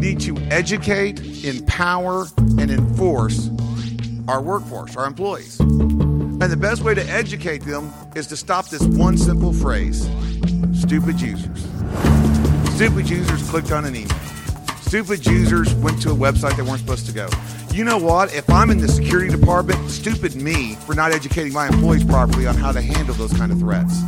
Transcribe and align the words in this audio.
need 0.00 0.20
to 0.20 0.36
educate, 0.50 1.44
empower, 1.44 2.26
and 2.58 2.70
enforce 2.70 3.50
our 4.26 4.40
workforce, 4.40 4.96
our 4.96 5.06
employees. 5.06 5.60
And 5.60 6.42
the 6.42 6.56
best 6.56 6.82
way 6.82 6.94
to 6.94 7.04
educate 7.04 7.58
them 7.58 7.92
is 8.16 8.26
to 8.28 8.36
stop 8.36 8.68
this 8.68 8.82
one 8.82 9.18
simple 9.18 9.52
phrase 9.52 10.08
stupid 10.74 11.20
users. 11.20 11.66
Stupid 12.74 13.10
users 13.10 13.48
clicked 13.50 13.72
on 13.72 13.84
an 13.84 13.94
email. 13.94 14.16
Stupid 14.80 15.26
users 15.26 15.74
went 15.74 16.00
to 16.02 16.10
a 16.10 16.14
website 16.14 16.56
they 16.56 16.62
weren't 16.62 16.80
supposed 16.80 17.06
to 17.06 17.12
go. 17.12 17.28
You 17.72 17.84
know 17.84 17.98
what? 17.98 18.34
If 18.34 18.48
I'm 18.50 18.70
in 18.70 18.78
the 18.78 18.88
security 18.88 19.30
department, 19.30 19.90
stupid 19.90 20.34
me 20.34 20.74
for 20.86 20.94
not 20.94 21.12
educating 21.12 21.52
my 21.52 21.68
employees 21.68 22.04
properly 22.04 22.46
on 22.46 22.56
how 22.56 22.72
to 22.72 22.80
handle 22.80 23.14
those 23.14 23.32
kind 23.34 23.52
of 23.52 23.58
threats. 23.58 24.00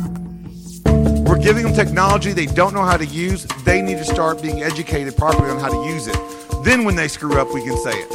We're 1.33 1.41
giving 1.41 1.63
them 1.63 1.73
technology 1.73 2.31
they 2.31 2.45
don't 2.45 2.75
know 2.75 2.83
how 2.83 2.95
to 2.95 3.07
use. 3.07 3.47
They 3.65 3.81
need 3.81 3.97
to 3.97 4.05
start 4.05 4.39
being 4.39 4.61
educated 4.61 5.17
properly 5.17 5.49
on 5.49 5.59
how 5.59 5.69
to 5.69 5.91
use 5.91 6.05
it. 6.05 6.15
Then, 6.63 6.85
when 6.85 6.95
they 6.95 7.07
screw 7.07 7.41
up, 7.41 7.51
we 7.51 7.63
can 7.63 7.75
say 7.75 7.89
it. 7.89 8.09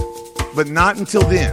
But 0.54 0.68
not 0.68 0.98
until 0.98 1.22
then. 1.22 1.52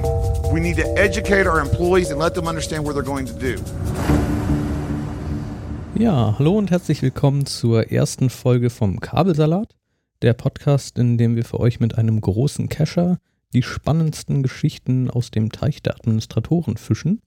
We 0.54 0.60
need 0.60 0.76
to 0.76 0.88
educate 0.96 1.48
our 1.48 1.60
employees 1.60 2.12
and 2.12 2.20
let 2.20 2.36
them 2.36 2.48
understand 2.48 2.86
what 2.86 2.94
they're 2.94 3.02
going 3.02 3.26
to 3.26 3.34
do. 3.34 3.56
Ja, 5.96 6.36
hallo 6.38 6.56
und 6.56 6.70
herzlich 6.70 7.02
willkommen 7.02 7.48
zur 7.48 7.92
ersten 7.92 8.30
Folge 8.30 8.70
vom 8.70 9.00
Kabelsalat, 9.00 9.74
der 10.22 10.34
Podcast, 10.34 11.00
in 11.00 11.18
dem 11.18 11.36
wir 11.36 11.46
für 11.46 11.60
euch 11.60 11.80
mit 11.80 11.98
einem 11.98 12.22
großen 12.22 12.70
Cacher 12.70 13.18
die 13.56 13.64
spannendsten 13.64 14.44
Geschichten 14.44 15.10
aus 15.10 15.32
dem 15.32 15.52
Teich 15.52 15.82
der 15.82 15.96
Administratoren 15.96 16.78
fischen. 16.78 17.24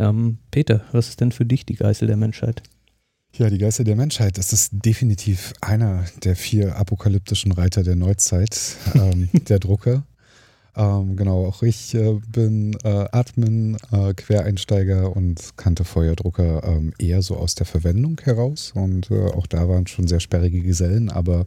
Ähm, 0.00 0.38
Peter, 0.50 0.84
was 0.90 1.10
ist 1.10 1.20
denn 1.20 1.30
für 1.30 1.46
dich 1.46 1.64
die 1.64 1.76
Geißel 1.76 2.08
der 2.08 2.16
Menschheit? 2.16 2.64
Ja, 3.34 3.50
die 3.50 3.58
Geißel 3.58 3.84
der 3.84 3.96
Menschheit, 3.96 4.38
das 4.38 4.52
ist 4.52 4.70
definitiv 4.72 5.52
einer 5.60 6.04
der 6.24 6.34
vier 6.34 6.76
apokalyptischen 6.76 7.52
Reiter 7.52 7.82
der 7.82 7.94
Neuzeit, 7.94 8.76
ähm, 8.94 9.28
der 9.32 9.58
Drucker. 9.58 10.04
Ähm, 10.74 11.16
genau, 11.16 11.46
auch 11.46 11.62
ich 11.62 11.94
äh, 11.94 12.20
bin 12.28 12.76
äh, 12.84 13.06
Admin, 13.10 13.76
äh, 13.90 14.14
Quereinsteiger 14.14 15.14
und 15.14 15.56
kannte 15.56 15.84
Feuerdrucker 15.84 16.62
ähm, 16.64 16.92
eher 16.98 17.20
so 17.22 17.36
aus 17.36 17.54
der 17.54 17.66
Verwendung 17.66 18.20
heraus. 18.22 18.72
Und 18.74 19.10
äh, 19.10 19.26
auch 19.26 19.46
da 19.46 19.68
waren 19.68 19.86
schon 19.88 20.06
sehr 20.06 20.20
sperrige 20.20 20.62
Gesellen. 20.62 21.10
Aber 21.10 21.46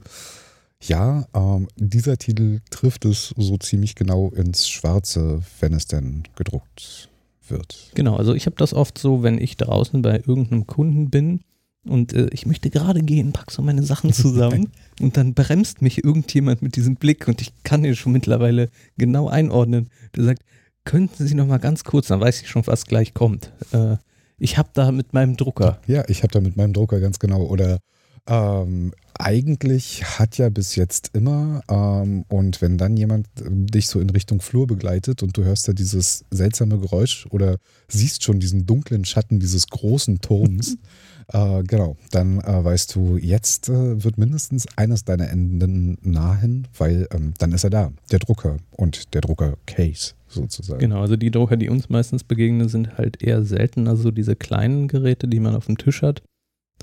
ja, 0.82 1.26
ähm, 1.34 1.68
dieser 1.78 2.18
Titel 2.18 2.60
trifft 2.72 3.06
es 3.06 3.34
so 3.38 3.58
ziemlich 3.58 3.96
genau 3.96 4.30
ins 4.32 4.68
Schwarze, 4.68 5.42
wenn 5.60 5.74
es 5.74 5.88
denn 5.88 6.24
gedruckt 6.36 7.10
wird. 7.48 7.92
Genau, 7.96 8.18
also 8.18 8.34
ich 8.34 8.46
habe 8.48 8.58
das 8.58 8.74
oft 8.74 8.98
so, 8.98 9.24
wenn 9.24 9.38
ich 9.38 9.56
draußen 9.56 10.02
bei 10.02 10.18
irgendeinem 10.18 10.68
Kunden 10.68 11.10
bin 11.10 11.42
und 11.86 12.14
äh, 12.14 12.28
ich 12.32 12.46
möchte 12.46 12.70
gerade 12.70 13.02
gehen, 13.02 13.34
pack 13.34 13.52
so 13.52 13.62
meine 13.62 13.84
Sachen 13.84 14.14
zusammen 14.14 14.72
und 15.00 15.18
dann 15.18 15.34
bremst 15.34 15.82
mich 15.82 16.04
irgendjemand 16.04 16.62
mit 16.62 16.76
diesem 16.76 16.96
Blick 16.96 17.28
und 17.28 17.42
ich 17.42 17.52
kann 17.64 17.84
ihn 17.84 17.96
schon 17.96 18.12
mittlerweile 18.12 18.70
genau 18.98 19.28
einordnen. 19.28 19.90
Der 20.16 20.24
sagt, 20.24 20.44
könnten 20.84 21.26
Sie 21.26 21.36
noch 21.36 21.48
mal 21.48 21.58
ganz 21.58 21.84
kurz, 21.84 22.08
dann 22.08 22.20
weiß 22.20 22.42
ich 22.42 22.50
schon, 22.50 22.66
was 22.68 22.86
gleich 22.86 23.14
kommt. 23.14 23.52
Äh, 23.72 23.98
ich 24.38 24.58
habe 24.58 24.70
da 24.74 24.92
mit 24.92 25.14
meinem 25.14 25.38
Drucker. 25.38 25.80
Ja, 25.86 26.04
ich 26.08 26.24
habe 26.24 26.34
da 26.34 26.40
mit 26.40 26.58
meinem 26.58 26.74
Drucker 26.74 27.00
ganz 27.00 27.20
genau. 27.20 27.44
Oder 27.44 27.80
ähm, 28.28 28.94
eigentlich 29.18 30.04
hat 30.04 30.38
ja 30.38 30.50
bis 30.50 30.76
jetzt 30.76 31.12
immer, 31.14 31.62
ähm, 31.70 32.26
und 32.28 32.62
wenn 32.62 32.78
dann 32.78 32.98
jemand 32.98 33.28
dich 33.40 33.88
so 33.88 34.00
in 34.00 34.10
Richtung 34.10 34.42
Flur 34.42 34.68
begleitet 34.68 35.22
und 35.22 35.38
du 35.38 35.44
hörst 35.44 35.68
da 35.68 35.74
dieses 35.74 36.26
seltsame 36.32 36.80
Geräusch 36.80 37.28
oder 37.30 37.58
siehst 37.88 38.24
schon 38.24 38.40
diesen 38.40 38.66
dunklen 38.66 39.06
Schatten 39.06 39.40
dieses 39.40 39.68
großen 39.68 40.22
Turms, 40.22 40.78
äh, 41.34 41.64
genau, 41.64 41.98
dann 42.12 42.40
äh, 42.40 42.64
weißt 42.64 42.96
du, 42.96 43.18
jetzt 43.18 43.70
äh, 43.70 44.04
wird 44.04 44.18
mindestens 44.18 44.68
eines 44.78 45.04
deiner 45.06 45.30
Enden 45.30 45.98
nahen, 46.02 46.68
weil 46.78 47.08
ähm, 47.12 47.34
dann 47.38 47.52
ist 47.52 47.64
er 47.64 47.70
da, 47.70 47.92
der 48.12 48.20
Drucker 48.20 48.58
und 48.72 49.14
der 49.14 49.22
Drucker-Case 49.22 50.14
sozusagen. 50.28 50.80
Genau, 50.80 51.02
also 51.02 51.16
die 51.16 51.32
Drucker, 51.32 51.58
die 51.58 51.70
uns 51.70 51.90
meistens 51.90 52.24
begegnen, 52.24 52.70
sind 52.70 52.98
halt 52.98 53.22
eher 53.22 53.44
selten, 53.44 53.88
also 53.88 54.12
diese 54.12 54.36
kleinen 54.36 54.88
Geräte, 54.88 55.28
die 55.28 55.40
man 55.40 55.56
auf 55.56 55.66
dem 55.66 55.78
Tisch 55.78 56.02
hat 56.02 56.22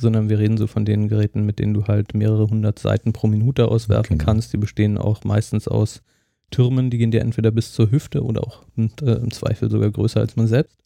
sondern 0.00 0.28
wir 0.28 0.38
reden 0.38 0.56
so 0.56 0.66
von 0.66 0.84
den 0.84 1.08
Geräten, 1.08 1.44
mit 1.44 1.58
denen 1.58 1.74
du 1.74 1.86
halt 1.86 2.14
mehrere 2.14 2.48
hundert 2.48 2.78
Seiten 2.78 3.12
pro 3.12 3.26
Minute 3.26 3.68
auswerfen 3.68 4.18
genau. 4.18 4.30
kannst. 4.30 4.52
Die 4.52 4.56
bestehen 4.56 4.98
auch 4.98 5.24
meistens 5.24 5.68
aus 5.68 6.02
Türmen, 6.50 6.90
die 6.90 6.98
gehen 6.98 7.10
dir 7.10 7.20
entweder 7.20 7.50
bis 7.50 7.72
zur 7.72 7.90
Hüfte 7.90 8.24
oder 8.24 8.42
auch 8.42 8.64
und, 8.76 9.02
äh, 9.02 9.14
im 9.16 9.30
Zweifel 9.30 9.70
sogar 9.70 9.90
größer 9.90 10.20
als 10.20 10.36
man 10.36 10.46
selbst. 10.46 10.78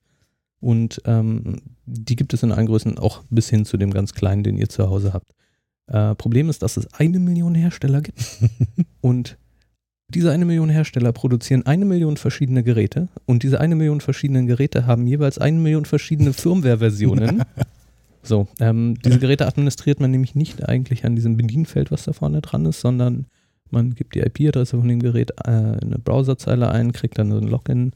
Und 0.62 1.02
ähm, 1.06 1.60
die 1.86 2.14
gibt 2.14 2.32
es 2.32 2.44
in 2.44 2.52
allen 2.52 2.66
Größen 2.66 2.96
auch 2.96 3.24
bis 3.30 3.50
hin 3.50 3.64
zu 3.64 3.76
dem 3.76 3.92
ganz 3.92 4.14
kleinen, 4.14 4.44
den 4.44 4.56
ihr 4.56 4.68
zu 4.68 4.88
Hause 4.88 5.12
habt. 5.12 5.34
Äh, 5.88 6.14
Problem 6.14 6.48
ist, 6.48 6.62
dass 6.62 6.76
es 6.76 6.86
eine 6.94 7.18
Million 7.18 7.56
Hersteller 7.56 8.00
gibt 8.00 8.38
und 9.00 9.36
diese 10.08 10.30
eine 10.30 10.44
Million 10.44 10.68
Hersteller 10.68 11.12
produzieren 11.12 11.66
eine 11.66 11.84
Million 11.84 12.16
verschiedene 12.16 12.62
Geräte 12.62 13.08
und 13.26 13.42
diese 13.42 13.60
eine 13.60 13.74
Million 13.74 14.00
verschiedenen 14.00 14.46
Geräte 14.46 14.86
haben 14.86 15.06
jeweils 15.06 15.38
eine 15.38 15.58
Million 15.58 15.84
verschiedene 15.84 16.32
Firmware-Versionen. 16.32 17.44
So, 18.24 18.46
ähm, 18.60 18.96
diese 19.04 19.18
Geräte 19.18 19.48
administriert 19.48 19.98
man 19.98 20.12
nämlich 20.12 20.36
nicht 20.36 20.68
eigentlich 20.68 21.04
an 21.04 21.16
diesem 21.16 21.36
Bedienfeld, 21.36 21.90
was 21.90 22.04
da 22.04 22.12
vorne 22.12 22.40
dran 22.40 22.64
ist, 22.66 22.80
sondern 22.80 23.26
man 23.70 23.96
gibt 23.96 24.14
die 24.14 24.20
IP-Adresse 24.20 24.78
von 24.78 24.86
dem 24.86 25.00
Gerät 25.00 25.32
äh, 25.44 25.50
in 25.50 25.88
eine 25.88 25.98
Browserzeile 25.98 26.70
ein, 26.70 26.92
kriegt 26.92 27.18
dann 27.18 27.32
so 27.32 27.38
ein 27.38 27.48
Login 27.48 27.90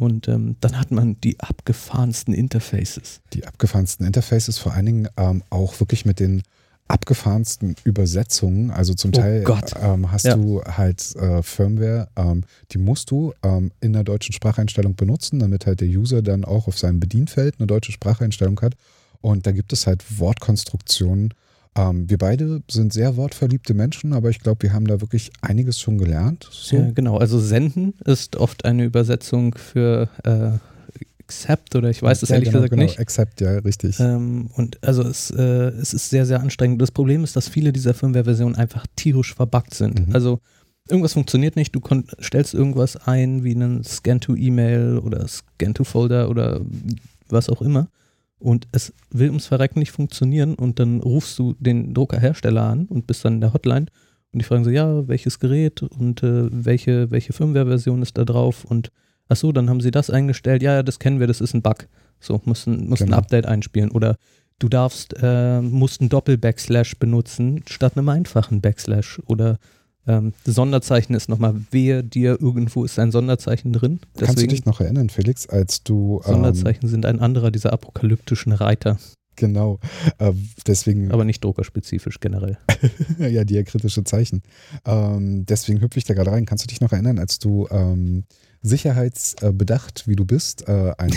und 0.00 0.28
ähm, 0.28 0.56
dann 0.60 0.78
hat 0.78 0.90
man 0.90 1.20
die 1.20 1.38
abgefahrensten 1.40 2.32
Interfaces. 2.32 3.20
Die 3.34 3.46
abgefahrensten 3.46 4.06
Interfaces, 4.06 4.56
vor 4.56 4.72
allen 4.72 4.86
Dingen 4.86 5.08
ähm, 5.18 5.42
auch 5.50 5.78
wirklich 5.78 6.06
mit 6.06 6.20
den 6.20 6.42
abgefahrensten 6.88 7.76
Übersetzungen. 7.84 8.70
Also 8.70 8.94
zum 8.94 9.10
oh 9.14 9.18
Teil 9.18 9.44
ähm, 9.80 10.10
hast 10.10 10.24
ja. 10.24 10.36
du 10.36 10.62
halt 10.64 11.14
äh, 11.16 11.42
Firmware, 11.42 12.08
ähm, 12.16 12.44
die 12.72 12.78
musst 12.78 13.10
du 13.10 13.34
ähm, 13.42 13.72
in 13.80 13.92
der 13.92 14.02
deutschen 14.02 14.32
Spracheinstellung 14.32 14.94
benutzen, 14.94 15.38
damit 15.38 15.66
halt 15.66 15.82
der 15.82 15.88
User 15.88 16.22
dann 16.22 16.46
auch 16.46 16.66
auf 16.66 16.78
seinem 16.78 16.98
Bedienfeld 16.98 17.56
eine 17.58 17.66
deutsche 17.66 17.92
Spracheinstellung 17.92 18.58
hat. 18.62 18.74
Und 19.20 19.46
da 19.46 19.52
gibt 19.52 19.72
es 19.74 19.86
halt 19.86 20.18
Wortkonstruktionen. 20.18 21.34
Ähm, 21.76 22.10
wir 22.10 22.18
beide 22.18 22.62
sind 22.68 22.92
sehr 22.92 23.16
wortverliebte 23.16 23.74
Menschen, 23.74 24.12
aber 24.12 24.30
ich 24.30 24.40
glaube, 24.40 24.62
wir 24.62 24.72
haben 24.72 24.86
da 24.86 25.00
wirklich 25.00 25.30
einiges 25.40 25.78
schon 25.78 25.98
gelernt. 25.98 26.48
So. 26.50 26.76
Ja, 26.76 26.90
genau, 26.90 27.18
also 27.18 27.38
senden 27.38 27.94
ist 28.04 28.36
oft 28.36 28.64
eine 28.64 28.84
Übersetzung 28.84 29.54
für 29.54 30.08
äh, 30.24 30.58
accept 31.20 31.76
oder 31.76 31.90
ich 31.90 32.02
weiß 32.02 32.22
es 32.22 32.30
ja, 32.30 32.36
ehrlich 32.36 32.48
genau, 32.48 32.58
gesagt 32.62 32.72
genau. 32.72 32.82
nicht. 32.82 32.98
Accept, 32.98 33.40
ja, 33.40 33.58
richtig. 33.58 34.00
Ähm, 34.00 34.50
und 34.56 34.82
also 34.82 35.02
es, 35.02 35.30
äh, 35.30 35.42
es 35.42 35.94
ist 35.94 36.10
sehr, 36.10 36.26
sehr 36.26 36.40
anstrengend. 36.40 36.82
Das 36.82 36.90
Problem 36.90 37.22
ist, 37.22 37.36
dass 37.36 37.48
viele 37.48 37.72
dieser 37.72 37.94
Firmware-Versionen 37.94 38.56
einfach 38.56 38.84
tierisch 38.96 39.34
verbuggt 39.34 39.74
sind. 39.74 40.08
Mhm. 40.08 40.14
Also 40.14 40.40
irgendwas 40.88 41.12
funktioniert 41.12 41.54
nicht, 41.54 41.72
du 41.72 41.80
stellst 42.20 42.52
irgendwas 42.52 42.96
ein 42.96 43.44
wie 43.44 43.54
einen 43.54 43.84
Scan-to-E-Mail 43.84 44.98
oder 44.98 45.26
Scan-to-Folder 45.28 46.28
oder 46.28 46.60
was 47.28 47.48
auch 47.48 47.62
immer 47.62 47.88
und 48.40 48.66
es 48.72 48.92
will 49.10 49.28
ums 49.28 49.46
Verrecken 49.46 49.78
nicht 49.78 49.92
funktionieren 49.92 50.54
und 50.54 50.78
dann 50.78 51.00
rufst 51.00 51.38
du 51.38 51.54
den 51.58 51.94
Druckerhersteller 51.94 52.62
an 52.62 52.86
und 52.86 53.06
bist 53.06 53.24
dann 53.24 53.34
in 53.34 53.40
der 53.40 53.52
Hotline. 53.52 53.86
Und 54.32 54.40
die 54.40 54.44
fragen 54.44 54.64
so, 54.64 54.70
ja, 54.70 55.06
welches 55.08 55.38
Gerät 55.38 55.82
und 55.82 56.22
äh, 56.22 56.48
welche, 56.50 57.10
welche 57.10 57.32
Firmware-Version 57.32 58.02
ist 58.02 58.16
da 58.16 58.24
drauf? 58.24 58.64
Und 58.64 58.90
ach 59.28 59.36
so, 59.36 59.52
dann 59.52 59.68
haben 59.68 59.80
sie 59.80 59.90
das 59.90 60.10
eingestellt, 60.10 60.62
ja, 60.62 60.74
ja, 60.76 60.82
das 60.82 60.98
kennen 60.98 61.20
wir, 61.20 61.26
das 61.26 61.40
ist 61.40 61.54
ein 61.54 61.62
Bug. 61.62 61.86
So, 62.20 62.40
musst, 62.44 62.66
musst 62.66 63.02
genau. 63.02 63.16
ein 63.16 63.18
Update 63.18 63.46
einspielen. 63.46 63.90
Oder 63.90 64.16
du 64.58 64.68
darfst, 64.68 65.14
äh, 65.20 65.60
musst 65.60 66.00
einen 66.00 66.10
Doppel-Backslash 66.10 66.98
benutzen 66.98 67.62
statt 67.66 67.96
einem 67.96 68.08
einfachen 68.08 68.60
Backslash. 68.60 69.20
Oder 69.26 69.58
ähm, 70.10 70.32
Sonderzeichen 70.44 71.14
ist 71.14 71.28
nochmal, 71.28 71.54
wehe 71.70 72.02
dir, 72.02 72.40
irgendwo 72.40 72.84
ist 72.84 72.98
ein 72.98 73.12
Sonderzeichen 73.12 73.72
drin. 73.72 74.00
Deswegen, 74.14 74.26
Kannst 74.26 74.42
du 74.42 74.46
dich 74.48 74.64
noch 74.64 74.80
erinnern, 74.80 75.08
Felix, 75.08 75.48
als 75.48 75.84
du. 75.84 76.20
Ähm, 76.24 76.32
Sonderzeichen 76.32 76.88
sind 76.88 77.06
ein 77.06 77.20
anderer 77.20 77.50
dieser 77.50 77.72
apokalyptischen 77.72 78.52
Reiter. 78.52 78.98
Genau. 79.36 79.78
Äh, 80.18 80.32
deswegen. 80.66 81.12
Aber 81.12 81.24
nicht 81.24 81.44
druckerspezifisch 81.44 82.18
generell. 82.20 82.58
ja, 83.18 83.44
diakritische 83.44 84.04
Zeichen. 84.04 84.42
Ähm, 84.84 85.46
deswegen 85.46 85.80
hüpfe 85.80 85.98
ich 85.98 86.04
da 86.04 86.14
gerade 86.14 86.32
rein. 86.32 86.44
Kannst 86.44 86.64
du 86.64 86.68
dich 86.68 86.80
noch 86.80 86.92
erinnern, 86.92 87.18
als 87.18 87.38
du 87.38 87.68
ähm, 87.70 88.24
sicherheitsbedacht, 88.62 90.06
wie 90.06 90.16
du 90.16 90.24
bist. 90.26 90.68
Äh, 90.68 90.92
ein 90.98 91.10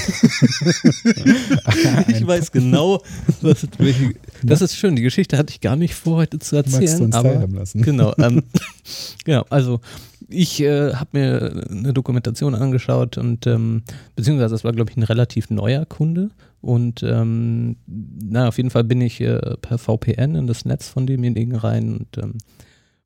ich 2.08 2.26
weiß 2.26 2.52
genau, 2.52 3.02
was, 3.42 3.68
welche, 3.78 4.14
das 4.44 4.62
ist 4.62 4.78
schön. 4.78 4.96
Die 4.96 5.02
Geschichte 5.02 5.38
hatte 5.38 5.52
ich 5.52 5.60
gar 5.60 5.76
nicht 5.76 5.94
vor, 5.96 6.18
heute 6.18 6.40
zu 6.40 6.56
erzählen. 6.56 6.82
Magst 6.82 7.00
du 7.00 7.04
uns 7.04 7.16
aber, 7.16 7.34
teilhaben 7.34 7.56
lassen. 7.56 7.82
Genau. 7.82 8.14
Ähm, 8.18 8.44
genau, 9.26 9.46
also 9.50 9.82
ich 10.30 10.62
äh, 10.62 10.94
habe 10.94 11.10
mir 11.14 11.66
eine 11.70 11.94
Dokumentation 11.94 12.56
angeschaut 12.56 13.18
und 13.18 13.46
ähm, 13.46 13.84
beziehungsweise 14.16 14.56
das 14.56 14.64
war, 14.64 14.72
glaube 14.72 14.92
ich, 14.92 14.98
ein 14.98 15.04
relativ 15.04 15.50
neuer 15.50 15.86
Kunde. 15.86 16.30
Und 16.62 17.04
ähm, 17.04 17.76
na, 17.86 18.48
auf 18.48 18.56
jeden 18.56 18.70
Fall 18.70 18.86
bin 18.86 19.02
ich 19.02 19.20
äh, 19.20 19.58
per 19.62 19.78
VPN 19.78 20.36
in 20.36 20.48
das 20.48 20.64
Netz 20.64 20.88
von 20.88 21.06
demjenigen 21.06 21.58
rein 21.58 21.98
und 21.98 22.18
ähm, 22.18 22.38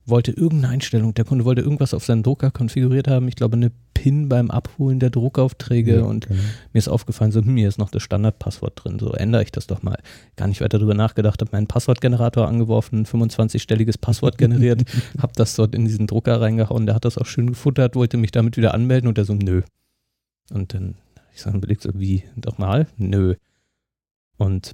wollte 0.08 0.32
irgendeine 0.32 0.74
Einstellung, 0.74 1.14
der 1.14 1.26
Kunde 1.26 1.46
wollte 1.46 1.62
irgendwas 1.62 1.94
auf 1.94 2.06
seinem 2.06 2.24
Drucker 2.24 2.50
konfiguriert 2.50 3.08
haben, 3.08 3.28
ich 3.28 3.36
glaube 3.36 3.58
eine 3.58 3.72
PIN 3.94 4.30
beim 4.30 4.50
Abholen 4.52 5.00
der 5.00 5.10
Druckaufträge 5.10 5.98
ja, 5.98 6.04
und 6.04 6.28
genau. 6.28 6.40
mir 6.72 6.80
ist 6.80 6.88
aufgefallen, 6.88 7.32
so, 7.32 7.42
hm, 7.42 7.58
hier 7.58 7.68
ist 7.68 7.78
noch 7.78 7.90
das 7.90 8.04
Standardpasswort 8.04 8.84
drin, 8.84 9.00
so 9.00 9.12
ändere 9.12 9.44
ich 9.44 9.52
das 9.52 9.68
doch 9.68 9.84
mal. 9.84 9.98
Gar 10.36 10.48
nicht 10.48 10.62
weiter 10.62 10.78
darüber 10.78 10.94
nachgedacht, 10.94 11.42
habe 11.42 11.52
meinen 11.52 11.68
Passwortgenerator 11.68 12.48
angeworfen, 12.48 13.00
ein 13.00 13.06
25-stelliges 13.06 14.00
Passwort 14.00 14.38
generiert, 14.38 14.84
habe 15.20 15.34
das 15.36 15.56
dort 15.56 15.76
in 15.76 15.86
diesen 15.86 16.08
Drucker 16.08 16.40
reingehauen, 16.40 16.86
der 16.86 16.96
hat 16.96 17.06
das 17.06 17.18
auch 17.18 17.26
schön 17.26 17.48
gefuttert, 17.48 17.96
wollte 17.96 18.18
mich 18.18 18.32
damit 18.32 18.56
wieder 18.56 18.74
anmelden 18.74 19.08
und 19.08 19.18
der 19.18 19.26
so, 19.26 19.34
nö. 19.34 19.62
Und 20.52 20.74
dann, 20.74 20.96
ich 21.34 21.42
sage, 21.42 21.58
überlegt 21.58 21.82
so, 21.82 21.90
wie, 21.96 22.24
doch 22.38 22.58
mal? 22.58 22.88
Nö. 22.96 23.36
Und 24.38 24.74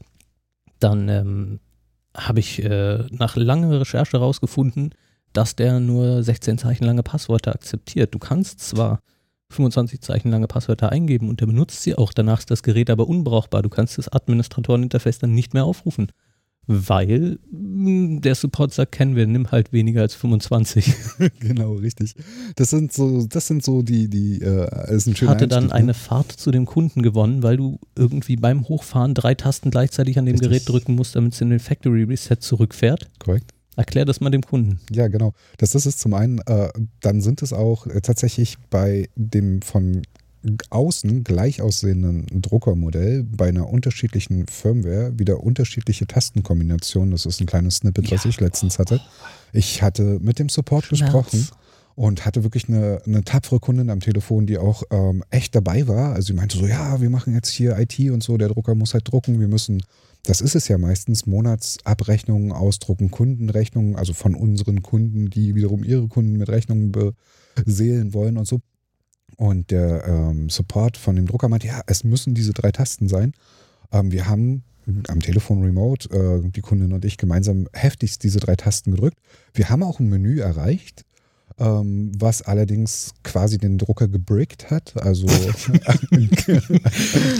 dann 0.79 1.09
ähm, 1.09 1.59
habe 2.15 2.39
ich 2.39 2.63
äh, 2.63 3.05
nach 3.09 3.35
langer 3.35 3.79
Recherche 3.79 4.19
herausgefunden, 4.19 4.93
dass 5.33 5.55
der 5.55 5.79
nur 5.79 6.23
16 6.23 6.57
Zeichen 6.57 6.85
lange 6.85 7.03
Passwörter 7.03 7.53
akzeptiert. 7.53 8.13
Du 8.13 8.19
kannst 8.19 8.59
zwar 8.59 8.99
25 9.49 10.01
Zeichen 10.01 10.31
lange 10.31 10.47
Passwörter 10.47 10.91
eingeben 10.91 11.29
und 11.29 11.39
der 11.39 11.45
benutzt 11.45 11.81
sie 11.81 11.95
auch. 11.95 12.13
Danach 12.13 12.39
ist 12.39 12.51
das 12.51 12.63
Gerät 12.63 12.89
aber 12.89 13.07
unbrauchbar. 13.07 13.61
Du 13.61 13.69
kannst 13.69 13.97
das 13.97 14.11
Administratoreninterface 14.11 15.19
dann 15.19 15.33
nicht 15.33 15.53
mehr 15.53 15.65
aufrufen. 15.65 16.11
Weil 16.65 17.39
hm, 17.51 18.21
der 18.21 18.35
Support 18.35 18.73
sagt, 18.73 18.93
kennen 18.93 19.17
wir, 19.17 19.27
nimm 19.27 19.51
halt 19.51 19.73
weniger 19.73 20.01
als 20.01 20.15
25. 20.15 20.93
genau, 21.39 21.73
richtig. 21.73 22.15
Das 22.55 22.69
sind 22.69 22.93
so, 22.93 23.25
das 23.27 23.47
sind 23.47 23.65
so 23.65 23.81
die, 23.81 24.09
die, 24.09 24.41
äh, 24.41 24.95
ist 24.95 25.07
ein 25.07 25.15
schöner 25.15 25.31
Hatte 25.31 25.49
dann 25.49 25.67
ne? 25.67 25.73
eine 25.73 25.93
Fahrt 25.93 26.31
zu 26.31 26.51
dem 26.51 26.65
Kunden 26.65 27.01
gewonnen, 27.01 27.43
weil 27.43 27.57
du 27.57 27.79
irgendwie 27.97 28.37
beim 28.37 28.67
Hochfahren 28.69 29.13
drei 29.13 29.35
Tasten 29.35 29.71
gleichzeitig 29.71 30.17
an 30.17 30.25
dem 30.25 30.35
richtig. 30.35 30.49
Gerät 30.49 30.69
drücken 30.69 30.95
musst, 30.95 31.17
damit 31.17 31.33
es 31.33 31.41
in 31.41 31.49
den 31.49 31.59
Factory 31.59 32.03
Reset 32.03 32.37
zurückfährt. 32.39 33.09
Korrekt. 33.19 33.52
Erklär 33.75 34.05
das 34.05 34.21
mal 34.21 34.29
dem 34.29 34.43
Kunden. 34.43 34.79
Ja, 34.91 35.07
genau. 35.07 35.33
Das 35.57 35.75
ist 35.75 35.85
es 35.85 35.97
zum 35.97 36.13
einen. 36.13 36.39
Äh, 36.39 36.69
dann 36.99 37.21
sind 37.21 37.41
es 37.41 37.53
auch 37.53 37.87
äh, 37.87 38.01
tatsächlich 38.01 38.57
bei 38.69 39.09
dem 39.15 39.61
von 39.61 40.03
außen 40.69 41.23
gleich 41.23 41.61
aussehenden 41.61 42.25
Druckermodell 42.41 43.23
bei 43.23 43.47
einer 43.47 43.69
unterschiedlichen 43.69 44.45
Firmware 44.47 45.17
wieder 45.17 45.41
unterschiedliche 45.41 46.05
Tastenkombinationen. 46.05 47.11
Das 47.11 47.25
ist 47.25 47.39
ein 47.39 47.47
kleines 47.47 47.77
Snippet, 47.77 48.09
ja. 48.09 48.17
was 48.17 48.25
ich 48.25 48.39
letztens 48.39 48.77
hatte. 48.77 48.99
Ich 49.53 49.81
hatte 49.81 50.19
mit 50.21 50.39
dem 50.39 50.49
Support 50.49 50.85
Schmerz. 50.85 51.01
gesprochen 51.01 51.47
und 51.95 52.25
hatte 52.25 52.43
wirklich 52.43 52.67
eine, 52.67 53.01
eine 53.05 53.23
tapfere 53.23 53.59
Kundin 53.59 53.89
am 53.89 53.99
Telefon, 53.99 54.45
die 54.45 54.57
auch 54.57 54.83
ähm, 54.91 55.23
echt 55.29 55.55
dabei 55.55 55.87
war. 55.87 56.13
Also 56.13 56.27
sie 56.27 56.33
meinte 56.33 56.57
so, 56.57 56.65
ja, 56.65 56.99
wir 57.01 57.09
machen 57.09 57.33
jetzt 57.33 57.49
hier 57.49 57.77
IT 57.77 57.97
und 58.11 58.21
so, 58.21 58.37
der 58.37 58.49
Drucker 58.49 58.75
muss 58.75 58.93
halt 58.93 59.09
drucken, 59.09 59.39
wir 59.39 59.47
müssen 59.47 59.83
das 60.23 60.39
ist 60.39 60.55
es 60.55 60.69
ja 60.69 60.77
meistens, 60.77 61.25
Monatsabrechnungen 61.25 62.53
ausdrucken, 62.53 63.11
Kundenrechnungen, 63.11 63.97
also 63.97 64.13
von 64.13 64.35
unseren 64.35 64.81
Kunden, 64.81 65.29
die 65.29 65.53
wiederum 65.53 65.83
ihre 65.83 66.07
Kunden 66.07 66.37
mit 66.37 66.49
Rechnungen 66.49 66.93
beseelen 67.65 68.13
wollen 68.13 68.37
und 68.37 68.47
so. 68.47 68.61
Und 69.35 69.71
der 69.71 70.05
ähm, 70.07 70.49
Support 70.49 70.97
von 70.97 71.15
dem 71.15 71.25
Drucker 71.25 71.49
meint, 71.49 71.63
ja, 71.63 71.81
es 71.87 72.03
müssen 72.03 72.33
diese 72.35 72.53
drei 72.53 72.71
Tasten 72.71 73.09
sein. 73.09 73.33
Ähm, 73.91 74.11
wir 74.11 74.27
haben 74.27 74.63
am 75.07 75.19
Telefon 75.19 75.63
remote, 75.63 76.09
äh, 76.09 76.49
die 76.49 76.61
Kundin 76.61 76.93
und 76.93 77.03
ich 77.03 77.17
gemeinsam 77.17 77.67
heftigst 77.73 78.23
diese 78.23 78.39
drei 78.39 78.55
Tasten 78.55 78.91
gedrückt. 78.91 79.17
Wir 79.53 79.69
haben 79.69 79.83
auch 79.83 79.99
ein 79.99 80.07
Menü 80.07 80.39
erreicht, 80.39 81.03
ähm, 81.57 82.11
was 82.17 82.41
allerdings 82.41 83.13
quasi 83.23 83.57
den 83.57 83.77
Drucker 83.77 84.07
gebrickt 84.07 84.71
hat. 84.71 85.01
Also 85.01 85.27
ich 86.11 86.47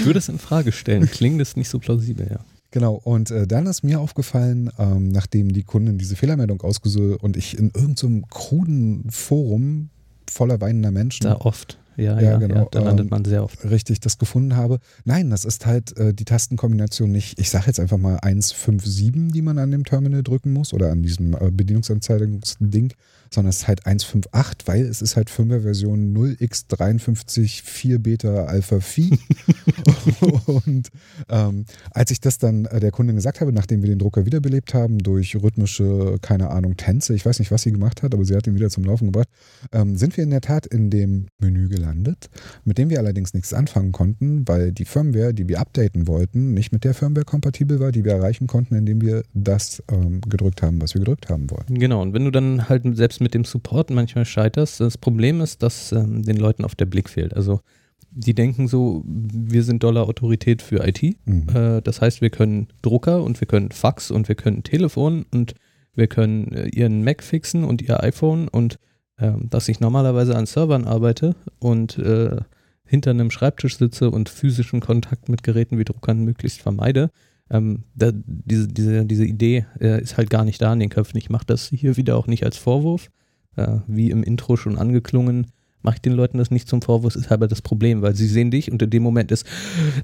würde 0.06 0.20
es 0.20 0.30
in 0.30 0.40
Frage 0.40 0.72
stellen. 0.72 1.06
Klingt 1.08 1.40
das 1.40 1.56
nicht 1.56 1.70
so 1.70 1.80
plausibel, 1.80 2.28
ja. 2.30 2.40
Genau, 2.74 2.96
und 2.96 3.30
äh, 3.30 3.46
dann 3.46 3.68
ist 3.68 3.84
mir 3.84 4.00
aufgefallen, 4.00 4.72
ähm, 4.80 5.10
nachdem 5.10 5.54
die 5.54 5.62
Kundin 5.62 6.00
diese 6.00 6.16
Fehlermeldung 6.16 6.60
ausgesucht 6.64 7.22
und 7.22 7.38
ich 7.38 7.56
in 7.56 7.66
irgendeinem 7.66 8.22
so 8.22 8.28
kruden 8.32 9.12
Forum 9.12 9.92
voller 10.28 10.60
weinender 10.60 10.90
Menschen. 10.90 11.22
Da 11.26 11.36
oft. 11.36 11.78
Ja, 11.96 12.20
ja, 12.20 12.32
ja, 12.32 12.38
genau. 12.38 12.56
Ja, 12.56 12.68
da 12.72 12.80
landet 12.82 13.12
man 13.12 13.24
sehr 13.26 13.44
oft. 13.44 13.64
Richtig, 13.70 14.00
das 14.00 14.18
gefunden 14.18 14.56
habe. 14.56 14.80
Nein, 15.06 15.30
das 15.30 15.46
ist 15.46 15.66
halt 15.66 15.96
äh, 15.98 16.14
die 16.14 16.26
Tastenkombination 16.26 17.12
nicht, 17.12 17.40
ich 17.40 17.50
sage 17.50 17.66
jetzt 17.68 17.80
einfach 17.80 17.98
mal 17.98 18.18
157, 18.22 19.32
die 19.32 19.42
man 19.42 19.58
an 19.58 19.72
dem 19.72 19.84
Terminal 19.84 20.24
drücken 20.24 20.54
muss 20.54 20.74
oder 20.74 20.92
an 20.92 21.04
diesem 21.04 21.34
äh, 21.34 21.52
Bedienungsanzeigungsding, 21.52 22.94
sondern 23.34 23.50
es 23.50 23.58
ist 23.58 23.68
halt 23.68 23.86
158, 23.86 24.68
weil 24.68 24.86
es 24.86 25.02
ist 25.02 25.16
halt 25.16 25.30
Firmware-Version 25.30 26.16
0x53 26.16 28.00
Beta 28.00 28.46
Alpha 28.46 28.80
Phi. 28.80 29.18
und 30.66 30.90
ähm, 31.30 31.66
als 31.92 32.12
ich 32.12 32.22
das 32.22 32.38
dann 32.38 32.66
äh, 32.66 32.80
der 32.80 32.92
Kundin 32.92 33.16
gesagt 33.16 33.42
habe, 33.42 33.52
nachdem 33.52 33.82
wir 33.82 33.90
den 33.90 34.00
Drucker 34.00 34.26
wiederbelebt 34.26 34.74
haben, 34.74 35.00
durch 35.00 35.36
rhythmische, 35.36 36.18
keine 36.22 36.52
Ahnung, 36.52 36.78
Tänze, 36.78 37.14
ich 37.14 37.26
weiß 37.26 37.40
nicht, 37.40 37.52
was 37.52 37.64
sie 37.64 37.72
gemacht 37.72 38.04
hat, 38.04 38.14
aber 38.14 38.24
sie 38.24 38.36
hat 38.36 38.48
ihn 38.48 38.56
wieder 38.56 38.70
zum 38.70 38.84
Laufen 38.84 39.06
gebracht, 39.06 39.30
ähm, 39.72 39.96
sind 39.96 40.16
wir 40.18 40.24
in 40.24 40.30
der 40.30 40.42
Tat 40.42 40.66
in 40.66 40.90
dem 40.90 41.28
Menü 41.40 41.70
gelandet, 41.70 41.83
mit 42.64 42.78
dem 42.78 42.90
wir 42.90 43.00
allerdings 43.00 43.34
nichts 43.34 43.54
anfangen 43.54 43.92
konnten, 43.92 44.48
weil 44.48 44.72
die 44.72 44.86
Firmware, 44.86 45.34
die 45.34 45.48
wir 45.48 45.60
updaten 45.60 46.08
wollten, 46.08 46.54
nicht 46.54 46.72
mit 46.72 46.84
der 46.84 46.94
Firmware 46.94 47.26
kompatibel 47.26 47.80
war, 47.80 47.92
die 47.92 48.04
wir 48.04 48.14
erreichen 48.14 48.48
konnten, 48.48 48.76
indem 48.76 49.02
wir 49.02 49.24
das 49.34 49.84
ähm, 49.92 50.22
gedrückt 50.22 50.62
haben, 50.62 50.82
was 50.82 50.94
wir 50.94 51.00
gedrückt 51.00 51.30
haben 51.30 51.50
wollten. 51.50 51.80
Genau, 51.80 52.02
und 52.02 52.14
wenn 52.14 52.26
du 52.26 52.32
dann 52.32 52.70
halt 52.70 52.84
selbst 52.96 53.22
mit 53.22 53.34
dem 53.34 53.46
Support 53.46 53.90
manchmal 53.90 54.26
scheiterst. 54.26 54.80
Das 54.80 54.98
Problem 54.98 55.42
ist, 55.42 55.64
dass 55.64 55.92
ähm, 55.92 56.24
den 56.24 56.38
Leuten 56.38 56.66
auf 56.66 56.76
der 56.76 56.86
Blick 56.86 57.10
fehlt. 57.10 57.34
Also 57.36 57.62
die 58.12 58.36
denken 58.36 58.68
so, 58.68 59.04
wir 59.06 59.64
sind 59.64 59.84
doller 59.84 60.04
Autorität 60.04 60.62
für 60.62 60.86
IT. 60.88 61.02
Mhm. 61.26 61.48
Äh, 61.54 61.82
das 61.82 62.02
heißt, 62.02 62.22
wir 62.22 62.30
können 62.30 62.68
Drucker 62.82 63.24
und 63.24 63.40
wir 63.40 63.48
können 63.48 63.72
Fax 63.72 64.12
und 64.12 64.28
wir 64.28 64.36
können 64.36 64.64
Telefon 64.64 65.26
und 65.32 65.56
wir 65.96 66.08
können 66.08 66.52
äh, 66.52 66.68
ihren 66.68 67.04
Mac 67.04 67.24
fixen 67.24 67.64
und 67.64 67.82
ihr 67.82 68.04
iPhone 68.04 68.48
und 68.48 68.80
dass 69.50 69.70
ich 69.70 69.80
normalerweise 69.80 70.36
an 70.36 70.46
Servern 70.46 70.86
arbeite 70.86 71.36
und 71.60 71.98
äh, 71.98 72.38
hinter 72.86 73.12
einem 73.12 73.32
Schreibtisch 73.32 73.78
sitze 73.78 74.12
und 74.12 74.30
physischen 74.30 74.80
Kontakt 74.80 75.30
mit 75.30 75.44
Geräten 75.44 75.78
wie 75.78 75.86
Druckern 75.86 76.24
möglichst 76.24 76.62
vermeide, 76.62 77.10
ähm, 77.50 77.84
da, 77.96 78.12
diese, 78.14 78.68
diese, 78.68 79.06
diese 79.06 79.26
Idee 79.26 79.66
äh, 79.80 80.02
ist 80.02 80.18
halt 80.18 80.30
gar 80.30 80.46
nicht 80.46 80.62
da 80.62 80.74
in 80.74 80.80
den 80.80 80.90
Köpfen. 80.90 81.18
Ich 81.18 81.30
mache 81.30 81.46
das 81.46 81.70
hier 81.70 81.98
wieder 81.98 82.18
auch 82.18 82.28
nicht 82.28 82.44
als 82.44 82.58
Vorwurf, 82.58 83.10
äh, 83.56 83.80
wie 83.88 84.10
im 84.10 84.24
Intro 84.24 84.58
schon 84.58 84.78
angeklungen. 84.78 85.48
Mache 85.84 85.96
ich 85.96 86.02
den 86.02 86.14
Leuten 86.14 86.38
das 86.38 86.50
nicht 86.50 86.68
zum 86.68 86.82
Vorwurf, 86.82 87.16
ist 87.16 87.32
aber 87.32 87.48
das 87.48 87.62
Problem, 87.62 88.02
weil 88.02 88.16
sie 88.16 88.28
sehen 88.28 88.52
dich 88.52 88.72
und 88.72 88.82
in 88.82 88.90
dem 88.90 89.04
Moment 89.04 89.32
ist, 89.32 89.46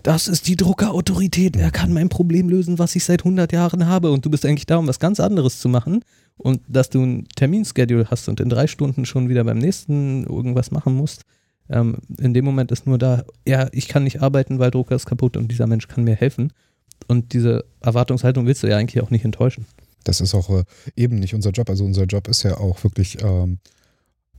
das 0.03 0.27
ist 0.27 0.48
die 0.48 0.55
Druckerautorität, 0.55 1.55
er 1.55 1.71
kann 1.71 1.93
mein 1.93 2.09
Problem 2.09 2.50
lösen, 2.50 2.77
was 2.79 2.95
ich 2.95 3.03
seit 3.03 3.21
100 3.21 3.51
Jahren 3.51 3.88
habe 3.88 4.12
und 4.12 4.25
du 4.25 4.29
bist 4.29 4.45
eigentlich 4.45 4.65
da, 4.65 4.77
um 4.77 4.88
was 4.88 5.00
ganz 5.00 5.19
anderes 5.19 5.59
zu 5.59 5.69
machen 5.69 6.03
und 6.38 6.62
dass 6.67 6.89
du 6.89 7.03
ein 7.03 7.27
Terminschedule 7.36 8.07
hast 8.12 8.29
und 8.29 8.39
in 8.39 8.50
drei 8.50 8.67
Stunden 8.67 9.05
schon 9.05 9.29
wieder 9.29 9.43
beim 9.43 9.57
nächsten 9.57 10.25
irgendwas 10.25 10.71
machen 10.71 10.95
musst, 10.95 11.24
ähm, 11.69 11.98
in 12.17 12.33
dem 12.33 12.45
Moment 12.45 12.71
ist 12.71 12.88
nur 12.88 12.98
da, 12.98 13.24
ja, 13.48 13.67
ich 13.71 13.88
kann 13.88 14.03
nicht 14.03 14.21
arbeiten, 14.21 14.59
weil 14.59 14.71
Drucker 14.71 14.95
ist 14.95 15.05
kaputt 15.05 15.38
und 15.38 15.50
dieser 15.50 15.67
Mensch 15.67 15.88
kann 15.88 16.03
mir 16.03 16.15
helfen 16.15 16.51
und 17.07 17.33
diese 17.33 17.65
Erwartungshaltung 17.81 18.45
willst 18.45 18.63
du 18.63 18.67
ja 18.67 18.77
eigentlich 18.77 19.03
auch 19.03 19.12
nicht 19.12 19.25
enttäuschen. 19.25 19.65
Das 20.03 20.21
ist 20.21 20.33
auch 20.33 20.50
äh, 20.50 20.63
eben 20.95 21.17
nicht 21.17 21.36
unser 21.36 21.51
Job. 21.51 21.69
Also 21.69 21.83
unser 21.83 22.05
Job 22.05 22.27
ist 22.27 22.43
ja 22.43 22.57
auch 22.57 22.83
wirklich, 22.83 23.21
ähm, 23.21 23.59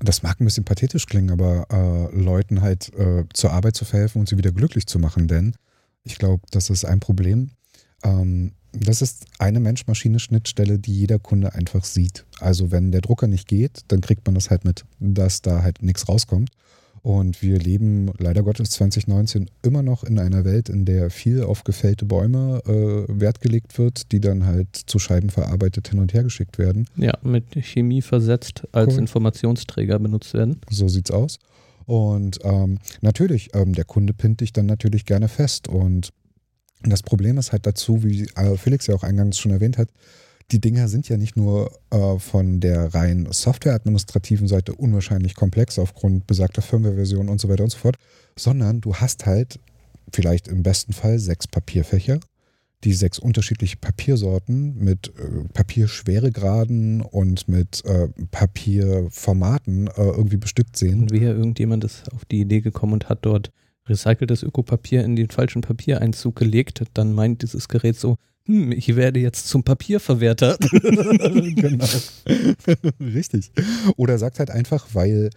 das 0.01 0.23
mag 0.23 0.41
ein 0.41 0.45
bisschen 0.45 0.65
pathetisch 0.65 1.07
klingen, 1.07 1.31
aber 1.31 1.67
äh, 1.71 2.17
Leuten 2.17 2.63
halt 2.63 2.93
äh, 2.95 3.25
zur 3.33 3.53
Arbeit 3.53 3.77
zu 3.77 3.85
verhelfen 3.85 4.21
und 4.21 4.29
sie 4.29 4.39
wieder 4.39 4.53
glücklich 4.53 4.87
zu 4.87 4.99
machen. 4.99 5.29
Denn 5.29 5.55
ich 6.03 6.19
glaube, 6.19 6.43
das 6.51 6.71
ist 6.71 6.85
ein 6.85 7.01
Problem. 7.01 7.51
Ähm, 8.03 8.53
das 8.73 9.03
ist 9.03 9.27
eine 9.39 9.61
Mensch-Maschine-Schnittstelle, 9.61 10.79
die 10.79 10.95
jeder 10.95 11.19
Kunde 11.19 11.55
einfach 11.55 11.85
sieht. 11.85 12.25
Also 12.39 12.71
wenn 12.71 12.93
der 12.93 13.01
Drucker 13.01 13.27
nicht 13.27 13.49
geht, 13.49 13.81
dann 13.89 14.01
kriegt 14.01 14.25
man 14.27 14.35
das 14.35 14.51
halt 14.51 14.65
mit, 14.65 14.85
dass 15.01 15.43
da 15.43 15.63
halt 15.63 15.83
nichts 15.83 16.09
rauskommt. 16.09 16.51
Und 17.03 17.41
wir 17.41 17.59
leben 17.59 18.11
leider 18.19 18.43
Gottes 18.43 18.71
2019 18.71 19.49
immer 19.63 19.83
noch 19.83 20.05
in 20.05 20.19
einer 20.19 20.45
Welt, 20.45 20.69
in 20.69 20.85
der 20.85 21.11
viel 21.11 21.43
auf 21.43 21.65
gefällte 21.65 22.05
Bäume 22.05 22.61
äh, 22.67 23.21
Wert 23.21 23.41
gelegt 23.41 23.79
wird, 23.79 24.13
die 24.13 24.21
dann 24.21 24.45
halt 24.45 24.69
zu 24.75 24.99
Scheiben 24.99 25.31
verarbeitet 25.31 25.89
hin 25.89 25.99
und 25.99 26.13
her 26.13 26.23
geschickt 26.23 26.59
werden. 26.59 26.87
Ja, 26.97 27.17
mit 27.23 27.45
Chemie 27.65 28.03
versetzt 28.03 28.65
als 28.73 28.95
cool. 28.95 29.01
Informationsträger 29.01 29.99
benutzt 29.99 30.35
werden. 30.35 30.61
So 30.69 30.89
sieht's 30.89 31.11
aus. 31.11 31.39
Und 31.87 32.39
ähm, 32.45 32.79
natürlich, 33.01 33.55
ähm, 33.55 33.75
der 33.75 33.85
Kunde 33.85 34.13
pinnt 34.13 34.43
dich 34.43 34.53
dann 34.53 34.67
natürlich 34.67 35.07
gerne 35.07 35.29
fest. 35.29 35.69
Und 35.69 36.11
das 36.83 37.03
Problem 37.03 37.39
ist 37.39 37.53
halt 37.53 37.67
dazu, 37.67 38.05
wie 38.05 38.29
äh, 38.37 38.57
Felix 38.57 38.87
ja 38.87 38.95
auch 38.95 39.03
eingangs 39.03 39.39
schon 39.39 39.53
erwähnt 39.53 39.79
hat, 39.79 39.89
die 40.53 40.61
Dinger 40.61 40.89
sind 40.89 41.09
ja 41.09 41.17
nicht 41.17 41.37
nur 41.37 41.71
äh, 41.91 42.19
von 42.19 42.61
der 42.61 42.95
rein 42.95 43.29
softwareadministrativen 43.31 44.49
Seite 44.49 44.75
unwahrscheinlich 44.75 45.35
komplex 45.35 45.79
aufgrund 45.79 46.27
besagter 46.27 46.63
Firmware-Version 46.63 47.29
und 47.29 47.41
so 47.41 47.49
weiter 47.49 47.65
und 47.65 47.71
so 47.71 47.79
fort, 47.79 47.97
sondern 48.37 48.81
du 48.81 48.95
hast 48.97 49.27
halt 49.27 49.61
vielleicht 50.13 50.49
im 50.49 50.63
besten 50.63 50.93
Fall 50.93 51.19
sechs 51.19 51.47
Papierfächer, 51.47 52.19
die 52.83 52.95
sechs 52.95 53.19
unterschiedliche 53.19 53.77
Papiersorten 53.77 54.77
mit 54.79 55.13
äh, 55.19 55.49
Papierschweregraden 55.53 57.03
und 57.03 57.47
mit 57.47 57.85
äh, 57.85 58.09
Papierformaten 58.31 59.87
äh, 59.89 59.93
irgendwie 59.97 60.39
bestückt 60.39 60.77
sehen. 60.77 61.03
Und 61.03 61.11
wäre 61.13 61.35
irgendjemand 61.35 61.85
ist 61.85 62.13
auf 62.13 62.25
die 62.25 62.41
Idee 62.41 62.61
gekommen 62.61 62.95
und 62.95 63.09
hat 63.09 63.21
dort 63.23 63.53
recyceltes 63.87 64.43
Ökopapier 64.43 65.05
in 65.05 65.17
den 65.17 65.31
falschen 65.31 65.63
Papiereinzug 65.63 66.37
gelegt, 66.37 66.83
dann 66.95 67.13
meint 67.13 67.43
dieses 67.43 67.69
Gerät 67.69 67.97
so, 67.97 68.17
hm, 68.51 68.73
ich 68.73 68.97
werde 68.97 69.21
jetzt 69.21 69.47
zum 69.47 69.63
Papierverwerter. 69.63 70.57
genau. 70.71 71.85
Richtig. 73.01 73.53
Oder 73.97 74.19
sagt 74.19 74.41
halt 74.41 74.51
einfach, 74.51 74.89
weil 74.93 75.31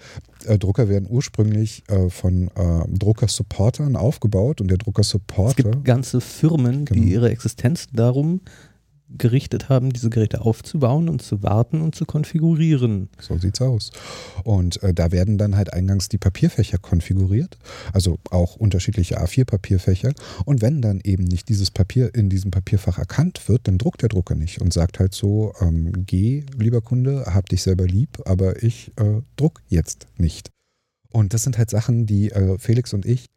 äh, 0.46 0.58
Drucker 0.58 0.90
werden 0.90 1.08
ursprünglich 1.08 1.84
äh, 1.90 2.10
von 2.10 2.48
äh, 2.56 2.98
Drucker-Supportern 2.98 3.96
aufgebaut 3.96 4.62
und 4.62 4.72
der 4.72 4.80
Drucker-Supporter. 4.80 5.50
Es 5.50 5.56
gibt 5.74 5.86
ganze 5.86 6.22
Firmen, 6.22 6.86
genau. 6.86 7.02
die 7.02 7.12
ihre 7.12 7.30
Existenz 7.30 7.86
darum 7.94 8.42
gerichtet 9.18 9.70
haben, 9.70 9.92
diese 9.92 10.10
Geräte 10.10 10.42
aufzubauen 10.42 11.10
und 11.10 11.22
zu 11.22 11.44
warten 11.44 11.82
und 11.82 11.96
zu 11.96 12.06
konfigurieren. 12.06 13.10
So 13.20 13.38
sieht's 13.38 13.62
aus. 13.62 13.92
Und 14.44 14.82
äh, 14.84 14.94
da 14.94 15.12
werden 15.12 15.38
dann 15.38 15.56
halt 15.56 15.74
eingangs 15.74 16.10
die 16.10 16.18
Papierfächer 16.18 16.78
konfiguriert, 16.78 17.58
also 17.94 18.18
auch 18.30 18.56
unterschiedliche 18.56 19.22
A4-Papierfächer. 19.22 20.14
Und 20.46 20.62
wenn 20.62 20.82
dann 20.82 21.02
eben 21.04 21.24
nicht 21.24 21.50
dieses 21.50 21.72
Papier 21.72 22.14
in 22.14 22.30
diesem 22.30 22.52
Papierfach 22.52 22.98
erkannt 22.98 23.48
wird, 23.48 23.68
dann 23.68 23.78
druckt 23.78 24.02
der 24.02 24.10
Drucker 24.10 24.36
nicht 24.36 24.62
und 24.62 24.74
sagt 24.74 25.00
halt 25.00 25.14
so: 25.14 25.54
ähm, 25.62 26.06
Geh, 26.06 26.44
lieber 26.58 26.82
Kunde, 26.82 27.26
hab 27.28 27.50
dich 27.50 27.64
selber 27.64 27.86
lieb, 27.86 28.20
aber 28.26 28.64
ich 28.64 28.92
äh, 28.98 29.22
druck 29.36 29.62
jetzt 29.68 30.08
nicht. 30.18 30.50
Und 31.12 31.34
das 31.34 31.44
sind 31.44 31.58
halt 31.58 31.70
Sachen, 31.70 32.06
die 32.06 32.32
äh, 32.32 32.58
Felix 32.58 32.94
und 32.94 33.06
ich 33.06 33.28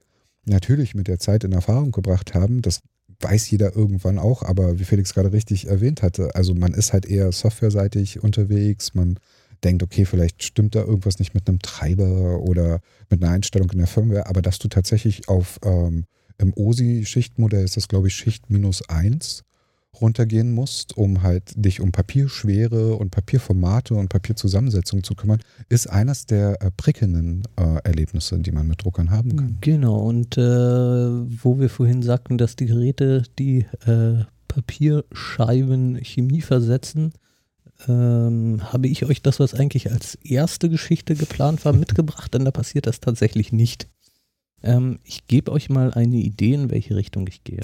natürlich 0.47 0.95
mit 0.95 1.09
der 1.09 1.19
Zeit 1.19 1.45
in 1.45 1.53
Erfahrung 1.53 1.93
gebracht 1.93 2.35
haben. 2.35 2.63
Das 2.63 2.81
weiß 3.21 3.51
jeder 3.51 3.75
irgendwann 3.75 4.19
auch, 4.19 4.43
aber 4.43 4.79
wie 4.79 4.85
Felix 4.85 5.15
gerade 5.15 5.33
richtig 5.33 5.69
erwähnt 5.69 6.03
hatte, 6.03 6.35
also 6.35 6.55
man 6.55 6.75
ist 6.75 6.93
halt 6.93 7.07
eher 7.07 7.33
softwareseitig 7.33 8.23
unterwegs, 8.23 8.95
man 8.95 9.19
denkt, 9.65 9.83
okay, 9.83 10.05
vielleicht 10.05 10.43
stimmt 10.43 10.75
da 10.75 10.81
irgendwas 10.81 11.19
nicht 11.19 11.35
mit 11.35 11.49
einem 11.49 11.61
Treiber 11.61 12.41
oder 12.41 12.81
mit 13.11 13.23
einer 13.23 13.33
Einstellung 13.33 13.71
in 13.71 13.79
der 13.79 13.87
Firmware, 13.87 14.27
aber 14.27 14.43
dass 14.43 14.59
du 14.59 14.69
tatsächlich 14.69 15.29
auf 15.29 15.59
ähm, 15.65 16.05
im 16.39 16.53
OSI-Schichtmodell 16.55 17.65
ist 17.65 17.77
das, 17.77 17.89
glaube 17.89 18.09
ich, 18.09 18.15
Schicht 18.15 18.51
minus 18.51 18.87
eins 18.89 19.43
runtergehen 20.01 20.53
musst, 20.53 20.97
um 20.97 21.23
halt 21.23 21.53
dich 21.57 21.81
um 21.81 21.93
Papierschwere 21.93 22.97
und 22.97 23.11
Papierformate 23.11 23.95
und 23.95 24.09
Papierzusammensetzung 24.09 25.03
zu 25.03 25.15
kümmern, 25.15 25.41
ist 25.69 25.89
eines 25.89 26.27
der 26.27 26.61
äh, 26.63 26.71
prickelnden 26.71 27.43
äh, 27.57 27.79
Erlebnisse, 27.85 28.39
die 28.39 28.53
man 28.53 28.67
mit 28.67 28.85
Druckern 28.85 29.11
haben 29.11 29.37
kann. 29.37 29.59
Genau, 29.61 29.99
und 29.99 30.37
äh, 30.39 30.41
wo 30.41 31.59
wir 31.59 31.69
vorhin 31.69 32.03
sagten, 32.03 32.39
dass 32.39 32.57
die 32.57 32.67
Geräte 32.67 33.23
die 33.39 33.67
äh, 33.87 34.25
Papierscheiben 34.49 36.03
Chemie 36.03 36.41
versetzen, 36.41 37.13
ähm, 37.89 38.61
habe 38.73 38.89
ich 38.89 39.05
euch 39.05 39.23
das, 39.23 39.39
was 39.39 39.55
eigentlich 39.55 39.91
als 39.91 40.15
erste 40.17 40.69
Geschichte 40.71 41.15
geplant 41.15 41.65
war, 41.65 41.73
mitgebracht, 41.75 42.33
denn 42.35 42.45
da 42.45 42.51
passiert 42.51 42.87
das 42.87 43.01
tatsächlich 43.01 43.53
nicht. 43.53 43.89
Ähm, 44.63 44.99
ich 45.05 45.27
gebe 45.27 45.53
euch 45.53 45.69
mal 45.69 45.93
eine 45.93 46.17
Idee, 46.17 46.55
in 46.55 46.71
welche 46.71 46.97
Richtung 46.97 47.27
ich 47.27 47.45
gehe. 47.45 47.61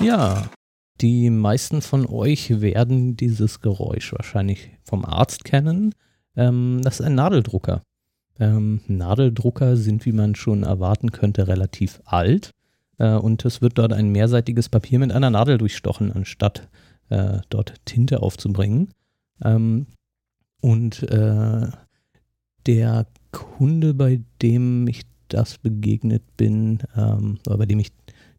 Ja, 0.00 0.50
die 1.00 1.30
meisten 1.30 1.80
von 1.80 2.06
euch 2.06 2.60
werden 2.60 3.16
dieses 3.16 3.60
Geräusch 3.60 4.12
wahrscheinlich 4.12 4.70
vom 4.84 5.04
Arzt 5.04 5.44
kennen. 5.44 5.94
Ähm, 6.36 6.80
das 6.82 7.00
ist 7.00 7.06
ein 7.06 7.14
Nadeldrucker. 7.14 7.82
Ähm, 8.38 8.82
Nadeldrucker 8.86 9.76
sind, 9.76 10.04
wie 10.04 10.12
man 10.12 10.34
schon 10.34 10.62
erwarten 10.62 11.12
könnte, 11.12 11.48
relativ 11.48 12.00
alt. 12.04 12.50
Äh, 12.98 13.14
und 13.14 13.44
es 13.44 13.62
wird 13.62 13.78
dort 13.78 13.92
ein 13.92 14.10
mehrseitiges 14.10 14.68
Papier 14.68 14.98
mit 14.98 15.12
einer 15.12 15.30
Nadel 15.30 15.58
durchstochen, 15.58 16.12
anstatt 16.12 16.68
äh, 17.08 17.38
dort 17.48 17.74
Tinte 17.86 18.22
aufzubringen. 18.22 18.90
Ähm, 19.42 19.86
und 20.60 21.02
äh, 21.04 21.68
der 22.66 23.06
Kunde, 23.32 23.94
bei 23.94 24.20
dem 24.42 24.88
ich 24.88 25.02
das 25.28 25.58
begegnet 25.58 26.22
bin, 26.36 26.82
ähm, 26.96 27.38
oder 27.46 27.58
bei 27.58 27.66
dem 27.66 27.78
ich 27.78 27.92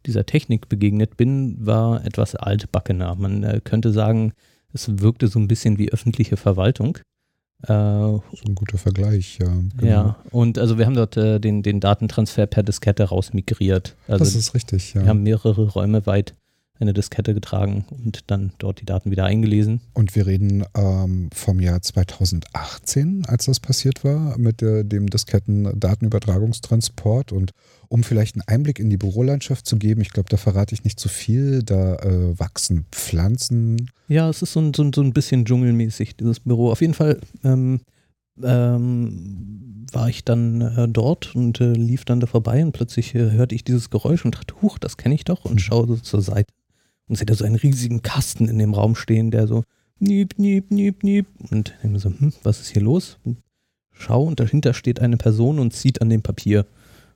dieser 0.07 0.25
Technik 0.25 0.69
begegnet 0.69 1.17
bin, 1.17 1.57
war 1.63 2.03
etwas 2.05 2.35
altbackener. 2.35 3.15
Man 3.15 3.43
äh, 3.43 3.61
könnte 3.63 3.91
sagen, 3.91 4.33
es 4.73 5.01
wirkte 5.01 5.27
so 5.27 5.39
ein 5.39 5.47
bisschen 5.47 5.77
wie 5.77 5.91
öffentliche 5.91 6.37
Verwaltung. 6.37 6.97
Äh, 7.63 7.67
so 7.67 8.23
ein 8.47 8.55
guter 8.55 8.77
Vergleich, 8.77 9.39
ja. 9.39 9.47
Genau. 9.77 9.91
Ja, 9.91 10.15
und 10.31 10.57
also 10.57 10.77
wir 10.77 10.85
haben 10.85 10.95
dort 10.95 11.17
äh, 11.17 11.39
den, 11.39 11.63
den 11.63 11.79
Datentransfer 11.79 12.45
per 12.45 12.63
Diskette 12.63 13.03
rausmigriert. 13.03 13.95
Also 14.07 14.23
das 14.23 14.35
ist 14.35 14.53
richtig, 14.53 14.93
ja. 14.93 15.01
Wir 15.01 15.09
haben 15.09 15.23
mehrere 15.23 15.67
Räume 15.69 16.05
weit 16.05 16.33
eine 16.79 16.93
Diskette 16.93 17.33
getragen 17.33 17.85
und 17.89 18.19
dann 18.27 18.51
dort 18.59 18.81
die 18.81 18.85
Daten 18.85 19.09
wieder 19.11 19.25
eingelesen. 19.25 19.81
Und 19.93 20.15
wir 20.15 20.27
reden 20.27 20.63
ähm, 20.75 21.29
vom 21.33 21.59
Jahr 21.59 21.81
2018, 21.81 23.25
als 23.27 23.45
das 23.45 23.59
passiert 23.59 24.03
war, 24.03 24.37
mit 24.37 24.61
äh, 24.61 24.83
dem 24.83 25.09
Disketten-Datenübertragungstransport. 25.09 27.31
Und 27.31 27.51
um 27.89 28.03
vielleicht 28.03 28.35
einen 28.35 28.47
Einblick 28.47 28.79
in 28.79 28.89
die 28.89 28.97
Bürolandschaft 28.97 29.65
zu 29.65 29.77
geben, 29.77 30.01
ich 30.01 30.11
glaube, 30.11 30.29
da 30.29 30.37
verrate 30.37 30.75
ich 30.75 30.83
nicht 30.83 30.99
zu 30.99 31.09
viel, 31.09 31.63
da 31.63 31.95
äh, 31.95 32.39
wachsen 32.39 32.85
Pflanzen. 32.91 33.89
Ja, 34.07 34.29
es 34.29 34.41
ist 34.41 34.53
so 34.53 34.59
ein, 34.59 34.73
so, 34.73 34.89
so 34.93 35.01
ein 35.01 35.13
bisschen 35.13 35.45
dschungelmäßig, 35.45 36.15
dieses 36.15 36.39
Büro. 36.39 36.71
Auf 36.71 36.81
jeden 36.81 36.93
Fall 36.93 37.19
ähm, 37.43 37.81
ähm, 38.43 39.85
war 39.91 40.09
ich 40.09 40.23
dann 40.23 40.61
äh, 40.61 40.87
dort 40.87 41.35
und 41.35 41.61
äh, 41.61 41.73
lief 41.73 42.05
dann 42.05 42.19
da 42.19 42.27
vorbei 42.27 42.63
und 42.63 42.71
plötzlich 42.71 43.15
äh, 43.15 43.31
hörte 43.31 43.55
ich 43.55 43.63
dieses 43.63 43.89
Geräusch 43.89 44.25
und 44.25 44.35
dachte, 44.35 44.55
huch, 44.61 44.77
das 44.77 44.97
kenne 44.97 45.15
ich 45.15 45.23
doch 45.23 45.45
und 45.45 45.55
mhm. 45.55 45.59
schaue 45.59 45.87
so 45.87 45.95
zur 45.95 46.21
Seite 46.21 46.53
und 47.07 47.15
sehe 47.15 47.25
da 47.25 47.35
so 47.35 47.45
einen 47.45 47.55
riesigen 47.55 48.01
Kasten 48.01 48.47
in 48.47 48.59
dem 48.59 48.73
Raum 48.73 48.95
stehen, 48.95 49.31
der 49.31 49.47
so 49.47 49.63
niep, 49.99 50.37
niep, 50.37 50.71
niep, 50.71 51.03
niep. 51.03 51.27
Und 51.51 51.73
ich 51.83 51.89
mir 51.89 51.99
so, 51.99 52.09
hm, 52.09 52.33
was 52.43 52.61
ist 52.61 52.69
hier 52.69 52.81
los? 52.81 53.17
Schau 53.91 54.23
und 54.23 54.39
dahinter 54.39 54.73
steht 54.73 54.99
eine 54.99 55.17
Person 55.17 55.59
und 55.59 55.73
zieht 55.73 56.01
an 56.01 56.09
dem 56.09 56.21
Papier. 56.21 56.65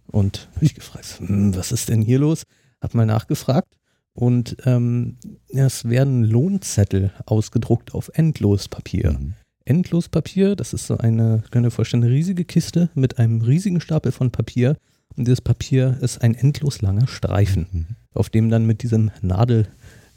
Und 0.07 0.49
ich 0.59 0.75
gefragt, 0.75 1.19
hm, 1.19 1.55
was 1.55 1.71
ist 1.71 1.89
denn 1.89 2.01
hier 2.01 2.19
los? 2.19 2.43
Hab 2.81 2.93
mal 2.93 3.05
nachgefragt. 3.05 3.75
Und 4.13 4.57
ähm, 4.65 5.17
es 5.47 5.85
werden 5.87 6.23
Lohnzettel 6.23 7.11
ausgedruckt 7.25 7.93
auf 7.93 8.11
Endlospapier. 8.13 9.13
Mhm. 9.13 9.33
Endlospapier, 9.63 10.55
das 10.55 10.73
ist 10.73 10.87
so 10.87 10.97
eine, 10.97 11.43
könnt 11.51 11.65
ihr 11.65 11.71
vorstellen, 11.71 12.03
eine 12.03 12.11
riesige 12.11 12.43
Kiste 12.43 12.89
mit 12.93 13.19
einem 13.19 13.41
riesigen 13.41 13.79
Stapel 13.79 14.11
von 14.11 14.31
Papier. 14.31 14.75
Und 15.15 15.27
dieses 15.27 15.41
Papier 15.41 15.97
ist 16.01 16.21
ein 16.21 16.35
endlos 16.35 16.81
langer 16.81 17.07
Streifen, 17.07 17.67
mhm. 17.71 17.85
auf 18.13 18.29
dem 18.29 18.49
dann 18.49 18.65
mit 18.65 18.83
diesem 18.83 19.11
Nadel 19.21 19.67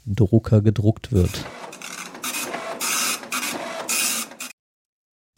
Drucker 0.05 0.61
gedruckt 0.61 1.11
wird. 1.11 1.45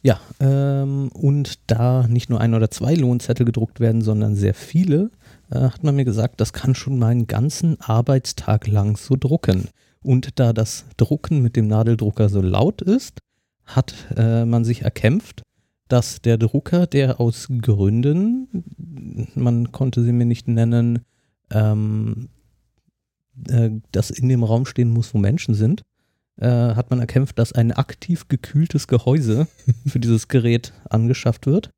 Ja, 0.04 0.20
ähm, 0.40 1.10
und 1.14 1.70
da 1.70 2.08
nicht 2.08 2.30
nur 2.30 2.40
ein 2.40 2.54
oder 2.54 2.70
zwei 2.72 2.94
Lohnzettel 2.94 3.46
gedruckt 3.46 3.80
werden, 3.80 4.02
sondern 4.02 4.36
sehr 4.36 4.54
viele, 4.54 5.12
äh, 5.52 5.60
hat 5.60 5.84
man 5.84 5.96
mir 5.96 6.06
gesagt, 6.06 6.40
das 6.40 6.54
kann 6.54 6.76
schon 6.76 6.98
mal 7.00 7.10
einen 7.10 7.28
ganzen 7.28 7.82
Arbeitstag 7.82 8.68
lang 8.68 8.96
so 8.96 9.16
drucken. 9.20 9.70
Und 10.02 10.40
da 10.40 10.54
das 10.54 10.86
Drucken 10.96 11.42
mit 11.42 11.56
dem 11.56 11.68
Nadeldrucker 11.68 12.30
so 12.30 12.42
laut 12.42 12.82
ist, 12.82 13.20
hat 13.66 13.94
äh, 14.16 14.46
man 14.46 14.64
sich 14.64 14.84
erkämpft, 14.84 15.42
dass 15.88 16.22
der 16.22 16.38
Drucker, 16.38 16.88
der 16.88 17.20
aus 17.20 17.48
Gründen, 17.62 18.48
man 19.36 19.72
konnte 19.72 20.04
sie 20.04 20.12
mir 20.12 20.26
nicht 20.26 20.48
nennen, 20.48 21.00
ähm, 21.52 22.30
äh, 23.50 23.72
das 23.91 24.10
in 24.10 24.29
dem 24.29 24.44
Raum 24.44 24.65
stehen 24.65 24.89
muss, 24.89 25.13
wo 25.13 25.17
Menschen 25.17 25.53
sind, 25.53 25.84
äh, 26.38 26.48
hat 26.48 26.89
man 26.89 27.00
erkämpft, 27.00 27.39
dass 27.39 27.53
ein 27.53 27.72
aktiv 27.72 28.27
gekühltes 28.27 28.88
Gehäuse 28.88 29.48
für 29.88 30.00
dieses 30.00 30.27
Gerät 30.27 30.74
angeschafft 30.89 31.46
wird. 31.46 31.72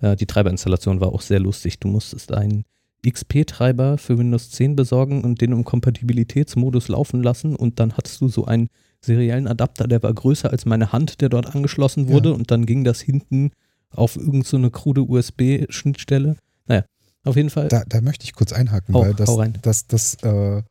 Äh, 0.00 0.16
die 0.16 0.26
Treiberinstallation 0.26 1.00
war 1.00 1.12
auch 1.12 1.20
sehr 1.22 1.40
lustig. 1.40 1.78
Du 1.80 1.88
musstest 1.88 2.32
einen 2.32 2.64
XP-Treiber 3.06 3.98
für 3.98 4.18
Windows 4.18 4.50
10 4.50 4.76
besorgen 4.76 5.24
und 5.24 5.40
den 5.40 5.52
im 5.52 5.64
Kompatibilitätsmodus 5.64 6.88
laufen 6.88 7.22
lassen 7.22 7.54
und 7.54 7.78
dann 7.78 7.96
hattest 7.96 8.20
du 8.20 8.28
so 8.28 8.46
einen 8.46 8.68
seriellen 9.00 9.46
Adapter, 9.46 9.86
der 9.86 10.02
war 10.02 10.12
größer 10.12 10.50
als 10.50 10.64
meine 10.64 10.92
Hand, 10.92 11.20
der 11.20 11.28
dort 11.28 11.54
angeschlossen 11.54 12.08
wurde 12.08 12.30
ja. 12.30 12.34
und 12.34 12.50
dann 12.50 12.64
ging 12.64 12.84
das 12.84 13.00
hinten 13.00 13.50
auf 13.90 14.16
irgendeine 14.16 14.64
so 14.64 14.70
krude 14.70 15.02
USB-Schnittstelle. 15.02 16.36
Naja, 16.66 16.84
auf 17.24 17.36
jeden 17.36 17.50
Fall. 17.50 17.68
Da, 17.68 17.84
da 17.86 18.00
möchte 18.00 18.24
ich 18.24 18.32
kurz 18.32 18.52
einhaken, 18.52 18.94
hau, 18.94 19.02
weil 19.02 19.14
das, 19.14 19.28
das, 19.60 19.86
das, 19.86 20.14
äh, 20.22 20.62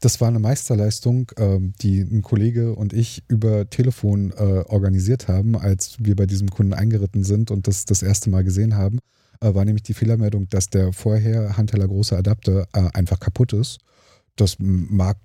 das 0.00 0.20
war 0.20 0.28
eine 0.28 0.38
Meisterleistung, 0.38 1.30
ähm, 1.36 1.72
die 1.80 2.00
ein 2.00 2.22
Kollege 2.22 2.74
und 2.74 2.92
ich 2.92 3.24
über 3.28 3.68
Telefon 3.68 4.30
äh, 4.30 4.64
organisiert 4.68 5.28
haben, 5.28 5.56
als 5.56 5.96
wir 5.98 6.14
bei 6.14 6.26
diesem 6.26 6.50
Kunden 6.50 6.72
eingeritten 6.72 7.24
sind 7.24 7.50
und 7.50 7.66
das 7.66 7.84
das 7.84 8.02
erste 8.02 8.30
Mal 8.30 8.44
gesehen 8.44 8.76
haben, 8.76 9.00
äh, 9.40 9.54
war 9.54 9.64
nämlich 9.64 9.82
die 9.82 9.94
Fehlermeldung, 9.94 10.48
dass 10.50 10.68
der 10.68 10.92
vorher 10.92 11.56
Handteller 11.56 11.88
große 11.88 12.16
Adapter 12.16 12.68
äh, 12.72 12.88
einfach 12.94 13.18
kaputt 13.18 13.52
ist. 13.52 13.78
Das 14.36 14.56
mag 14.58 15.16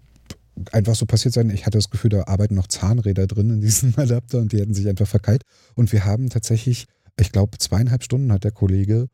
einfach 0.71 0.95
so 0.95 1.05
passiert 1.05 1.35
sein. 1.35 1.51
Ich 1.51 1.65
hatte 1.67 1.77
das 1.77 1.91
Gefühl, 1.91 2.09
da 2.09 2.23
arbeiten 2.23 2.55
noch 2.55 2.67
Zahnräder 2.67 3.27
drin 3.27 3.51
in 3.51 3.61
diesem 3.61 3.93
Adapter 3.97 4.39
und 4.39 4.53
die 4.53 4.59
hätten 4.59 4.73
sich 4.73 4.87
einfach 4.87 5.07
verkeilt. 5.07 5.43
Und 5.75 5.91
wir 5.91 6.03
haben 6.05 6.29
tatsächlich, 6.29 6.87
ich 7.19 7.31
glaube, 7.31 7.59
zweieinhalb 7.59 8.03
Stunden 8.03 8.31
hat 8.31 8.43
der 8.43 8.51
Kollege 8.51 9.07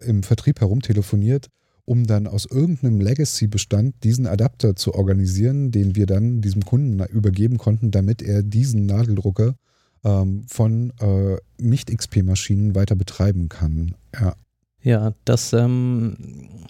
im 0.00 0.24
Vertrieb 0.24 0.60
herumtelefoniert, 0.60 1.50
um 1.86 2.06
dann 2.06 2.26
aus 2.26 2.44
irgendeinem 2.44 3.00
Legacy-Bestand 3.00 4.04
diesen 4.04 4.26
Adapter 4.26 4.76
zu 4.76 4.94
organisieren, 4.94 5.70
den 5.70 5.96
wir 5.96 6.06
dann 6.06 6.42
diesem 6.42 6.64
Kunden 6.64 7.02
übergeben 7.06 7.56
konnten, 7.56 7.90
damit 7.90 8.20
er 8.20 8.42
diesen 8.42 8.84
Nadeldrucker 8.84 9.54
ähm, 10.04 10.44
von 10.46 10.92
äh, 11.00 11.36
Nicht-XP-Maschinen 11.58 12.74
weiter 12.74 12.96
betreiben 12.96 13.48
kann. 13.48 13.94
Ja. 14.14 14.34
Ja, 14.82 15.14
das, 15.24 15.52
ähm, 15.52 16.16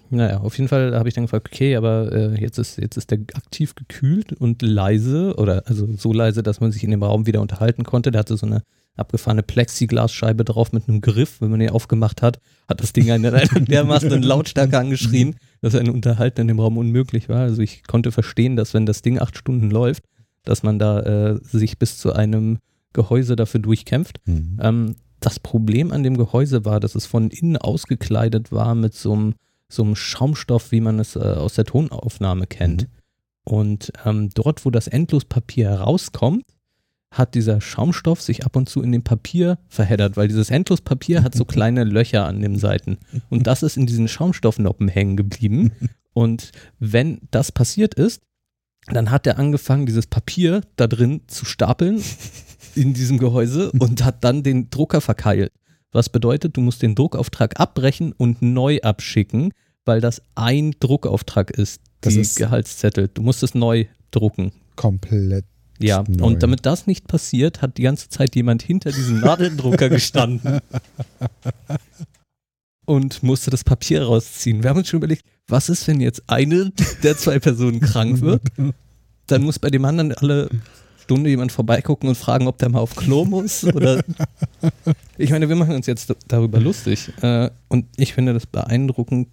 naja, 0.09 0.39
auf 0.39 0.57
jeden 0.57 0.69
Fall 0.69 0.95
habe 0.97 1.07
ich 1.07 1.15
dann 1.15 1.25
gefragt, 1.25 1.51
okay, 1.53 1.77
aber 1.77 2.11
äh, 2.13 2.41
jetzt, 2.41 2.59
ist, 2.59 2.79
jetzt 2.79 2.97
ist 2.97 3.11
der 3.11 3.19
aktiv 3.35 3.75
gekühlt 3.75 4.33
und 4.33 4.63
leise 4.63 5.35
oder 5.37 5.65
also 5.67 5.87
so 5.97 6.15
leise, 6.15 6.43
dass 6.43 6.61
man 6.61 6.73
sich 6.73 6.83
in 6.83 6.91
dem 6.93 7.03
Raum 7.03 7.27
wieder 7.27 7.43
unterhalten 7.43 7.85
konnte. 7.85 8.11
Der 8.11 8.21
hatte 8.21 8.39
so 8.39 8.47
eine 8.47 8.63
abgefahrene 8.97 9.43
Plexiglasscheibe 9.43 10.45
drauf 10.45 10.73
mit 10.73 10.89
einem 10.89 11.01
Griff. 11.01 11.41
Wenn 11.41 11.51
man 11.51 11.61
die 11.61 11.71
aufgemacht 11.71 12.23
hat, 12.23 12.41
hat 12.69 12.81
das 12.83 12.93
Ding 12.93 13.11
einen 13.11 13.23
dermaßen 13.67 14.23
Lautstärke 14.23 14.79
angeschrien, 14.79 15.37
dass 15.61 15.75
ein 15.75 15.91
Unterhalten 15.91 16.43
in 16.43 16.49
dem 16.49 16.61
Raum 16.61 16.79
unmöglich 16.79 17.29
war. 17.29 17.41
Also 17.41 17.63
ich 17.63 17.85
konnte 17.85 18.13
verstehen, 18.13 18.57
dass 18.57 18.75
wenn 18.75 18.87
das 18.87 19.03
Ding 19.03 19.19
acht 19.19 19.37
Stunden 19.37 19.71
läuft, 19.71 20.05
dass 20.45 20.63
man 20.63 20.79
da 20.79 21.01
äh, 21.01 21.41
sich 21.43 21.79
bis 21.79 21.99
zu 21.99 22.13
einem 22.13 22.59
Gehäuse 22.93 23.37
dafür 23.37 23.61
durchkämpft. 23.61 24.21
Mhm. 24.27 24.59
Ähm, 24.61 24.97
das 25.21 25.41
Problem 25.41 25.93
an 25.93 26.03
dem 26.03 26.17
Gehäuse 26.17 26.65
war, 26.65 26.81
dass 26.81 26.95
es 26.95 27.07
von 27.07 27.31
innen 27.31 27.57
ausgekleidet 27.57 28.53
war 28.53 28.75
mit 28.75 28.95
so 28.95 29.13
einem, 29.13 29.35
so 29.69 29.83
einem 29.83 29.97
Schaumstoff, 29.97 30.73
wie 30.73 30.81
man 30.81 30.99
es 30.99 31.17
äh, 31.17 31.21
aus 31.21 31.55
der 31.55 31.65
Tonaufnahme 31.65 32.47
kennt. 32.47 32.83
Mhm. 32.83 32.89
Und 33.45 33.93
ähm, 34.05 34.31
dort, 34.35 34.65
wo 34.65 34.71
das 34.71 34.89
Endlospapier 34.89 35.69
herauskommt, 35.69 36.45
hat 37.11 37.35
dieser 37.35 37.61
Schaumstoff 37.61 38.21
sich 38.21 38.45
ab 38.45 38.57
und 38.57 38.69
zu 38.69 38.83
in 38.83 38.93
dem 38.93 39.03
Papier 39.03 39.59
verheddert, 39.69 40.17
weil 40.17 40.29
dieses 40.29 40.51
Endlospapier 40.51 41.23
hat 41.23 41.35
so 41.35 41.45
kleine 41.47 41.85
Löcher 41.85 42.27
an 42.27 42.41
den 42.41 42.59
Seiten. 42.59 42.99
Und 43.31 43.47
das 43.47 43.63
ist 43.63 43.77
in 43.77 43.87
diesen 43.87 44.09
Schaumstoffnoppen 44.09 44.89
hängen 44.89 45.17
geblieben. 45.17 45.73
Und 46.13 46.53
wenn 46.79 47.21
das 47.31 47.53
passiert 47.53 47.95
ist, 47.95 48.23
dann 48.89 49.11
hat 49.11 49.27
er 49.27 49.39
angefangen, 49.39 49.87
dieses 49.87 50.07
Papier 50.07 50.63
da 50.77 50.87
drin 50.87 51.23
zu 51.27 51.45
stapeln 51.45 52.03
in 52.75 52.95
diesem 52.95 53.19
Gehäuse 53.19 53.73
und 53.73 54.05
hat 54.05 54.23
dann 54.23 54.43
den 54.43 54.71
Drucker 54.71 55.01
verkeilt. 55.01 55.53
Was 55.93 56.09
bedeutet, 56.09 56.57
du 56.57 56.61
musst 56.61 56.83
den 56.83 56.95
Druckauftrag 56.95 57.59
abbrechen 57.59 58.13
und 58.13 58.43
neu 58.43 58.81
abschicken, 58.83 59.53
weil 59.85 60.01
das 60.01 60.23
ein 60.35 60.73
Druckauftrag 60.79 61.51
ist, 61.51 61.81
das 62.01 62.15
die 62.15 62.21
ist 62.21 62.37
Gehaltszettel. 62.37 63.09
Du 63.13 63.23
musst 63.23 63.43
es 63.43 63.55
neu 63.55 63.87
drucken. 64.11 64.53
Komplett. 64.77 65.45
Ja, 65.79 66.05
neu. 66.09 66.25
und 66.25 66.43
damit 66.43 66.67
das 66.67 66.87
nicht 66.87 67.07
passiert, 67.07 67.63
hat 67.63 67.79
die 67.79 67.83
ganze 67.83 68.09
Zeit 68.09 68.35
jemand 68.35 68.63
hinter 68.63 68.93
diesem 68.93 69.21
Nadeldrucker 69.21 69.89
gestanden 69.89 70.61
und 72.87 73.23
musste 73.23 73.51
das 73.51 73.65
Papier 73.65 74.05
rausziehen. 74.05 74.63
Wir 74.63 74.71
haben 74.71 74.79
uns 74.79 74.89
schon 74.89 74.99
überlegt, 74.99 75.23
was 75.49 75.69
ist, 75.69 75.87
wenn 75.87 76.01
jetzt 76.01 76.23
eine 76.27 76.73
der 77.03 77.17
zwei 77.17 77.39
Personen 77.39 77.81
krank 77.81 78.21
wird? 78.21 78.43
Dann 79.27 79.43
muss 79.43 79.59
bei 79.59 79.71
dem 79.71 79.85
anderen 79.85 80.13
alle 80.13 80.49
Stunde 81.07 81.31
jemand 81.31 81.53
vorbeigucken 81.53 82.09
und 82.09 82.17
fragen, 82.17 82.49
ob 82.49 82.59
der 82.59 82.69
mal 82.69 82.81
auf 82.81 82.97
Klo 82.97 83.25
muss. 83.25 83.63
Oder 83.63 84.03
ich 85.19 85.31
meine, 85.31 85.49
wir 85.49 85.55
machen 85.55 85.75
uns 85.75 85.87
jetzt 85.87 86.13
darüber 86.27 86.59
lustig. 86.59 87.13
Äh, 87.23 87.51
und 87.69 87.87
ich 87.97 88.13
finde 88.13 88.35
das 88.35 88.47
beeindruckend, 88.47 89.29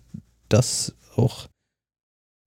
dass 0.49 0.93
auch, 1.15 1.47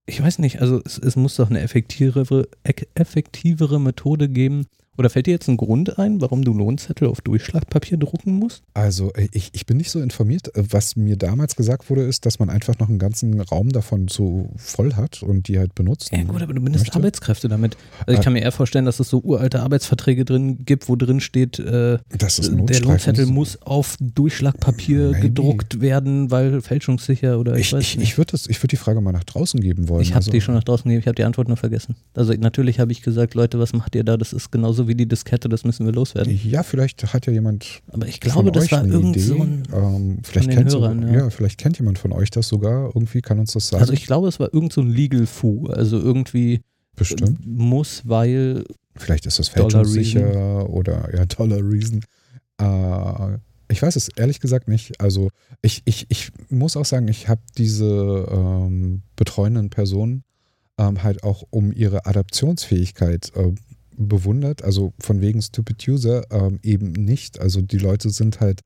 ich 0.07 0.23
weiß 0.23 0.39
nicht, 0.39 0.61
also 0.61 0.81
es, 0.83 0.97
es 0.97 1.15
muss 1.15 1.35
doch 1.35 1.49
eine 1.49 1.61
effektivere, 1.61 2.47
effektivere 2.95 3.79
Methode 3.79 4.29
geben, 4.29 4.65
oder 4.97 5.09
fällt 5.09 5.27
dir 5.27 5.31
jetzt 5.31 5.47
ein 5.47 5.57
Grund 5.57 5.97
ein, 5.99 6.21
warum 6.21 6.43
du 6.43 6.53
Lohnzettel 6.53 7.07
auf 7.07 7.21
Durchschlagpapier 7.21 7.97
drucken 7.97 8.33
musst? 8.33 8.63
Also 8.73 9.13
äh, 9.13 9.27
ich, 9.31 9.49
ich 9.53 9.65
bin 9.65 9.77
nicht 9.77 9.91
so 9.91 10.01
informiert. 10.01 10.55
Äh, 10.55 10.63
was 10.69 10.95
mir 10.95 11.17
damals 11.17 11.55
gesagt 11.55 11.89
wurde, 11.89 12.03
ist, 12.03 12.25
dass 12.25 12.39
man 12.39 12.49
einfach 12.49 12.79
noch 12.79 12.89
einen 12.89 12.99
ganzen 12.99 13.39
Raum 13.39 13.69
davon 13.71 14.07
so 14.07 14.49
voll 14.57 14.93
hat 14.93 15.23
und 15.23 15.47
die 15.47 15.59
halt 15.59 15.75
benutzt. 15.75 16.11
Ja 16.11 16.23
gut, 16.23 16.41
aber 16.41 16.53
du 16.53 16.61
bindest 16.61 16.85
möchte. 16.85 16.95
Arbeitskräfte 16.95 17.47
damit. 17.47 17.77
Also 18.05 18.17
ich 18.17 18.23
kann 18.23 18.33
mir 18.33 18.41
eher 18.41 18.51
vorstellen, 18.51 18.85
dass 18.85 18.99
es 18.99 19.09
so 19.09 19.19
uralte 19.19 19.61
Arbeitsverträge 19.61 20.25
drin 20.25 20.65
gibt, 20.65 20.89
wo 20.89 20.95
drin 20.95 21.19
steht, 21.19 21.59
äh, 21.59 21.97
der 22.11 22.79
Lohnzettel 22.81 23.25
muss 23.27 23.61
auf 23.61 23.97
Durchschlagpapier 23.99 25.11
Maybe. 25.11 25.21
gedruckt 25.21 25.81
werden, 25.81 26.31
weil 26.31 26.61
fälschungssicher 26.61 27.39
oder 27.39 27.55
ich, 27.55 27.67
ich 27.67 27.73
weiß 27.73 27.83
ich, 27.83 27.97
nicht. 27.97 28.09
Ich 28.09 28.17
würde 28.17 28.33
würd 28.33 28.71
die 28.71 28.77
Frage 28.77 29.01
mal 29.01 29.11
nach 29.11 29.23
draußen 29.23 29.59
geben 29.59 29.89
wollen. 29.89 30.01
Ich 30.01 30.09
habe 30.09 30.17
also. 30.17 30.31
die 30.31 30.41
schon 30.41 30.55
nach 30.55 30.63
draußen 30.63 30.83
gegeben, 30.83 31.01
ich 31.01 31.07
habe 31.07 31.15
die 31.15 31.23
Antwort 31.23 31.47
nur 31.47 31.57
vergessen. 31.57 31.95
Also 32.13 32.33
natürlich 32.33 32.79
habe 32.79 32.91
ich 32.91 33.01
gesagt, 33.01 33.33
Leute, 33.33 33.59
was 33.59 33.73
macht 33.73 33.95
ihr 33.95 34.03
da? 34.03 34.17
Das 34.17 34.33
ist 34.33 34.51
genauso 34.51 34.86
wie 34.87 34.95
die 34.95 35.07
Diskette, 35.07 35.49
das 35.49 35.63
müssen 35.63 35.85
wir 35.85 35.93
loswerden. 35.93 36.39
Ja, 36.43 36.63
vielleicht 36.63 37.13
hat 37.13 37.25
ja 37.25 37.33
jemand. 37.33 37.81
Aber 37.91 38.07
ich 38.07 38.19
glaube, 38.19 38.51
das 38.51 38.71
war 38.71 38.85
irgend 38.85 39.19
so 39.19 39.41
ein. 39.41 39.63
Ähm, 39.73 40.19
vielleicht, 40.23 40.49
kennt 40.49 40.71
Hörern, 40.71 41.01
so, 41.01 41.07
ja. 41.07 41.13
ja. 41.13 41.29
vielleicht 41.29 41.57
kennt 41.57 41.77
jemand 41.79 41.99
von 41.99 42.11
euch 42.11 42.29
das 42.29 42.47
sogar. 42.47 42.91
Irgendwie 42.95 43.21
kann 43.21 43.39
uns 43.39 43.53
das 43.53 43.69
sagen. 43.69 43.81
Also 43.81 43.93
ich 43.93 44.05
glaube, 44.05 44.27
es 44.27 44.39
war 44.39 44.53
irgend 44.53 44.73
so 44.73 44.81
ein 44.81 44.89
Legal 44.89 45.25
Foo. 45.25 45.67
Also 45.67 45.99
irgendwie. 45.99 46.61
Bestimmt. 46.95 47.45
Muss, 47.45 48.01
weil. 48.05 48.63
Vielleicht 48.95 49.27
ist 49.27 49.37
das 49.37 49.49
fälschungssicher 49.49 50.69
oder 50.69 51.15
ja, 51.15 51.25
Dollar 51.27 51.59
Reason. 51.61 52.01
Äh, 52.59 53.37
ich 53.69 53.81
weiß 53.81 53.95
es 53.95 54.09
ehrlich 54.09 54.39
gesagt 54.39 54.67
nicht. 54.67 54.99
Also 55.01 55.29
ich, 55.61 55.81
ich, 55.85 56.05
ich 56.09 56.31
muss 56.49 56.77
auch 56.77 56.85
sagen, 56.85 57.07
ich 57.07 57.27
habe 57.27 57.41
diese 57.57 58.27
ähm, 58.31 59.03
betreuenden 59.15 59.69
Personen 59.69 60.23
ähm, 60.77 61.03
halt 61.03 61.23
auch 61.23 61.43
um 61.49 61.71
ihre 61.73 62.05
Adaptionsfähigkeit 62.05 63.31
äh, 63.35 63.53
bewundert. 63.97 64.63
Also 64.63 64.93
von 64.99 65.21
wegen 65.21 65.41
Stupid 65.41 65.87
User 65.87 66.31
ähm, 66.31 66.59
eben 66.63 66.91
nicht. 66.91 67.39
Also 67.39 67.61
die 67.61 67.77
Leute 67.77 68.09
sind 68.09 68.39
halt 68.39 68.61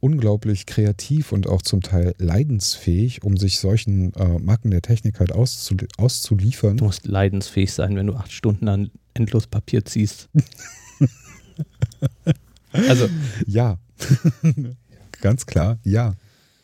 unglaublich 0.00 0.66
kreativ 0.66 1.32
und 1.32 1.48
auch 1.48 1.62
zum 1.62 1.82
Teil 1.82 2.14
leidensfähig, 2.18 3.24
um 3.24 3.36
sich 3.36 3.58
solchen 3.58 4.14
äh, 4.14 4.38
Marken 4.38 4.70
der 4.70 4.82
Technik 4.82 5.18
halt 5.20 5.32
auszu 5.32 5.76
auszuliefern. 5.96 6.76
Du 6.76 6.84
musst 6.84 7.06
leidensfähig 7.06 7.72
sein, 7.72 7.96
wenn 7.96 8.06
du 8.06 8.14
acht 8.14 8.32
Stunden 8.32 8.68
an 8.68 8.90
endlos 9.14 9.46
Papier 9.46 9.84
ziehst. 9.84 10.28
also 12.72 13.08
ja, 13.46 13.78
ganz 15.20 15.46
klar, 15.46 15.78
ja. 15.82 16.14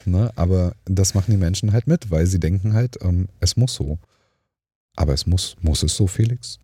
Ne? 0.07 0.31
Aber 0.37 0.77
das 0.85 1.14
machen 1.14 1.31
die 1.31 1.38
Menschen 1.38 1.72
halt 1.72 1.87
mit, 1.87 2.11
weil 2.11 2.27
sie 2.27 2.38
denken 2.38 2.74
halt, 2.74 2.98
ähm, 3.03 3.29
es 3.40 3.57
muss 3.57 3.74
so. 3.74 3.98
Aber 4.96 5.14
es 5.14 5.27
muss, 5.27 5.57
muss 5.61 5.83
es 5.83 5.96
so, 5.96 6.07
Felix? 6.07 6.61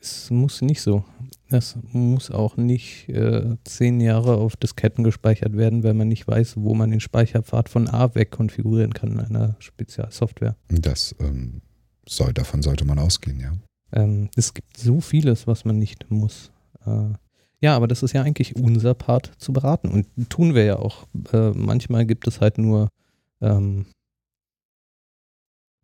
Es 0.00 0.30
muss 0.30 0.62
nicht 0.62 0.80
so. 0.80 1.04
Es 1.48 1.76
muss 1.92 2.30
auch 2.30 2.56
nicht 2.56 3.08
äh, 3.08 3.56
zehn 3.64 4.00
Jahre 4.00 4.36
auf 4.36 4.56
Disketten 4.56 5.02
gespeichert 5.02 5.56
werden, 5.56 5.82
wenn 5.82 5.96
man 5.96 6.08
nicht 6.08 6.28
weiß, 6.28 6.56
wo 6.58 6.74
man 6.74 6.90
den 6.90 7.00
Speicherpfad 7.00 7.68
von 7.68 7.88
A 7.88 8.14
weg 8.14 8.30
konfigurieren 8.30 8.92
kann 8.92 9.12
in 9.12 9.20
einer 9.20 9.56
Spezialsoftware. 9.58 10.56
Das 10.68 11.14
ähm, 11.20 11.62
soll, 12.06 12.32
davon 12.32 12.62
sollte 12.62 12.84
man 12.84 12.98
ausgehen, 12.98 13.40
ja. 13.40 13.52
Ähm, 13.92 14.28
es 14.36 14.52
gibt 14.52 14.76
so 14.76 15.00
vieles, 15.00 15.46
was 15.46 15.64
man 15.64 15.78
nicht 15.78 16.10
muss. 16.10 16.52
Äh, 16.84 17.14
ja, 17.60 17.74
aber 17.74 17.88
das 17.88 18.02
ist 18.02 18.12
ja 18.12 18.22
eigentlich 18.22 18.56
unser 18.56 18.94
Part 18.94 19.32
zu 19.38 19.52
beraten 19.52 19.88
und 19.88 20.30
tun 20.30 20.54
wir 20.54 20.64
ja 20.64 20.76
auch. 20.76 21.06
Äh, 21.32 21.50
manchmal 21.50 22.06
gibt 22.06 22.26
es 22.28 22.40
halt 22.40 22.58
nur 22.58 22.88
ähm, 23.40 23.86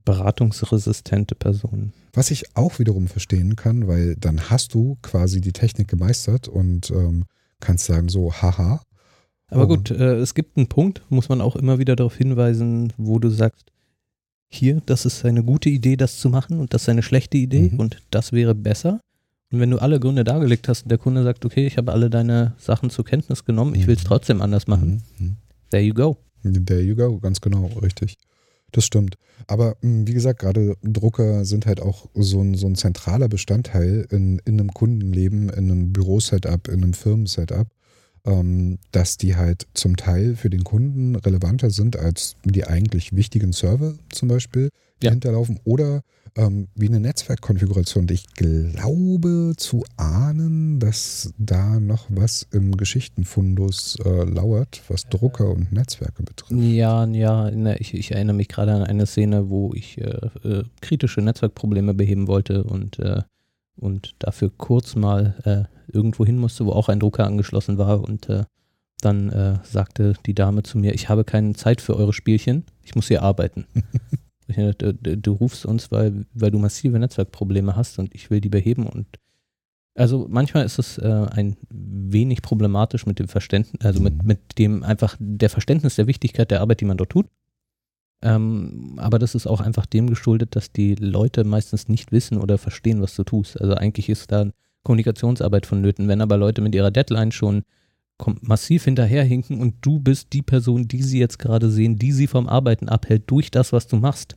beratungsresistente 0.05 1.35
Personen. 1.35 1.93
Was 2.13 2.31
ich 2.31 2.57
auch 2.57 2.79
wiederum 2.79 3.09
verstehen 3.09 3.57
kann, 3.57 3.89
weil 3.89 4.17
dann 4.17 4.51
hast 4.51 4.75
du 4.75 4.99
quasi 5.03 5.41
die 5.41 5.53
Technik 5.53 5.89
gemeistert 5.89 6.49
und 6.49 6.91
ähm, 6.91 7.25
kannst 7.61 7.87
sagen 7.87 8.09
so, 8.09 8.33
haha. 8.33 8.83
Aber 9.49 9.69
gut, 9.69 9.91
äh, 9.91 10.17
es 10.17 10.35
gibt 10.35 10.57
einen 10.57 10.69
Punkt, 10.69 11.03
muss 11.11 11.29
man 11.29 11.41
auch 11.41 11.57
immer 11.57 11.79
wieder 11.79 11.97
darauf 11.97 12.17
hinweisen, 12.17 12.93
wo 12.97 13.19
du 13.19 13.31
sagst, 13.31 13.71
hier, 14.49 14.81
das 14.87 15.05
ist 15.05 15.25
eine 15.25 15.43
gute 15.43 15.69
Idee, 15.69 15.97
das 15.97 16.19
zu 16.19 16.29
machen 16.29 16.61
und 16.61 16.75
das 16.75 16.83
ist 16.83 16.89
eine 16.89 17.03
schlechte 17.03 17.37
Idee 17.37 17.71
mhm. 17.73 17.81
und 17.81 17.99
das 18.11 18.33
wäre 18.33 18.55
besser. 18.55 19.01
Und 19.51 19.61
wenn 19.61 19.71
du 19.71 19.79
alle 19.79 20.01
Gründe 20.01 20.25
dargelegt 20.25 20.69
hast 20.69 20.83
und 20.83 20.89
der 20.91 20.99
Kunde 20.99 21.23
sagt, 21.23 21.45
okay, 21.45 21.67
ich 21.67 21.77
habe 21.77 21.93
alle 21.93 22.11
deine 22.11 22.55
Sachen 22.59 22.91
zur 22.91 23.05
Kenntnis 23.05 23.45
genommen, 23.45 23.75
ich 23.75 23.87
will 23.87 23.97
es 23.97 24.05
mhm. 24.05 24.09
trotzdem 24.09 24.43
anders 24.43 24.67
machen, 24.67 25.03
mhm. 25.19 25.37
there 25.71 25.83
you 25.83 25.95
go. 25.95 26.17
There 26.43 26.81
you 26.81 26.95
go, 26.95 27.19
ganz 27.19 27.41
genau, 27.41 27.67
richtig. 27.81 28.19
Das 28.75 28.85
stimmt. 28.85 29.17
Aber 29.47 29.77
hm, 29.83 30.09
wie 30.09 30.15
gesagt, 30.15 30.41
gerade 30.41 30.77
Drucker 30.83 31.45
sind 31.45 31.65
halt 31.65 31.81
auch 31.81 32.09
so 32.15 32.41
ein, 32.41 32.55
so 32.55 32.67
ein 32.67 32.75
zentraler 32.75 33.29
Bestandteil 33.29 34.05
in, 34.11 34.41
in 34.45 34.59
einem 34.59 34.75
Kundenleben, 34.75 35.49
in 35.49 35.71
einem 35.71 35.93
Bürosetup, 35.93 36.67
in 36.67 36.83
einem 36.83 36.93
Firmensetup, 36.93 37.69
ähm, 38.27 38.79
dass 38.91 39.17
die 39.17 39.37
halt 39.37 39.69
zum 39.75 39.97
Teil 39.97 40.35
für 40.35 40.51
den 40.51 40.65
Kunden 40.65 41.15
relevanter 41.15 41.71
sind 41.71 41.97
als 41.97 42.35
die 42.45 42.65
eigentlich 42.65 43.15
wichtigen 43.15 43.53
Server 43.53 43.95
zum 44.11 44.27
Beispiel, 44.27 44.71
die 45.01 45.07
ja. 45.07 45.13
hinterlaufen. 45.13 45.61
Oder 45.63 46.03
ähm, 46.37 46.69
wie 46.75 46.89
eine 46.89 47.01
Netzwerkkonfiguration. 47.01 48.09
Ich 48.11 48.27
glaube 48.35 49.55
zu 49.57 49.85
ahnen, 49.97 50.81
dass 50.81 51.33
da 51.39 51.79
noch 51.79 52.07
was 52.09 52.47
im 52.53 52.77
Geschichtenfundus 52.77 53.99
äh, 54.05 54.25
lauert, 54.25 54.83
was 54.89 55.09
Drucker 55.09 55.51
und 55.51 55.73
Netzwerke 55.73 56.23
betrifft. 56.23 56.61
Ja, 56.61 57.07
ja, 57.07 57.51
ne, 57.51 57.79
ich, 57.79 57.95
ich, 57.95 58.13
erinnere 58.13 58.37
mich 58.37 58.49
gerade 58.49 58.73
an 58.73 58.83
eine 58.83 59.07
Szene, 59.07 59.49
wo 59.49 59.73
ich 59.75 59.99
äh, 59.99 60.29
äh, 60.45 60.65
kritische 60.81 61.21
Netzwerkprobleme 61.21 61.95
beheben 61.95 62.27
wollte 62.27 62.65
und, 62.65 62.99
äh, 62.99 63.23
und 63.77 64.15
dafür 64.19 64.51
kurz 64.57 64.97
mal 64.97 65.35
äh, 65.45 65.93
irgendwo 65.93 66.25
hin 66.27 66.39
musste, 66.39 66.67
wo 66.67 66.73
auch 66.73 66.89
ein 66.89 67.01
Drucker 67.01 67.27
angeschlossen 67.27 67.79
war 67.79 68.03
und 68.03 68.29
äh, 68.29 68.45
dann 69.01 69.61
sagte 69.65 70.15
die 70.25 70.33
Dame 70.33 70.63
zu 70.63 70.79
mir, 70.79 70.95
ich 70.95 71.11
habe 71.11 71.25
keine 71.25 71.53
Zeit 71.53 71.83
für 71.83 71.95
eure 71.95 72.15
Spielchen, 72.15 72.65
ich 72.83 72.95
muss 72.95 73.09
hier 73.09 73.21
arbeiten. 73.21 73.67
du, 74.47 74.95
du, 74.95 75.17
du, 75.17 75.33
rufst 75.33 75.67
uns, 75.67 75.91
weil, 75.91 76.25
weil 76.35 76.51
du 76.51 76.59
massive 76.59 76.99
Netzwerkprobleme 76.99 77.77
hast 77.77 77.99
und 77.99 78.15
ich 78.15 78.31
will 78.31 78.41
die 78.41 78.49
beheben 78.49 78.87
und 78.87 79.07
also 79.97 80.27
manchmal 80.29 80.65
ist 80.65 80.79
es 80.79 80.99
äh, 80.99 81.27
ein 81.31 81.57
wenig 81.71 82.43
problematisch 82.43 83.07
mit 83.07 83.21
dem 83.21 83.29
Verständnis, 83.29 83.85
also 83.85 84.01
mit, 84.03 84.25
mit 84.25 84.59
dem 84.59 84.83
einfach 84.83 85.17
der 85.21 85.51
Verständnis 85.51 85.95
der 85.95 86.09
Wichtigkeit 86.09 86.51
der 86.51 86.63
Arbeit, 86.63 86.81
die 86.81 86.85
man 86.85 86.97
dort 86.97 87.11
tut. 87.11 87.27
Ähm, 88.21 88.95
aber 88.97 89.19
das 89.19 89.37
ist 89.37 89.47
auch 89.47 89.61
einfach 89.61 89.87
dem 89.87 90.09
geschuldet, 90.09 90.57
dass 90.57 90.73
die 90.73 90.97
Leute 90.97 91.45
meistens 91.45 91.89
nicht 91.89 92.11
wissen 92.11 92.39
oder 92.39 92.59
verstehen, 92.59 93.03
was 93.03 93.15
du 93.15 93.23
tust. 93.23 93.61
Also 93.61 93.75
eigentlich 93.75 94.09
ist 94.09 94.33
da 94.33 94.51
Kommunikationsarbeit 94.83 95.67
vonnöten. 95.67 96.09
Wenn 96.09 96.21
aber 96.21 96.37
Leute 96.39 96.61
mit 96.61 96.75
ihrer 96.75 96.91
Deadline 96.91 97.33
schon 97.33 97.63
massiv 98.41 98.85
hinterherhinken 98.85 99.61
und 99.61 99.77
du 99.81 100.01
bist 100.01 100.33
die 100.33 100.43
Person, 100.43 100.89
die 100.89 101.03
sie 101.03 101.19
jetzt 101.19 101.39
gerade 101.39 101.71
sehen, 101.71 101.97
die 101.97 102.13
sie 102.13 102.27
vom 102.27 102.49
Arbeiten 102.49 102.89
abhält 102.89 103.31
durch 103.31 103.51
das, 103.51 103.73
was 103.73 103.87
du 103.87 103.97
machst, 103.97 104.37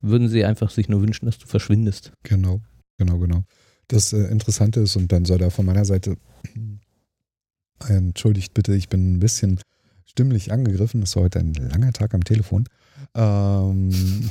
würden 0.00 0.28
sie 0.28 0.44
einfach 0.44 0.70
sich 0.70 0.88
nur 0.88 1.00
wünschen, 1.00 1.26
dass 1.26 1.38
du 1.38 1.46
verschwindest. 1.46 2.12
Genau, 2.24 2.60
genau, 2.98 3.18
genau. 3.18 3.44
Das 3.88 4.12
äh, 4.12 4.24
Interessante 4.24 4.80
ist, 4.80 4.96
und 4.96 5.10
dann 5.12 5.24
soll 5.24 5.38
da 5.38 5.50
von 5.50 5.66
meiner 5.66 5.84
Seite, 5.84 6.16
entschuldigt 7.86 8.54
bitte, 8.54 8.74
ich 8.74 8.88
bin 8.88 9.14
ein 9.14 9.20
bisschen 9.20 9.60
stimmlich 10.04 10.52
angegriffen. 10.52 11.02
Es 11.02 11.16
war 11.16 11.24
heute 11.24 11.38
ein 11.40 11.54
langer 11.54 11.92
Tag 11.92 12.14
am 12.14 12.24
Telefon. 12.24 12.64
Ähm, 13.14 13.90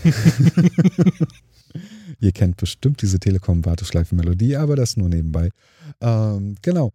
Ihr 2.19 2.31
kennt 2.31 2.57
bestimmt 2.57 3.01
diese 3.01 3.19
Telekom-Warteschleifen-Melodie, 3.19 4.57
aber 4.57 4.75
das 4.75 4.97
nur 4.97 5.09
nebenbei. 5.09 5.49
Ähm, 6.01 6.55
genau. 6.61 6.91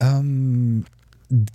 Ähm, 0.00 0.84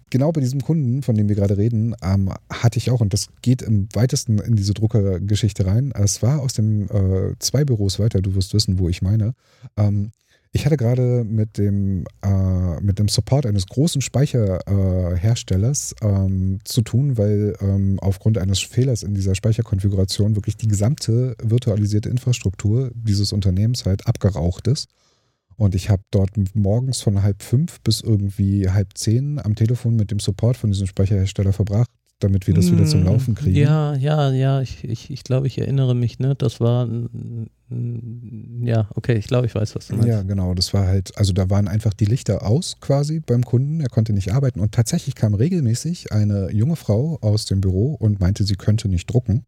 genau 0.09 0.31
bei 0.31 0.41
diesem 0.41 0.61
Kunden, 0.61 1.01
von 1.01 1.15
dem 1.15 1.29
wir 1.29 1.35
gerade 1.35 1.57
reden, 1.57 1.95
ähm, 2.03 2.31
hatte 2.49 2.77
ich 2.77 2.91
auch, 2.91 3.01
und 3.01 3.13
das 3.13 3.27
geht 3.41 3.61
im 3.61 3.87
weitesten 3.93 4.39
in 4.39 4.55
diese 4.55 4.73
Druckergeschichte 4.73 5.65
rein. 5.65 5.91
Es 5.95 6.21
war 6.21 6.41
aus 6.41 6.53
dem 6.53 6.83
äh, 6.89 7.33
zwei 7.39 7.65
Büros 7.65 7.99
weiter, 7.99 8.21
du 8.21 8.35
wirst 8.35 8.53
wissen, 8.53 8.79
wo 8.79 8.89
ich 8.89 9.01
meine. 9.01 9.33
Ähm, 9.77 10.11
ich 10.55 10.67
hatte 10.67 10.77
gerade 10.77 11.23
mit 11.23 11.57
dem, 11.57 12.05
äh, 12.21 12.79
mit 12.79 12.99
dem 12.99 13.07
Support 13.07 13.47
eines 13.47 13.65
großen 13.65 14.01
Speicherherstellers 14.01 15.95
äh, 15.99 16.05
ähm, 16.05 16.59
zu 16.63 16.83
tun, 16.83 17.17
weil 17.17 17.55
ähm, 17.59 17.97
aufgrund 17.99 18.37
eines 18.37 18.59
Fehlers 18.59 19.01
in 19.01 19.15
dieser 19.15 19.33
Speicherkonfiguration 19.33 20.35
wirklich 20.35 20.55
die 20.55 20.67
gesamte 20.67 21.35
virtualisierte 21.41 22.09
Infrastruktur 22.09 22.91
dieses 22.93 23.33
Unternehmens 23.33 23.87
halt 23.87 24.05
abgeraucht 24.05 24.67
ist. 24.67 24.89
Und 25.57 25.75
ich 25.75 25.89
habe 25.89 26.03
dort 26.11 26.31
morgens 26.55 27.01
von 27.01 27.21
halb 27.23 27.41
fünf 27.41 27.81
bis 27.81 28.01
irgendwie 28.01 28.69
halb 28.69 28.97
zehn 28.97 29.39
am 29.39 29.55
Telefon 29.55 29.95
mit 29.95 30.11
dem 30.11 30.19
Support 30.19 30.57
von 30.57 30.71
diesem 30.71 30.87
Speicherhersteller 30.87 31.53
verbracht, 31.53 31.89
damit 32.19 32.47
wir 32.47 32.53
das 32.53 32.71
wieder 32.71 32.85
zum 32.85 33.01
hm, 33.01 33.07
Laufen 33.07 33.35
kriegen. 33.35 33.55
Ja, 33.55 33.95
ja, 33.95 34.31
ja, 34.31 34.61
ich, 34.61 34.83
ich, 34.83 35.11
ich 35.11 35.23
glaube, 35.23 35.47
ich 35.47 35.57
erinnere 35.57 35.95
mich, 35.95 36.19
ne? 36.19 36.35
Das 36.35 36.59
war, 36.59 36.87
ja, 37.69 38.89
okay, 38.95 39.17
ich 39.17 39.27
glaube, 39.27 39.45
ich 39.47 39.55
weiß, 39.55 39.75
was 39.75 39.87
du 39.87 39.95
meinst. 39.95 40.07
Ja, 40.07 40.23
genau, 40.23 40.53
das 40.53 40.73
war 40.73 40.87
halt, 40.87 41.17
also 41.17 41.33
da 41.33 41.49
waren 41.49 41.67
einfach 41.67 41.93
die 41.93 42.05
Lichter 42.05 42.45
aus 42.45 42.77
quasi 42.79 43.19
beim 43.19 43.43
Kunden, 43.43 43.81
er 43.81 43.89
konnte 43.89 44.13
nicht 44.13 44.31
arbeiten 44.31 44.59
und 44.59 44.73
tatsächlich 44.73 45.15
kam 45.15 45.33
regelmäßig 45.33 46.11
eine 46.11 46.51
junge 46.51 46.75
Frau 46.75 47.17
aus 47.21 47.45
dem 47.45 47.61
Büro 47.61 47.93
und 47.93 48.19
meinte, 48.19 48.45
sie 48.45 48.55
könnte 48.55 48.87
nicht 48.87 49.07
drucken. 49.07 49.45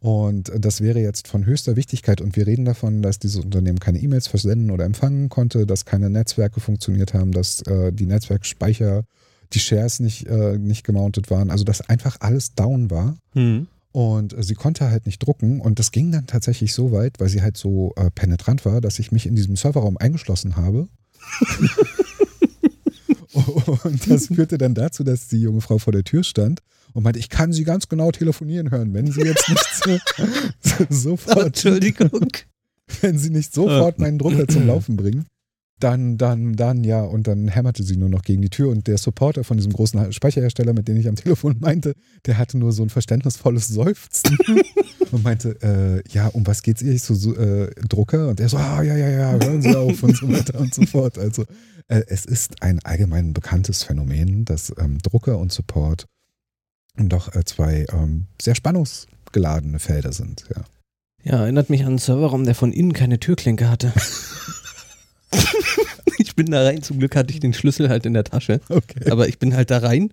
Und 0.00 0.52
das 0.54 0.80
wäre 0.80 1.00
jetzt 1.00 1.26
von 1.26 1.46
höchster 1.46 1.74
Wichtigkeit. 1.76 2.20
Und 2.20 2.36
wir 2.36 2.46
reden 2.46 2.64
davon, 2.64 3.02
dass 3.02 3.18
dieses 3.18 3.42
Unternehmen 3.42 3.78
keine 3.78 3.98
E-Mails 3.98 4.28
versenden 4.28 4.70
oder 4.70 4.84
empfangen 4.84 5.28
konnte, 5.28 5.66
dass 5.66 5.84
keine 5.84 6.10
Netzwerke 6.10 6.60
funktioniert 6.60 7.14
haben, 7.14 7.32
dass 7.32 7.62
äh, 7.62 7.92
die 7.92 8.06
Netzwerkspeicher 8.06 9.04
die 9.52 9.58
Shares 9.58 10.00
nicht, 10.00 10.26
äh, 10.26 10.58
nicht 10.58 10.84
gemountet 10.84 11.30
waren. 11.30 11.50
Also 11.50 11.64
dass 11.64 11.80
einfach 11.88 12.18
alles 12.20 12.54
down 12.54 12.90
war. 12.90 13.16
Mhm. 13.34 13.68
Und 13.92 14.34
sie 14.38 14.54
konnte 14.54 14.90
halt 14.90 15.06
nicht 15.06 15.20
drucken. 15.20 15.60
Und 15.60 15.78
das 15.78 15.90
ging 15.90 16.12
dann 16.12 16.26
tatsächlich 16.26 16.74
so 16.74 16.92
weit, 16.92 17.18
weil 17.18 17.30
sie 17.30 17.40
halt 17.40 17.56
so 17.56 17.94
äh, 17.96 18.10
penetrant 18.10 18.66
war, 18.66 18.82
dass 18.82 18.98
ich 18.98 19.10
mich 19.10 19.26
in 19.26 19.34
diesem 19.34 19.56
Serverraum 19.56 19.96
eingeschlossen 19.96 20.56
habe. 20.56 20.88
und 23.84 24.10
das 24.10 24.26
führte 24.26 24.58
dann 24.58 24.74
dazu, 24.74 25.04
dass 25.04 25.28
die 25.28 25.40
junge 25.40 25.60
Frau 25.62 25.78
vor 25.78 25.92
der 25.92 26.04
Tür 26.04 26.22
stand 26.22 26.60
und 26.96 27.02
meinte, 27.02 27.18
ich 27.18 27.28
kann 27.28 27.52
sie 27.52 27.64
ganz 27.64 27.88
genau 27.88 28.10
telefonieren 28.10 28.70
hören, 28.70 28.94
wenn 28.94 29.10
sie 29.10 29.22
jetzt 29.22 29.48
nicht 29.48 29.66
so, 29.84 29.98
so, 30.60 30.86
sofort. 30.88 31.46
Entschuldigung. 31.46 32.28
Wenn 33.00 33.18
sie 33.18 33.30
nicht 33.30 33.52
sofort 33.52 33.98
meinen 33.98 34.16
Drucker 34.16 34.46
zum 34.46 34.64
Laufen 34.64 34.96
bringen 34.96 35.26
dann, 35.78 36.16
dann, 36.16 36.54
dann, 36.54 36.84
ja, 36.84 37.02
und 37.02 37.26
dann 37.26 37.48
hämmerte 37.48 37.82
sie 37.82 37.96
nur 37.96 38.08
noch 38.08 38.22
gegen 38.22 38.40
die 38.40 38.48
Tür 38.48 38.70
und 38.70 38.86
der 38.86 38.96
Supporter 38.96 39.44
von 39.44 39.58
diesem 39.58 39.72
großen 39.72 40.12
Speicherhersteller, 40.12 40.72
mit 40.72 40.88
dem 40.88 40.96
ich 40.96 41.06
am 41.06 41.16
Telefon 41.16 41.56
meinte, 41.60 41.92
der 42.24 42.38
hatte 42.38 42.56
nur 42.56 42.72
so 42.72 42.82
ein 42.82 42.88
verständnisvolles 42.88 43.68
Seufzen 43.68 44.38
und 45.10 45.22
meinte, 45.22 45.56
äh, 45.62 46.02
ja, 46.10 46.28
um 46.28 46.46
was 46.46 46.62
geht's 46.62 46.80
ihr? 46.80 46.92
Ich 46.92 47.02
so, 47.02 47.14
so 47.14 47.34
äh, 47.34 47.70
Drucker 47.88 48.28
und 48.28 48.40
er 48.40 48.48
so, 48.48 48.56
ah, 48.56 48.82
ja, 48.82 48.96
ja, 48.96 49.10
ja, 49.10 49.32
hören 49.32 49.60
Sie 49.60 49.76
auf 49.76 50.02
und 50.02 50.16
so 50.16 50.28
weiter 50.32 50.58
und 50.58 50.72
so 50.72 50.86
fort. 50.86 51.18
Also 51.18 51.44
äh, 51.88 52.02
es 52.06 52.24
ist 52.24 52.62
ein 52.62 52.80
allgemein 52.82 53.34
bekanntes 53.34 53.82
Phänomen, 53.82 54.46
dass 54.46 54.72
ähm, 54.78 54.98
Drucker 55.02 55.38
und 55.38 55.52
Support 55.52 56.06
doch 56.96 57.34
äh, 57.34 57.44
zwei 57.44 57.86
ähm, 57.92 58.26
sehr 58.40 58.54
spannungsgeladene 58.54 59.78
Felder 59.78 60.12
sind, 60.12 60.44
ja. 60.54 60.64
Ja, 61.24 61.42
erinnert 61.42 61.70
mich 61.70 61.80
an 61.80 61.88
einen 61.88 61.98
Serverraum, 61.98 62.44
der 62.44 62.54
von 62.54 62.72
innen 62.72 62.92
keine 62.92 63.18
Türklinke 63.18 63.68
hatte. 63.68 63.92
ich 66.18 66.36
bin 66.36 66.46
da 66.52 66.62
rein, 66.62 66.82
zum 66.82 67.00
Glück 67.00 67.16
hatte 67.16 67.34
ich 67.34 67.40
den 67.40 67.52
Schlüssel 67.52 67.88
halt 67.88 68.06
in 68.06 68.14
der 68.14 68.22
Tasche. 68.22 68.60
Okay. 68.68 69.10
Aber 69.10 69.26
ich 69.28 69.40
bin 69.40 69.54
halt 69.56 69.72
da 69.72 69.78
rein, 69.78 70.10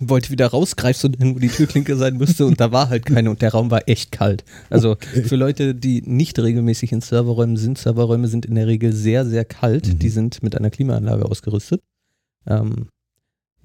wollte 0.00 0.30
wieder 0.30 0.48
raus, 0.48 0.74
greifst 0.74 1.04
du 1.04 1.08
denn, 1.08 1.34
wo 1.34 1.38
die 1.38 1.48
Türklinke 1.48 1.96
sein 1.96 2.16
müsste 2.16 2.44
und 2.46 2.60
da 2.60 2.72
war 2.72 2.88
halt 2.88 3.04
keine 3.04 3.30
und 3.30 3.40
der 3.40 3.52
Raum 3.52 3.70
war 3.70 3.88
echt 3.88 4.10
kalt. 4.10 4.44
Also 4.68 4.92
okay. 4.92 5.22
für 5.22 5.36
Leute, 5.36 5.74
die 5.74 6.02
nicht 6.02 6.38
regelmäßig 6.38 6.92
in 6.92 7.00
Serverräumen 7.00 7.56
sind, 7.56 7.78
Serverräume 7.78 8.28
sind 8.28 8.46
in 8.46 8.54
der 8.56 8.66
Regel 8.66 8.92
sehr, 8.92 9.26
sehr 9.26 9.44
kalt. 9.44 9.86
Mhm. 9.86 9.98
Die 9.98 10.08
sind 10.08 10.42
mit 10.42 10.56
einer 10.56 10.70
Klimaanlage 10.70 11.24
ausgerüstet. 11.24 11.80
Ähm, 12.46 12.88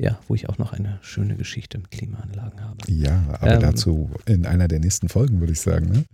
ja, 0.04 0.20
wo 0.28 0.36
ich 0.36 0.50
auch 0.50 0.58
noch 0.58 0.74
eine 0.74 1.00
schöne 1.02 1.36
Geschichte 1.36 1.78
mit 1.78 1.90
Klimaanlagen 1.90 2.62
habe. 2.62 2.78
Ja, 2.88 3.24
aber 3.40 3.54
ähm, 3.54 3.62
dazu 3.62 4.12
in 4.26 4.46
einer 4.46 4.68
der 4.68 4.80
nächsten 4.80 5.08
Folgen, 5.08 5.40
würde 5.40 5.54
ich 5.54 5.62
sagen, 5.62 5.90
ne? 5.90 6.06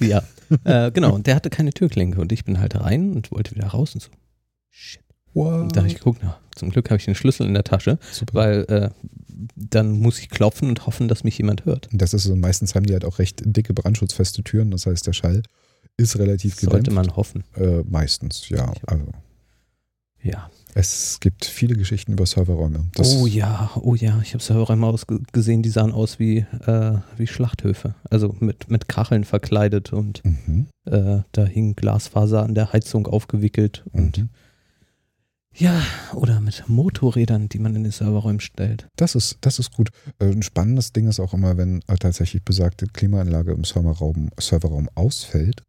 ja, 0.00 0.22
äh, 0.64 0.92
genau. 0.92 1.14
Und 1.14 1.26
der 1.26 1.34
hatte 1.34 1.50
keine 1.50 1.72
Türklinke 1.72 2.20
und 2.20 2.30
ich 2.30 2.44
bin 2.44 2.60
halt 2.60 2.76
rein 2.76 3.12
und 3.12 3.32
wollte 3.32 3.54
wieder 3.54 3.68
raus 3.68 3.94
und 3.94 4.02
so. 4.02 4.10
Shit. 4.68 5.02
Wow. 5.34 5.62
Und 5.62 5.74
da 5.74 5.80
habe 5.80 5.88
ich 5.88 5.96
geguckt, 5.96 6.20
na, 6.22 6.38
zum 6.54 6.70
Glück 6.70 6.90
habe 6.90 6.98
ich 6.98 7.04
den 7.04 7.14
Schlüssel 7.14 7.46
in 7.46 7.54
der 7.54 7.64
Tasche, 7.64 7.98
Super. 8.12 8.34
weil 8.34 8.64
äh, 8.68 8.90
dann 9.56 9.92
muss 9.92 10.18
ich 10.18 10.28
klopfen 10.28 10.68
und 10.68 10.86
hoffen, 10.86 11.08
dass 11.08 11.24
mich 11.24 11.38
jemand 11.38 11.64
hört. 11.64 11.88
Das 11.92 12.14
ist 12.14 12.24
so, 12.24 12.36
meistens 12.36 12.74
haben 12.74 12.86
die 12.86 12.92
halt 12.92 13.04
auch 13.04 13.18
recht 13.18 13.42
dicke 13.44 13.72
brandschutzfeste 13.74 14.44
Türen, 14.44 14.70
das 14.70 14.86
heißt, 14.86 15.06
der 15.06 15.14
Schall 15.14 15.42
ist 15.96 16.18
relativ 16.18 16.56
gedämpft. 16.56 16.72
Sollte 16.72 16.90
man 16.92 17.16
hoffen. 17.16 17.44
Äh, 17.56 17.82
meistens, 17.88 18.48
ja. 18.48 18.72
Also. 18.86 19.06
Ja. 20.22 20.50
Es 20.74 21.18
gibt 21.20 21.44
viele 21.44 21.74
Geschichten 21.74 22.12
über 22.12 22.26
Serverräume. 22.26 22.88
Das 22.94 23.16
oh 23.16 23.26
ja, 23.26 23.70
oh 23.80 23.94
ja, 23.94 24.20
ich 24.22 24.34
habe 24.34 24.42
Serverräume 24.42 24.94
gesehen, 25.32 25.62
die 25.62 25.70
sahen 25.70 25.92
aus 25.92 26.18
wie, 26.18 26.38
äh, 26.66 26.98
wie 27.16 27.26
Schlachthöfe. 27.26 27.94
Also 28.08 28.34
mit, 28.40 28.70
mit 28.70 28.88
Kacheln 28.88 29.24
verkleidet 29.24 29.92
und 29.92 30.22
mhm. 30.24 30.66
äh, 30.84 31.20
da 31.32 31.44
hing 31.44 31.74
Glasfaser 31.74 32.42
an 32.42 32.54
der 32.54 32.72
Heizung 32.72 33.06
aufgewickelt 33.06 33.84
und 33.92 34.18
mhm. 34.18 34.28
ja, 35.54 35.82
oder 36.14 36.40
mit 36.40 36.64
Motorrädern, 36.68 37.48
die 37.48 37.58
man 37.58 37.74
in 37.74 37.82
den 37.82 37.92
Serverräumen 37.92 38.40
stellt. 38.40 38.88
Das 38.96 39.14
ist, 39.14 39.38
das 39.40 39.58
ist 39.58 39.72
gut. 39.72 39.90
Äh, 40.18 40.26
ein 40.26 40.42
spannendes 40.42 40.92
Ding 40.92 41.08
ist 41.08 41.20
auch 41.20 41.34
immer, 41.34 41.56
wenn 41.56 41.82
äh, 41.88 41.96
tatsächlich 41.96 42.44
besagte 42.44 42.86
Klimaanlage 42.86 43.52
im 43.52 43.64
Serverraum, 43.64 44.30
Serverraum 44.38 44.88
ausfällt 44.94 45.62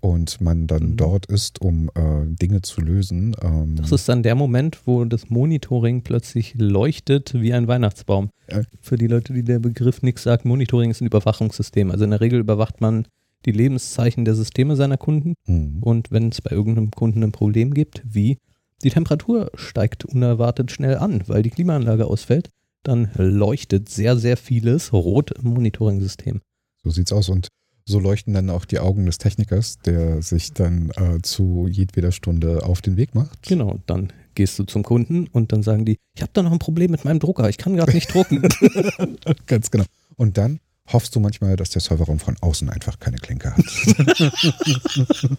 und 0.00 0.40
man 0.40 0.66
dann 0.66 0.90
mhm. 0.90 0.96
dort 0.96 1.26
ist, 1.26 1.60
um 1.60 1.90
äh, 1.94 2.26
Dinge 2.26 2.62
zu 2.62 2.80
lösen. 2.80 3.36
Ähm 3.42 3.76
das 3.76 3.92
ist 3.92 4.08
dann 4.08 4.22
der 4.22 4.34
Moment, 4.34 4.86
wo 4.86 5.04
das 5.04 5.30
Monitoring 5.30 6.02
plötzlich 6.02 6.54
leuchtet 6.56 7.34
wie 7.34 7.52
ein 7.52 7.68
Weihnachtsbaum. 7.68 8.30
Ja. 8.50 8.62
Für 8.80 8.96
die 8.96 9.06
Leute, 9.06 9.32
die 9.32 9.42
der 9.42 9.58
Begriff 9.58 10.02
nichts 10.02 10.22
sagt, 10.22 10.44
Monitoring 10.44 10.90
ist 10.90 11.00
ein 11.00 11.06
Überwachungssystem. 11.06 11.90
Also 11.90 12.04
in 12.04 12.10
der 12.10 12.20
Regel 12.20 12.40
überwacht 12.40 12.80
man 12.80 13.06
die 13.46 13.52
Lebenszeichen 13.52 14.24
der 14.24 14.34
Systeme 14.34 14.76
seiner 14.76 14.96
Kunden 14.98 15.34
mhm. 15.46 15.78
und 15.82 16.10
wenn 16.10 16.28
es 16.28 16.40
bei 16.40 16.50
irgendeinem 16.50 16.90
Kunden 16.90 17.22
ein 17.22 17.32
Problem 17.32 17.72
gibt, 17.72 18.02
wie 18.04 18.38
die 18.82 18.90
Temperatur 18.90 19.50
steigt 19.54 20.04
unerwartet 20.04 20.70
schnell 20.70 20.96
an, 20.96 21.22
weil 21.26 21.42
die 21.42 21.50
Klimaanlage 21.50 22.06
ausfällt, 22.06 22.50
dann 22.82 23.10
leuchtet 23.14 23.88
sehr, 23.88 24.16
sehr 24.16 24.36
vieles 24.36 24.92
rot 24.92 25.32
im 25.32 25.50
Monitoring-System. 25.50 26.40
So 26.82 26.90
sieht's 26.90 27.12
aus 27.12 27.28
und 27.28 27.48
so 27.84 27.98
leuchten 27.98 28.34
dann 28.34 28.50
auch 28.50 28.64
die 28.64 28.78
Augen 28.78 29.06
des 29.06 29.18
Technikers, 29.18 29.78
der 29.78 30.22
sich 30.22 30.52
dann 30.52 30.90
äh, 30.96 31.20
zu 31.22 31.66
jedweder 31.68 32.12
Stunde 32.12 32.64
auf 32.64 32.80
den 32.82 32.96
Weg 32.96 33.14
macht. 33.14 33.42
Genau, 33.42 33.80
dann 33.86 34.12
gehst 34.34 34.58
du 34.58 34.64
zum 34.64 34.82
Kunden 34.82 35.26
und 35.28 35.52
dann 35.52 35.62
sagen 35.62 35.84
die, 35.84 35.96
ich 36.14 36.22
habe 36.22 36.30
da 36.32 36.42
noch 36.42 36.52
ein 36.52 36.58
Problem 36.58 36.90
mit 36.90 37.04
meinem 37.04 37.18
Drucker, 37.18 37.48
ich 37.48 37.58
kann 37.58 37.76
gerade 37.76 37.92
nicht 37.92 38.12
drucken. 38.12 38.42
Ganz 39.46 39.70
genau. 39.70 39.84
Und 40.16 40.38
dann 40.38 40.60
hoffst 40.92 41.14
du 41.14 41.20
manchmal, 41.20 41.56
dass 41.56 41.70
der 41.70 41.80
Serverraum 41.80 42.18
von 42.18 42.36
außen 42.40 42.68
einfach 42.68 42.98
keine 42.98 43.18
Klinke 43.18 43.56
hat. 43.56 43.64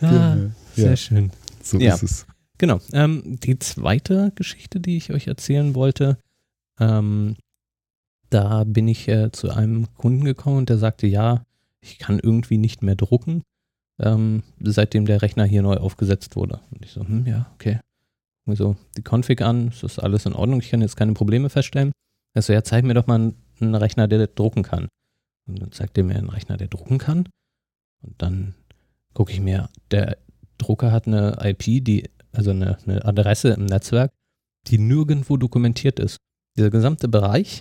ah, 0.00 0.36
sehr 0.74 0.90
ja. 0.90 0.96
schön. 0.96 1.30
So 1.62 1.78
ja. 1.78 1.94
ist 1.94 2.02
es. 2.02 2.26
Genau. 2.58 2.80
Ähm, 2.92 3.38
die 3.40 3.58
zweite 3.58 4.32
Geschichte, 4.34 4.80
die 4.80 4.96
ich 4.96 5.12
euch 5.12 5.26
erzählen 5.26 5.74
wollte, 5.74 6.18
ähm, 6.80 7.36
da 8.30 8.64
bin 8.64 8.88
ich 8.88 9.08
äh, 9.08 9.30
zu 9.32 9.50
einem 9.50 9.92
Kunden 9.94 10.24
gekommen 10.24 10.58
und 10.58 10.68
der 10.68 10.78
sagte, 10.78 11.06
ja, 11.06 11.44
ich 11.80 11.98
kann 11.98 12.18
irgendwie 12.18 12.58
nicht 12.58 12.82
mehr 12.82 12.96
drucken, 12.96 13.42
ähm, 14.00 14.42
seitdem 14.60 15.06
der 15.06 15.22
Rechner 15.22 15.44
hier 15.44 15.62
neu 15.62 15.76
aufgesetzt 15.76 16.36
wurde. 16.36 16.60
Und 16.70 16.84
ich 16.84 16.90
so, 16.90 17.06
hm, 17.06 17.26
ja, 17.26 17.50
okay. 17.54 17.80
Und 18.44 18.56
so 18.56 18.76
die 18.96 19.02
Config 19.02 19.42
an, 19.42 19.68
ist 19.68 19.82
das 19.82 19.98
alles 19.98 20.26
in 20.26 20.32
Ordnung, 20.32 20.60
ich 20.60 20.70
kann 20.70 20.80
jetzt 20.80 20.96
keine 20.96 21.12
Probleme 21.12 21.50
feststellen. 21.50 21.92
Er 22.34 22.42
so, 22.42 22.52
ja, 22.52 22.62
zeig 22.62 22.84
mir 22.84 22.94
doch 22.94 23.06
mal 23.06 23.32
einen 23.60 23.74
Rechner, 23.74 24.08
der 24.08 24.26
drucken 24.26 24.62
kann. 24.62 24.88
Und 25.46 25.62
dann 25.62 25.72
zeigt 25.72 25.96
er 25.96 26.04
mir 26.04 26.16
einen 26.16 26.28
Rechner, 26.28 26.56
der 26.56 26.68
drucken 26.68 26.98
kann. 26.98 27.28
Und 28.02 28.20
dann 28.20 28.54
gucke 29.14 29.32
ich 29.32 29.40
mir, 29.40 29.70
der 29.90 30.18
Drucker 30.58 30.92
hat 30.92 31.06
eine 31.06 31.38
IP, 31.42 31.84
die, 31.84 32.10
also 32.32 32.50
eine, 32.50 32.78
eine 32.84 33.04
Adresse 33.04 33.50
im 33.50 33.64
Netzwerk, 33.66 34.12
die 34.66 34.78
nirgendwo 34.78 35.36
dokumentiert 35.36 36.00
ist. 36.00 36.18
Dieser 36.56 36.70
gesamte 36.70 37.08
Bereich 37.08 37.60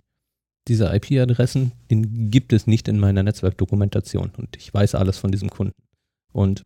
dieser 0.67 0.93
IP-Adressen, 0.93 1.71
den 1.91 2.31
gibt 2.31 2.53
es 2.53 2.67
nicht 2.67 2.87
in 2.87 2.99
meiner 2.99 3.23
Netzwerkdokumentation. 3.23 4.31
Und 4.37 4.55
ich 4.57 4.73
weiß 4.73 4.95
alles 4.95 5.17
von 5.17 5.31
diesem 5.31 5.49
Kunden. 5.49 5.73
Und 6.33 6.63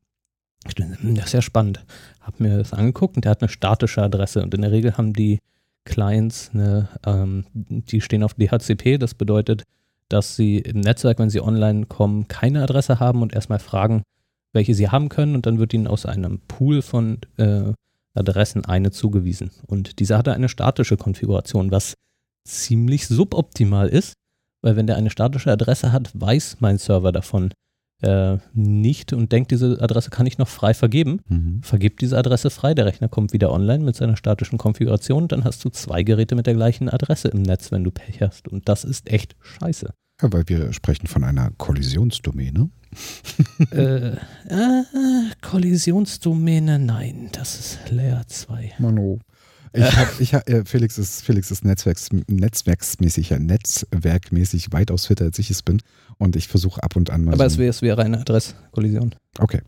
ich 0.68 0.76
dachte, 0.76 1.02
hm, 1.02 1.16
das 1.16 1.28
ist 1.28 1.34
ja 1.34 1.42
spannend. 1.42 1.86
Hab 2.22 2.40
mir 2.40 2.58
das 2.58 2.74
angeguckt 2.74 3.16
und 3.16 3.26
der 3.26 3.32
hat 3.32 3.42
eine 3.42 3.50
statische 3.50 4.02
Adresse. 4.02 4.42
Und 4.42 4.54
in 4.54 4.62
der 4.62 4.72
Regel 4.72 4.98
haben 4.98 5.14
die 5.14 5.40
Clients 5.86 6.52
eine, 6.54 6.90
ähm, 7.06 7.46
die 7.54 8.02
stehen 8.02 8.24
auf 8.24 8.34
DHCP. 8.36 8.98
Das 8.98 9.14
bedeutet, 9.14 9.64
dass 10.10 10.36
sie 10.36 10.60
im 10.60 10.80
Netzwerk, 10.82 11.20
wenn 11.20 11.30
sie 11.30 11.42
online 11.42 11.86
kommen, 11.86 12.28
keine 12.28 12.64
Adresse 12.64 13.00
haben 13.00 13.22
und 13.22 13.34
erstmal 13.34 13.60
fragen, 13.60 14.04
welche 14.54 14.74
sie 14.74 14.90
haben 14.90 15.10
können. 15.10 15.36
Und 15.36 15.46
dann 15.46 15.60
wird 15.60 15.74
ihnen 15.74 15.88
aus 15.88 16.06
einem 16.06 16.40
Pool 16.48 16.82
von 16.82 17.20
äh, 17.38 17.74
Adressen 18.14 18.66
eine 18.66 18.92
zugewiesen. 18.92 19.52
Und 19.68 20.00
diese 20.00 20.18
hatte 20.18 20.34
eine 20.34 20.50
statische 20.50 20.98
Konfiguration, 20.98 21.72
was 21.72 21.96
ziemlich 22.46 23.08
suboptimal 23.08 23.90
ist, 23.90 24.14
weil 24.62 24.76
wenn 24.76 24.88
der 24.88 24.98
eine 24.98 25.10
statische 25.10 25.52
Adresse 25.52 25.92
hat, 25.92 26.12
weiß 26.14 26.58
mein 26.60 26.78
Server 26.78 27.12
davon 27.12 27.52
äh, 28.02 28.38
nicht 28.54 29.14
und 29.14 29.32
denkt, 29.32 29.52
diese 29.52 29.82
Adresse 29.82 30.10
kann 30.10 30.26
ich 30.26 30.38
noch 30.38 30.48
frei 30.48 30.74
vergeben. 30.74 31.22
Mhm. 31.28 31.62
Vergibt 31.64 32.02
diese 32.02 32.18
Adresse 32.18 32.50
frei, 32.50 32.74
der 32.74 32.86
Rechner 32.86 33.10
kommt 33.10 33.34
wieder 33.34 33.52
online 33.52 33.84
mit 33.84 33.96
seiner 33.96 34.16
statischen 34.16 34.58
Konfiguration, 34.58 35.28
dann 35.28 35.44
hast 35.44 35.64
du 35.66 35.70
zwei 35.70 36.04
Geräte 36.04 36.36
mit 36.36 36.48
der 36.48 36.54
gleichen 36.54 36.90
Adresse 36.90 37.28
im 37.30 37.42
Netz, 37.42 37.72
wenn 37.72 37.84
du 37.84 37.92
Pech 37.92 38.22
hast. 38.22 38.48
Und 38.48 38.70
das 38.70 38.84
ist 38.84 39.10
echt 39.10 39.36
scheiße. 39.42 39.94
Ja, 40.22 40.34
weil 40.34 40.44
wir 40.48 40.74
sprechen 40.74 41.08
von 41.08 41.24
einer 41.24 41.52
Kollisionsdomäne. 41.58 42.70
äh, 43.72 44.10
äh, 44.10 44.84
Kollisionsdomäne, 45.42 46.80
nein, 46.80 47.30
das 47.32 47.60
ist 47.60 47.92
Layer 47.92 48.24
2. 48.28 48.74
Mano. 48.80 49.20
Ich 49.74 49.84
hab, 49.98 50.20
ich 50.20 50.34
hab, 50.34 50.50
äh, 50.50 50.64
Felix 50.66 50.98
ist, 50.98 51.24
Felix 51.24 51.52
ist 51.52 51.64
netzwerks, 51.64 52.10
netzwerksmäßig, 52.28 53.30
ja, 53.30 53.40
netzwerkmäßig 53.40 54.72
weitaus 54.72 55.08
fitter, 55.08 55.26
als 55.26 55.40
ich 55.40 55.50
es 55.50 55.62
bin. 55.62 55.82
Und 56.18 56.36
ich 56.36 56.48
versuche 56.48 56.84
ab 56.84 56.96
und 56.96 57.10
an 57.10 57.24
mal. 57.24 57.34
Aber 57.34 57.50
so 57.50 57.62
es, 57.62 57.82
wäre, 57.82 58.02
eine 58.02 58.20
Adresskollision. 58.20 59.16
Okay. 59.38 59.62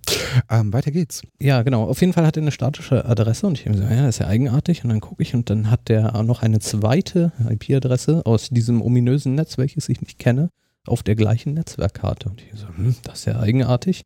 Ähm, 0.49 0.73
weiter 0.73 0.91
geht's. 0.91 1.21
Ja, 1.39 1.61
genau. 1.63 1.83
Auf 1.83 2.01
jeden 2.01 2.13
Fall 2.13 2.25
hat 2.25 2.35
er 2.35 2.41
eine 2.41 2.51
statische 2.51 3.05
Adresse 3.05 3.47
und 3.47 3.57
ich 3.57 3.65
habe 3.65 3.75
gesagt, 3.75 3.91
ja, 3.91 4.01
das 4.01 4.15
ist 4.15 4.19
ja 4.19 4.27
eigenartig. 4.27 4.83
Und 4.83 4.89
dann 4.89 4.99
gucke 4.99 5.23
ich 5.23 5.33
und 5.33 5.49
dann 5.49 5.71
hat 5.71 5.87
der 5.87 6.15
auch 6.15 6.23
noch 6.23 6.41
eine 6.41 6.59
zweite 6.59 7.31
IP-Adresse 7.49 8.25
aus 8.25 8.49
diesem 8.49 8.81
ominösen 8.81 9.35
Netz, 9.35 9.57
welches 9.57 9.87
ich 9.87 10.01
nicht 10.01 10.19
kenne, 10.19 10.49
auf 10.85 11.03
der 11.03 11.15
gleichen 11.15 11.53
Netzwerkkarte. 11.53 12.29
Und 12.29 12.41
ich 12.41 12.59
so, 12.59 12.67
hm, 12.67 12.95
das 13.03 13.19
ist 13.19 13.25
ja 13.25 13.39
eigenartig. 13.39 14.03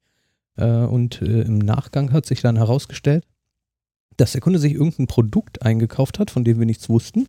Äh, 0.57 0.65
und 0.65 1.21
äh, 1.21 1.41
im 1.41 1.57
Nachgang 1.57 2.11
hat 2.11 2.25
sich 2.25 2.41
dann 2.41 2.57
herausgestellt, 2.57 3.25
dass 4.17 4.33
der 4.33 4.41
Kunde 4.41 4.59
sich 4.59 4.73
irgendein 4.73 5.07
Produkt 5.07 5.61
eingekauft 5.61 6.19
hat, 6.19 6.31
von 6.31 6.43
dem 6.43 6.59
wir 6.59 6.65
nichts 6.65 6.89
wussten 6.89 7.27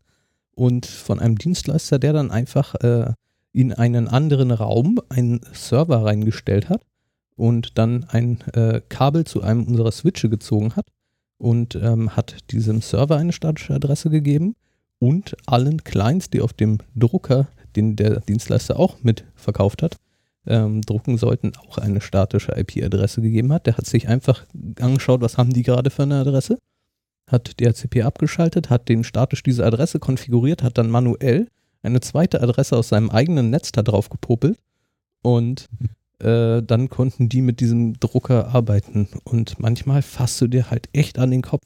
und 0.54 0.86
von 0.86 1.20
einem 1.20 1.36
Dienstleister, 1.36 1.98
der 1.98 2.12
dann 2.12 2.30
einfach 2.30 2.74
äh, 2.76 3.12
in 3.52 3.72
einen 3.72 4.08
anderen 4.08 4.50
Raum 4.50 5.00
einen 5.08 5.40
Server 5.52 6.04
reingestellt 6.04 6.68
hat 6.68 6.82
und 7.36 7.78
dann 7.78 8.04
ein 8.04 8.40
äh, 8.52 8.80
Kabel 8.88 9.24
zu 9.24 9.42
einem 9.42 9.64
unserer 9.64 9.92
Switche 9.92 10.28
gezogen 10.28 10.76
hat 10.76 10.86
und 11.38 11.74
ähm, 11.76 12.16
hat 12.16 12.50
diesem 12.50 12.80
Server 12.80 13.16
eine 13.16 13.32
statische 13.32 13.74
Adresse 13.74 14.10
gegeben 14.10 14.56
und 14.98 15.36
allen 15.46 15.84
Clients, 15.84 16.30
die 16.30 16.40
auf 16.40 16.52
dem 16.52 16.78
Drucker, 16.94 17.48
den 17.76 17.96
der 17.96 18.20
Dienstleister 18.20 18.78
auch 18.78 18.96
mit 19.02 19.24
verkauft 19.34 19.82
hat, 19.82 19.96
ähm, 20.46 20.80
drucken 20.82 21.18
sollten, 21.18 21.52
auch 21.56 21.78
eine 21.78 22.00
statische 22.00 22.52
IP-Adresse 22.52 23.20
gegeben 23.20 23.52
hat. 23.52 23.66
Der 23.66 23.76
hat 23.76 23.86
sich 23.86 24.08
einfach 24.08 24.46
angeschaut, 24.80 25.20
was 25.20 25.36
haben 25.36 25.52
die 25.52 25.62
gerade 25.62 25.90
für 25.90 26.04
eine 26.04 26.20
Adresse 26.20 26.58
hat 27.26 27.60
DHCP 27.60 28.02
abgeschaltet, 28.02 28.70
hat 28.70 28.88
den 28.88 29.04
statisch 29.04 29.42
diese 29.42 29.64
Adresse 29.64 29.98
konfiguriert, 29.98 30.62
hat 30.62 30.78
dann 30.78 30.90
manuell 30.90 31.48
eine 31.82 32.00
zweite 32.00 32.40
Adresse 32.40 32.76
aus 32.76 32.88
seinem 32.88 33.10
eigenen 33.10 33.50
Netz 33.50 33.72
da 33.72 33.82
drauf 33.82 34.08
gepopelt 34.08 34.58
und 35.22 35.68
äh, 36.18 36.62
dann 36.62 36.88
konnten 36.88 37.28
die 37.28 37.42
mit 37.42 37.60
diesem 37.60 37.98
Drucker 38.00 38.48
arbeiten. 38.48 39.08
Und 39.24 39.58
manchmal 39.58 40.02
fasst 40.02 40.40
du 40.40 40.46
dir 40.46 40.70
halt 40.70 40.88
echt 40.92 41.18
an 41.18 41.30
den 41.30 41.42
Kopf. 41.42 41.64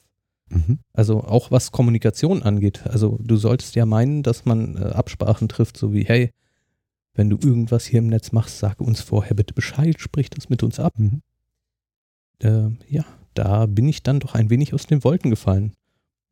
Mhm. 0.49 0.79
Also 0.93 1.23
auch 1.23 1.51
was 1.51 1.71
Kommunikation 1.71 2.43
angeht. 2.43 2.81
Also 2.85 3.17
du 3.21 3.37
solltest 3.37 3.75
ja 3.75 3.85
meinen, 3.85 4.23
dass 4.23 4.45
man 4.45 4.77
äh, 4.77 4.85
Absprachen 4.87 5.47
trifft, 5.47 5.77
so 5.77 5.93
wie, 5.93 6.03
hey, 6.03 6.31
wenn 7.13 7.29
du 7.29 7.37
irgendwas 7.37 7.85
hier 7.85 7.99
im 7.99 8.07
Netz 8.07 8.31
machst, 8.31 8.59
sag 8.59 8.79
uns 8.79 9.01
vorher 9.01 9.35
bitte 9.35 9.53
Bescheid, 9.53 9.99
sprich 9.99 10.29
das 10.29 10.49
mit 10.49 10.63
uns 10.63 10.79
ab. 10.79 10.93
Mhm. 10.97 11.21
Äh, 12.39 12.69
ja, 12.87 13.05
da 13.33 13.65
bin 13.65 13.87
ich 13.87 14.03
dann 14.03 14.19
doch 14.19 14.35
ein 14.35 14.49
wenig 14.49 14.73
aus 14.73 14.87
den 14.87 15.03
Wolken 15.03 15.29
gefallen. 15.29 15.73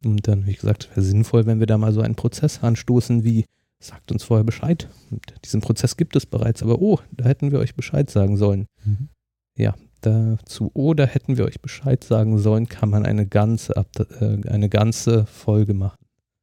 Und 0.04 0.28
dann, 0.28 0.46
wie 0.46 0.54
gesagt, 0.54 0.90
wäre 0.92 1.02
sinnvoll, 1.02 1.46
wenn 1.46 1.60
wir 1.60 1.68
da 1.68 1.78
mal 1.78 1.94
so 1.94 2.02
einen 2.02 2.16
Prozess 2.16 2.64
anstoßen 2.64 3.24
wie, 3.24 3.46
sagt 3.80 4.12
uns 4.12 4.24
vorher 4.24 4.44
Bescheid. 4.44 4.88
Und 5.12 5.22
diesen 5.44 5.62
Prozess 5.62 5.98
gibt 5.98 6.16
es 6.16 6.26
bereits, 6.26 6.64
aber 6.64 6.82
oh, 6.82 7.00
da 7.12 7.26
hätten 7.26 7.52
wir 7.52 7.60
euch 7.60 7.76
Bescheid 7.76 8.10
sagen 8.10 8.38
sollen. 8.38 8.66
Mhm. 8.86 9.10
Ja, 9.58 9.76
dazu, 10.02 10.72
oh, 10.74 10.94
da 10.94 11.06
hätten 11.06 11.38
wir 11.38 11.46
euch 11.46 11.62
Bescheid 11.62 12.04
sagen 12.04 12.38
sollen, 12.38 12.70
kann 12.70 12.90
man 12.90 13.06
eine 13.06 13.28
ganze, 13.28 13.74
äh, 13.76 14.48
eine 14.48 14.70
ganze 14.70 15.26
Folge 15.26 15.74
machen. 15.74 15.98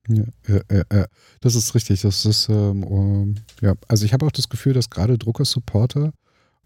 Ja, 0.09 0.25
ja, 0.47 0.61
ja, 0.71 0.83
ja, 0.93 1.07
das 1.41 1.55
ist 1.55 1.75
richtig. 1.75 2.03
Das 2.03 2.25
ist, 2.25 2.49
ähm, 2.49 3.37
ja, 3.61 3.75
also 3.89 4.05
ich 4.05 4.13
habe 4.13 4.25
auch 4.27 4.31
das 4.31 4.49
Gefühl, 4.49 4.73
dass 4.73 4.91
gerade 4.91 5.19
Drucker-Supporter 5.19 6.13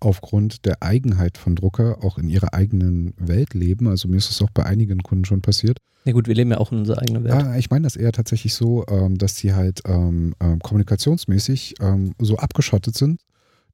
aufgrund 0.00 0.64
der 0.66 0.82
Eigenheit 0.82 1.38
von 1.38 1.54
Drucker 1.54 1.98
auch 2.02 2.18
in 2.18 2.28
ihrer 2.28 2.54
eigenen 2.54 3.14
Welt 3.18 3.54
leben. 3.54 3.86
Also 3.86 4.08
mir 4.08 4.16
ist 4.16 4.30
das 4.30 4.42
auch 4.42 4.50
bei 4.50 4.64
einigen 4.64 5.02
Kunden 5.02 5.24
schon 5.24 5.42
passiert. 5.42 5.78
Ja 6.04 6.12
gut, 6.12 6.26
wir 6.26 6.34
leben 6.34 6.50
ja 6.50 6.58
auch 6.58 6.72
in 6.72 6.78
unserer 6.78 7.02
eigenen 7.02 7.24
Welt. 7.24 7.34
Ja, 7.34 7.56
ich 7.56 7.70
meine 7.70 7.84
das 7.84 7.96
eher 7.96 8.12
tatsächlich 8.12 8.54
so, 8.54 8.86
ähm, 8.88 9.18
dass 9.18 9.36
sie 9.36 9.54
halt 9.54 9.82
ähm, 9.84 10.34
ähm, 10.40 10.58
kommunikationsmäßig 10.60 11.74
so 12.18 12.36
abgeschottet 12.36 12.96
sind, 12.96 13.20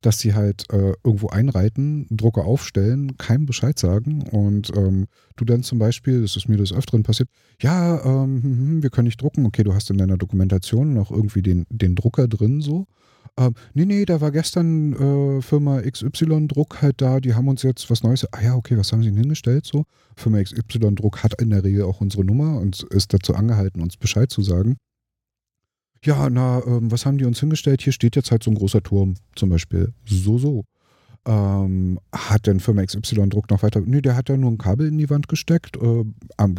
dass 0.01 0.19
sie 0.19 0.35
halt 0.35 0.65
äh, 0.73 0.93
irgendwo 1.05 1.29
einreiten, 1.29 2.07
Drucker 2.11 2.45
aufstellen, 2.45 3.17
keinem 3.17 3.47
Bescheid 3.47 3.79
sagen 3.79 4.23
und 4.23 4.73
du 4.75 5.45
dann 5.45 5.63
zum 5.63 5.79
Beispiel, 5.79 6.23
das 6.23 6.37
ist 6.37 6.49
mir 6.49 6.57
des 6.57 6.73
Öfteren 6.73 7.03
passiert, 7.03 7.29
ja, 7.61 8.01
hm, 8.03 8.43
hm, 8.43 8.43
hm, 8.43 8.83
wir 8.83 8.91
können 8.91 9.07
nicht 9.07 9.21
drucken, 9.21 9.47
okay, 9.47 9.65
du 9.65 9.75
hast 9.75 9.91
in 9.91 9.99
deiner 9.99 10.17
Dokumentation 10.17 10.95
noch 10.95 11.11
irgendwie 11.11 11.43
den, 11.43 11.67
den 11.71 11.95
Drucker 11.95 12.29
drin 12.29 12.61
so 12.61 12.87
ähm, 13.39 13.55
nee, 13.75 13.85
nee, 13.85 14.05
da 14.05 14.21
war 14.21 14.31
gestern 14.31 14.93
äh, 14.95 15.43
Firma 15.43 15.83
XY 15.83 16.49
Druck 16.49 16.81
halt 16.81 17.03
da, 17.03 17.21
die 17.21 17.35
haben 17.35 17.49
uns 17.49 17.63
jetzt 17.63 17.91
was 17.91 18.03
Neues. 18.03 18.27
Ah 18.33 18.43
ja, 18.43 18.55
okay, 18.55 18.79
was 18.79 18.93
haben 18.93 19.03
sie 19.03 19.11
denn 19.11 19.19
hingestellt 19.19 19.67
so? 19.67 19.85
Firma 20.17 20.43
XY 20.43 20.95
Druck 20.95 21.23
hat 21.23 21.41
in 21.41 21.51
der 21.51 21.63
Regel 21.63 21.83
auch 21.83 22.01
unsere 22.01 22.25
Nummer 22.25 22.59
und 22.59 22.83
ist 22.85 23.13
dazu 23.13 23.35
angehalten, 23.35 23.83
uns 23.83 23.97
Bescheid 23.97 24.31
zu 24.31 24.43
sagen. 24.43 24.77
Ja, 26.03 26.31
na, 26.31 26.63
ähm, 26.67 26.91
was 26.91 27.05
haben 27.05 27.19
die 27.19 27.25
uns 27.25 27.41
hingestellt? 27.41 27.83
Hier 27.83 27.93
steht 27.93 28.17
jetzt 28.17 28.31
halt 28.31 28.43
so 28.43 28.51
ein 28.51 28.57
großer 28.57 28.83
Turm 28.83 29.15
zum 29.35 29.51
Beispiel. 29.51 29.93
So, 30.07 30.39
so. 30.39 30.65
Ähm, 31.27 31.99
hat 32.13 32.47
denn 32.47 32.61
Firma 32.61 32.85
XY 32.85 33.29
Druck 33.29 33.51
noch 33.51 33.63
weiter? 33.63 33.83
Nee, 33.85 34.01
der 34.01 34.17
hat 34.17 34.29
ja 34.29 34.37
nur 34.37 34.53
ein 34.53 34.59
Kabel 34.59 34.87
in 34.87 34.99
die 34.99 35.11
Wand 35.11 35.29
gesteckt. 35.29 35.77
Äh, 35.77 36.05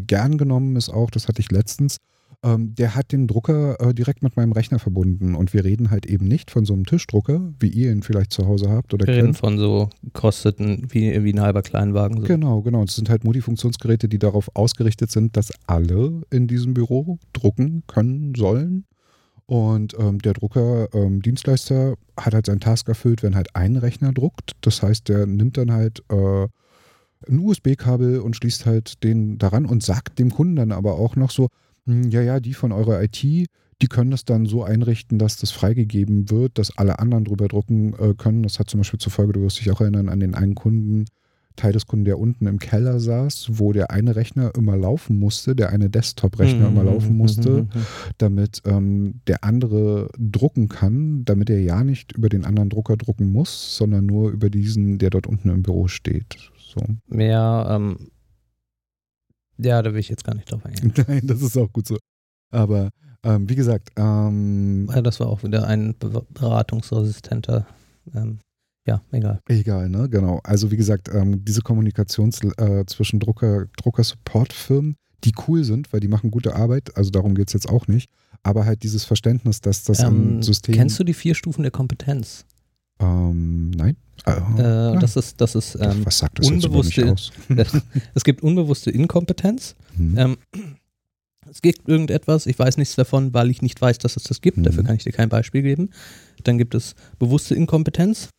gern 0.06 0.38
genommen 0.38 0.76
ist 0.76 0.90
auch, 0.90 1.10
das 1.10 1.28
hatte 1.28 1.40
ich 1.40 1.50
letztens, 1.50 1.98
ähm, 2.44 2.76
der 2.76 2.96
hat 2.96 3.12
den 3.12 3.28
Drucker 3.28 3.80
äh, 3.82 3.94
direkt 3.94 4.22
mit 4.22 4.38
meinem 4.38 4.52
Rechner 4.52 4.80
verbunden. 4.80 5.36
Und 5.36 5.54
wir 5.54 5.64
reden 5.64 5.90
halt 5.90 6.06
eben 6.06 6.28
nicht 6.28 6.52
von 6.52 6.66
so 6.66 6.74
einem 6.74 6.86
Tischdrucker, 6.86 7.54
wie 7.60 7.70
ihr 7.70 7.92
ihn 7.92 8.04
vielleicht 8.04 8.32
zu 8.32 8.46
Hause 8.46 8.70
habt. 8.70 8.94
Oder 8.94 9.08
wir 9.08 9.16
reden 9.16 9.34
von 9.34 9.58
so 9.58 9.90
kosteten 10.14 10.88
wie, 10.90 11.24
wie 11.24 11.34
ein 11.34 11.42
halber 11.42 11.64
Kleinwagen. 11.64 12.22
So. 12.22 12.28
Genau, 12.28 12.62
genau. 12.62 12.84
Es 12.84 12.96
sind 12.96 13.10
halt 13.10 13.24
Multifunktionsgeräte, 13.24 14.08
die 14.08 14.20
darauf 14.20 14.50
ausgerichtet 14.56 15.10
sind, 15.10 15.36
dass 15.36 15.52
alle 15.66 16.22
in 16.30 16.48
diesem 16.48 16.74
Büro 16.74 17.18
drucken 17.34 17.84
können 17.88 18.34
sollen. 18.36 18.86
Und 19.48 19.96
ähm, 19.98 20.20
der 20.20 20.34
Drucker-Dienstleister 20.34 21.90
ähm, 21.92 21.96
hat 22.20 22.34
halt 22.34 22.46
seinen 22.46 22.60
Task 22.60 22.88
erfüllt, 22.90 23.24
wenn 23.24 23.36
halt 23.36 23.56
ein 23.56 23.78
Rechner 23.78 24.12
druckt. 24.12 24.52
Das 24.62 24.84
heißt, 24.84 25.08
der 25.08 25.26
nimmt 25.26 25.58
dann 25.58 25.72
halt 25.72 26.04
äh, 26.12 26.48
ein 27.28 27.40
USB-Kabel 27.40 28.20
und 28.20 28.36
schließt 28.36 28.66
halt 28.66 29.04
den 29.04 29.38
daran 29.38 29.66
und 29.66 29.84
sagt 29.84 30.20
dem 30.20 30.32
Kunden 30.32 30.58
dann 30.58 30.72
aber 30.72 31.00
auch 31.00 31.16
noch 31.16 31.32
so, 31.32 31.48
ja, 31.88 32.22
ja, 32.22 32.40
die 32.40 32.54
von 32.54 32.72
eurer 32.72 33.02
IT, 33.02 33.24
die 33.82 33.88
können 33.88 34.12
das 34.12 34.26
dann 34.26 34.46
so 34.46 34.64
einrichten, 34.64 35.20
dass 35.20 35.38
das 35.38 35.52
freigegeben 35.52 36.30
wird, 36.30 36.58
dass 36.58 36.78
alle 36.78 37.00
anderen 37.00 37.26
drüber 37.26 37.48
drucken 37.48 37.94
äh, 37.94 38.14
können. 38.16 38.44
Das 38.44 38.60
hat 38.60 38.70
zum 38.70 38.80
Beispiel 38.80 39.00
zur 39.00 39.12
Folge, 39.12 39.34
du 39.34 39.42
wirst 39.42 39.60
dich 39.60 39.72
auch 39.72 39.82
erinnern 39.82 40.10
an 40.10 40.20
den 40.20 40.36
einen 40.36 40.56
Kunden, 40.56 41.06
Teil 41.58 41.74
des 41.74 41.88
Kunden, 41.88 42.06
der 42.06 42.20
unten 42.20 42.46
im 42.46 42.60
Keller 42.60 43.00
saß, 43.00 43.50
wo 43.54 43.74
der 43.74 43.92
eine 43.92 44.16
Rechner 44.16 44.54
immer 44.56 44.78
laufen 44.78 45.20
musste, 45.20 45.56
der 45.56 45.72
eine 45.72 45.90
Desktop-Rechner 45.90 46.68
immer 46.68 46.84
laufen 46.84 47.18
musste, 47.18 47.68
damit 48.18 48.62
ähm, 48.66 49.22
der 49.28 49.44
andere 49.44 50.10
drucken 50.18 50.70
kann, 50.70 51.26
damit 51.26 51.50
er 51.50 51.60
ja 51.60 51.84
nicht 51.84 52.14
über 52.14 52.30
den 52.30 52.46
anderen 52.46 52.70
Drucker 52.70 52.96
drucken 52.96 53.32
muss, 53.32 53.76
sondern 53.76 54.06
nur 54.06 54.30
über 54.30 54.50
diesen, 54.50 55.00
der 55.00 55.10
dort 55.10 55.28
unten 55.28 55.50
im 55.50 55.64
Büro 55.64 55.88
steht. 55.88 56.38
So. 56.60 56.82
Mehr, 57.08 57.68
ähm, 57.70 57.98
ja, 59.58 59.82
da 59.82 59.92
will 59.94 60.00
ich 60.00 60.10
jetzt 60.10 60.24
gar 60.24 60.36
nicht 60.36 60.52
drauf 60.52 60.66
eingehen. 60.66 60.94
Nein, 61.08 61.22
das 61.26 61.42
ist 61.42 61.58
auch 61.58 61.72
gut 61.72 61.88
so. 61.88 61.98
Aber 62.52 62.90
ähm, 63.24 63.50
wie 63.50 63.56
gesagt, 63.56 63.90
ähm, 63.98 64.88
Ja, 64.94 65.02
das 65.02 65.20
war 65.20 65.28
auch 65.28 65.44
wieder 65.44 65.68
ein 65.68 65.96
be- 65.98 66.26
beratungsresistenter. 66.34 67.66
Ähm, 68.14 68.40
ja, 68.86 69.02
egal. 69.12 69.42
Egal, 69.50 69.90
ne? 69.90 70.08
Genau. 70.10 70.40
Also 70.44 70.72
wie 70.72 70.78
gesagt, 70.78 71.10
ähm, 71.14 71.44
diese 71.44 71.62
Kommunikation 71.62 72.32
äh, 72.58 72.86
zwischen 72.86 73.20
Drucker, 73.20 73.66
Drucker-Support-Firmen, 73.78 74.96
die 75.24 75.34
cool 75.48 75.64
sind, 75.64 75.92
weil 75.92 76.00
die 76.00 76.08
machen 76.08 76.32
gute 76.32 76.56
Arbeit, 76.56 76.96
also 76.96 77.10
darum 77.10 77.36
geht 77.36 77.48
es 77.50 77.54
jetzt 77.54 77.68
auch 77.68 77.88
nicht, 77.88 78.10
aber 78.44 78.66
halt 78.66 78.84
dieses 78.84 79.04
Verständnis, 79.04 79.60
dass 79.62 79.84
das 79.84 80.00
Ähm, 80.00 80.38
ein 80.38 80.42
System. 80.44 80.76
Kennst 80.76 81.00
du 81.00 81.04
die 81.04 81.14
vier 81.16 81.36
Stufen 81.36 81.64
der 81.64 81.72
Kompetenz? 81.72 82.46
Ähm, 83.00 83.72
nein. 83.72 83.96
Äh, 84.26 84.32
Äh, 84.96 85.00
das 85.00 85.16
ist, 85.16 85.40
das 85.40 85.56
ist 85.56 85.76
ähm, 85.80 86.06
was 86.06 86.18
sagt 86.20 86.40
das 86.40 86.50
jetzt 86.50 86.66
über 86.66 86.78
mich 86.84 86.98
unbewusste- 86.98 87.12
aus? 87.14 87.32
es 88.16 88.24
gibt 88.24 88.42
unbewusste 88.44 88.92
Inkompetenz. 88.92 89.76
Hm. 89.96 90.18
Ähm, 90.18 90.38
es 91.50 91.62
gibt 91.62 91.88
irgendetwas, 91.88 92.46
ich 92.46 92.58
weiß 92.60 92.78
nichts 92.78 92.96
davon, 92.96 93.34
weil 93.34 93.50
ich 93.50 93.62
nicht 93.62 93.80
weiß, 93.80 94.00
dass 94.00 94.18
es 94.18 94.24
das 94.24 94.42
gibt. 94.42 94.58
Mhm. 94.58 94.64
Dafür 94.64 94.84
kann 94.84 94.96
ich 94.96 95.04
dir 95.04 95.14
kein 95.14 95.30
Beispiel 95.30 95.62
geben. 95.62 95.92
Dann 96.44 96.58
gibt 96.58 96.76
es 96.76 96.96
bewusste 97.20 97.56
Inkompetenz. 97.56 98.30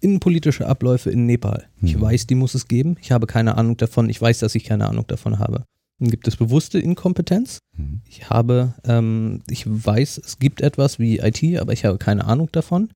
Innenpolitische 0.00 0.66
Abläufe 0.66 1.10
in 1.10 1.26
Nepal. 1.26 1.66
Ich 1.82 1.96
Mhm. 1.96 2.00
weiß, 2.00 2.26
die 2.26 2.34
muss 2.34 2.54
es 2.54 2.66
geben. 2.68 2.96
Ich 3.02 3.12
habe 3.12 3.26
keine 3.26 3.58
Ahnung 3.58 3.76
davon. 3.76 4.08
Ich 4.08 4.20
weiß, 4.22 4.38
dass 4.38 4.54
ich 4.54 4.64
keine 4.64 4.88
Ahnung 4.88 5.06
davon 5.06 5.38
habe. 5.38 5.64
Dann 5.98 6.10
gibt 6.10 6.26
es 6.26 6.36
bewusste 6.36 6.78
Inkompetenz. 6.78 7.58
Hm. 7.76 8.00
Ich 8.08 8.30
habe, 8.30 8.72
ähm, 8.84 9.42
ich 9.50 9.64
weiß, 9.66 10.18
es 10.24 10.38
gibt 10.38 10.62
etwas 10.62 10.98
wie 10.98 11.18
IT, 11.18 11.58
aber 11.60 11.74
ich 11.74 11.84
habe 11.84 11.98
keine 11.98 12.24
Ahnung 12.24 12.48
davon. 12.52 12.88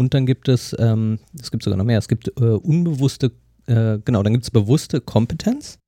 Und 0.00 0.14
dann 0.14 0.24
gibt 0.24 0.48
es, 0.48 0.74
ähm, 0.78 1.18
es 1.38 1.50
gibt 1.50 1.62
sogar 1.62 1.76
noch 1.76 1.84
mehr, 1.84 1.98
es 1.98 2.08
gibt 2.08 2.28
äh, 2.40 2.44
unbewusste, 2.44 3.32
äh, 3.66 3.98
genau, 4.02 4.22
dann 4.22 4.32
gibt 4.32 4.44
es 4.44 4.50
bewusste 4.50 5.02
Kompetenz, 5.02 5.78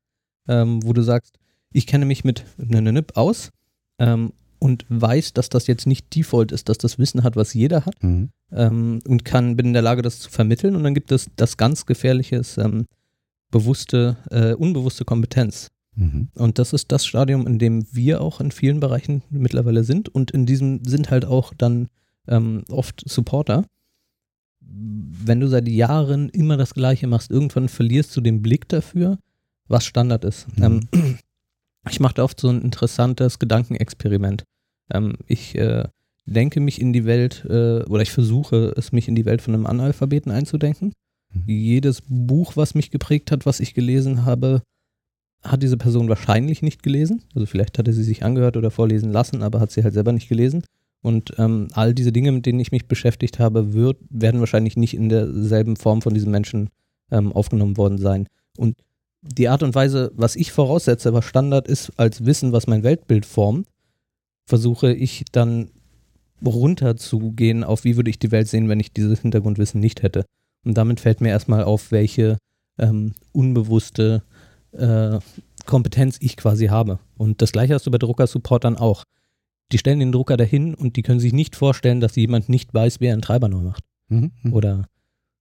ähm, 0.48 0.84
wo 0.84 0.92
du 0.92 1.00
sagst, 1.00 1.38
ich 1.72 1.86
kenne 1.86 2.04
mich 2.04 2.22
mit 2.22 2.44
NNNIP 2.58 3.16
aus 3.16 3.52
ähm, 3.98 4.34
und 4.58 4.84
weiß, 4.90 5.32
dass 5.32 5.48
das 5.48 5.66
jetzt 5.66 5.86
nicht 5.86 6.14
Default 6.14 6.52
ist, 6.52 6.68
dass 6.68 6.76
das 6.76 6.98
Wissen 6.98 7.22
hat, 7.22 7.36
was 7.36 7.54
jeder 7.54 7.86
hat 7.86 7.94
Hm. 8.02 8.28
ähm, 8.50 8.98
und 9.08 9.24
kann, 9.24 9.56
bin 9.56 9.68
in 9.68 9.72
der 9.72 9.80
Lage, 9.80 10.02
das 10.02 10.20
zu 10.20 10.28
vermitteln. 10.28 10.76
Und 10.76 10.84
dann 10.84 10.92
gibt 10.92 11.10
es 11.10 11.30
das 11.36 11.56
ganz 11.56 11.86
gefährliche, 11.86 12.36
ist, 12.36 12.58
ähm, 12.58 12.84
bewusste, 13.50 14.18
äh, 14.30 14.52
unbewusste 14.52 15.06
Kompetenz. 15.06 15.68
Mhm. 15.94 16.28
Und 16.34 16.58
das 16.58 16.74
ist 16.74 16.92
das 16.92 17.06
Stadium, 17.06 17.46
in 17.46 17.58
dem 17.58 17.86
wir 17.92 18.20
auch 18.20 18.40
in 18.40 18.50
vielen 18.50 18.78
Bereichen 18.78 19.22
mittlerweile 19.30 19.84
sind. 19.84 20.10
Und 20.10 20.32
in 20.32 20.44
diesem 20.44 20.84
sind 20.84 21.10
halt 21.10 21.24
auch 21.24 21.54
dann 21.56 21.88
ähm, 22.28 22.64
oft 22.68 23.02
Supporter. 23.08 23.64
Wenn 24.64 25.40
du 25.40 25.48
seit 25.48 25.68
Jahren 25.68 26.28
immer 26.30 26.56
das 26.56 26.74
Gleiche 26.74 27.06
machst, 27.06 27.30
irgendwann 27.30 27.68
verlierst 27.68 28.16
du 28.16 28.20
den 28.20 28.42
Blick 28.42 28.68
dafür, 28.68 29.18
was 29.68 29.84
Standard 29.84 30.24
ist. 30.24 30.46
Mhm. 30.56 30.88
Ähm, 30.92 31.18
ich 31.90 32.00
mache 32.00 32.22
oft 32.22 32.40
so 32.40 32.48
ein 32.48 32.62
interessantes 32.62 33.38
Gedankenexperiment. 33.38 34.44
Ähm, 34.90 35.14
ich 35.26 35.54
äh, 35.56 35.84
denke 36.26 36.60
mich 36.60 36.80
in 36.80 36.92
die 36.92 37.04
Welt, 37.04 37.44
äh, 37.48 37.82
oder 37.82 38.02
ich 38.02 38.12
versuche 38.12 38.74
es, 38.76 38.92
mich 38.92 39.08
in 39.08 39.14
die 39.14 39.24
Welt 39.24 39.42
von 39.42 39.54
einem 39.54 39.66
Analphabeten 39.66 40.32
einzudenken. 40.32 40.92
Mhm. 41.32 41.42
Jedes 41.46 42.02
Buch, 42.08 42.56
was 42.56 42.74
mich 42.74 42.90
geprägt 42.90 43.30
hat, 43.30 43.46
was 43.46 43.60
ich 43.60 43.74
gelesen 43.74 44.24
habe, 44.24 44.62
hat 45.42 45.62
diese 45.62 45.76
Person 45.76 46.08
wahrscheinlich 46.08 46.62
nicht 46.62 46.82
gelesen. 46.82 47.22
Also 47.34 47.46
vielleicht 47.46 47.78
hatte 47.78 47.92
sie 47.92 48.04
sich 48.04 48.24
angehört 48.24 48.56
oder 48.56 48.70
vorlesen 48.70 49.10
lassen, 49.10 49.42
aber 49.42 49.60
hat 49.60 49.72
sie 49.72 49.82
halt 49.82 49.94
selber 49.94 50.12
nicht 50.12 50.28
gelesen. 50.28 50.64
Und 51.02 51.34
ähm, 51.38 51.68
all 51.72 51.94
diese 51.94 52.12
Dinge, 52.12 52.32
mit 52.32 52.46
denen 52.46 52.60
ich 52.60 52.72
mich 52.72 52.86
beschäftigt 52.86 53.38
habe, 53.38 53.72
wird, 53.72 53.98
werden 54.08 54.40
wahrscheinlich 54.40 54.76
nicht 54.76 54.94
in 54.94 55.08
derselben 55.08 55.76
Form 55.76 56.00
von 56.00 56.14
diesem 56.14 56.30
Menschen 56.30 56.70
ähm, 57.10 57.32
aufgenommen 57.32 57.76
worden 57.76 57.98
sein. 57.98 58.28
Und 58.56 58.76
die 59.20 59.48
Art 59.48 59.62
und 59.62 59.74
Weise, 59.74 60.12
was 60.14 60.36
ich 60.36 60.52
voraussetze, 60.52 61.12
was 61.12 61.24
Standard 61.24 61.68
ist, 61.68 61.92
als 61.96 62.24
Wissen, 62.24 62.52
was 62.52 62.66
mein 62.66 62.82
Weltbild 62.82 63.26
formt, 63.26 63.66
versuche 64.46 64.92
ich 64.92 65.24
dann 65.32 65.70
runterzugehen 66.44 67.62
auf, 67.62 67.84
wie 67.84 67.96
würde 67.96 68.10
ich 68.10 68.18
die 68.18 68.32
Welt 68.32 68.48
sehen, 68.48 68.68
wenn 68.68 68.80
ich 68.80 68.92
dieses 68.92 69.20
Hintergrundwissen 69.20 69.80
nicht 69.80 70.02
hätte. 70.02 70.24
Und 70.64 70.76
damit 70.76 71.00
fällt 71.00 71.20
mir 71.20 71.28
erstmal 71.28 71.64
auf, 71.64 71.92
welche 71.92 72.38
ähm, 72.78 73.14
unbewusste 73.32 74.22
äh, 74.72 75.18
Kompetenz 75.66 76.16
ich 76.20 76.36
quasi 76.36 76.66
habe. 76.66 76.98
Und 77.16 77.42
das 77.42 77.52
gleiche 77.52 77.74
hast 77.74 77.86
du 77.86 77.90
bei 77.90 77.98
Drucker-Supportern 77.98 78.76
auch. 78.76 79.04
Die 79.70 79.78
stellen 79.78 80.00
den 80.00 80.12
Drucker 80.12 80.36
dahin 80.36 80.74
und 80.74 80.96
die 80.96 81.02
können 81.02 81.20
sich 81.20 81.32
nicht 81.32 81.56
vorstellen, 81.56 82.00
dass 82.00 82.16
jemand 82.16 82.48
nicht 82.48 82.74
weiß, 82.74 83.00
wer 83.00 83.12
einen 83.12 83.22
Treiber 83.22 83.48
neu 83.48 83.60
macht. 83.62 83.84
Mhm. 84.08 84.32
Mhm. 84.42 84.52
Oder 84.52 84.88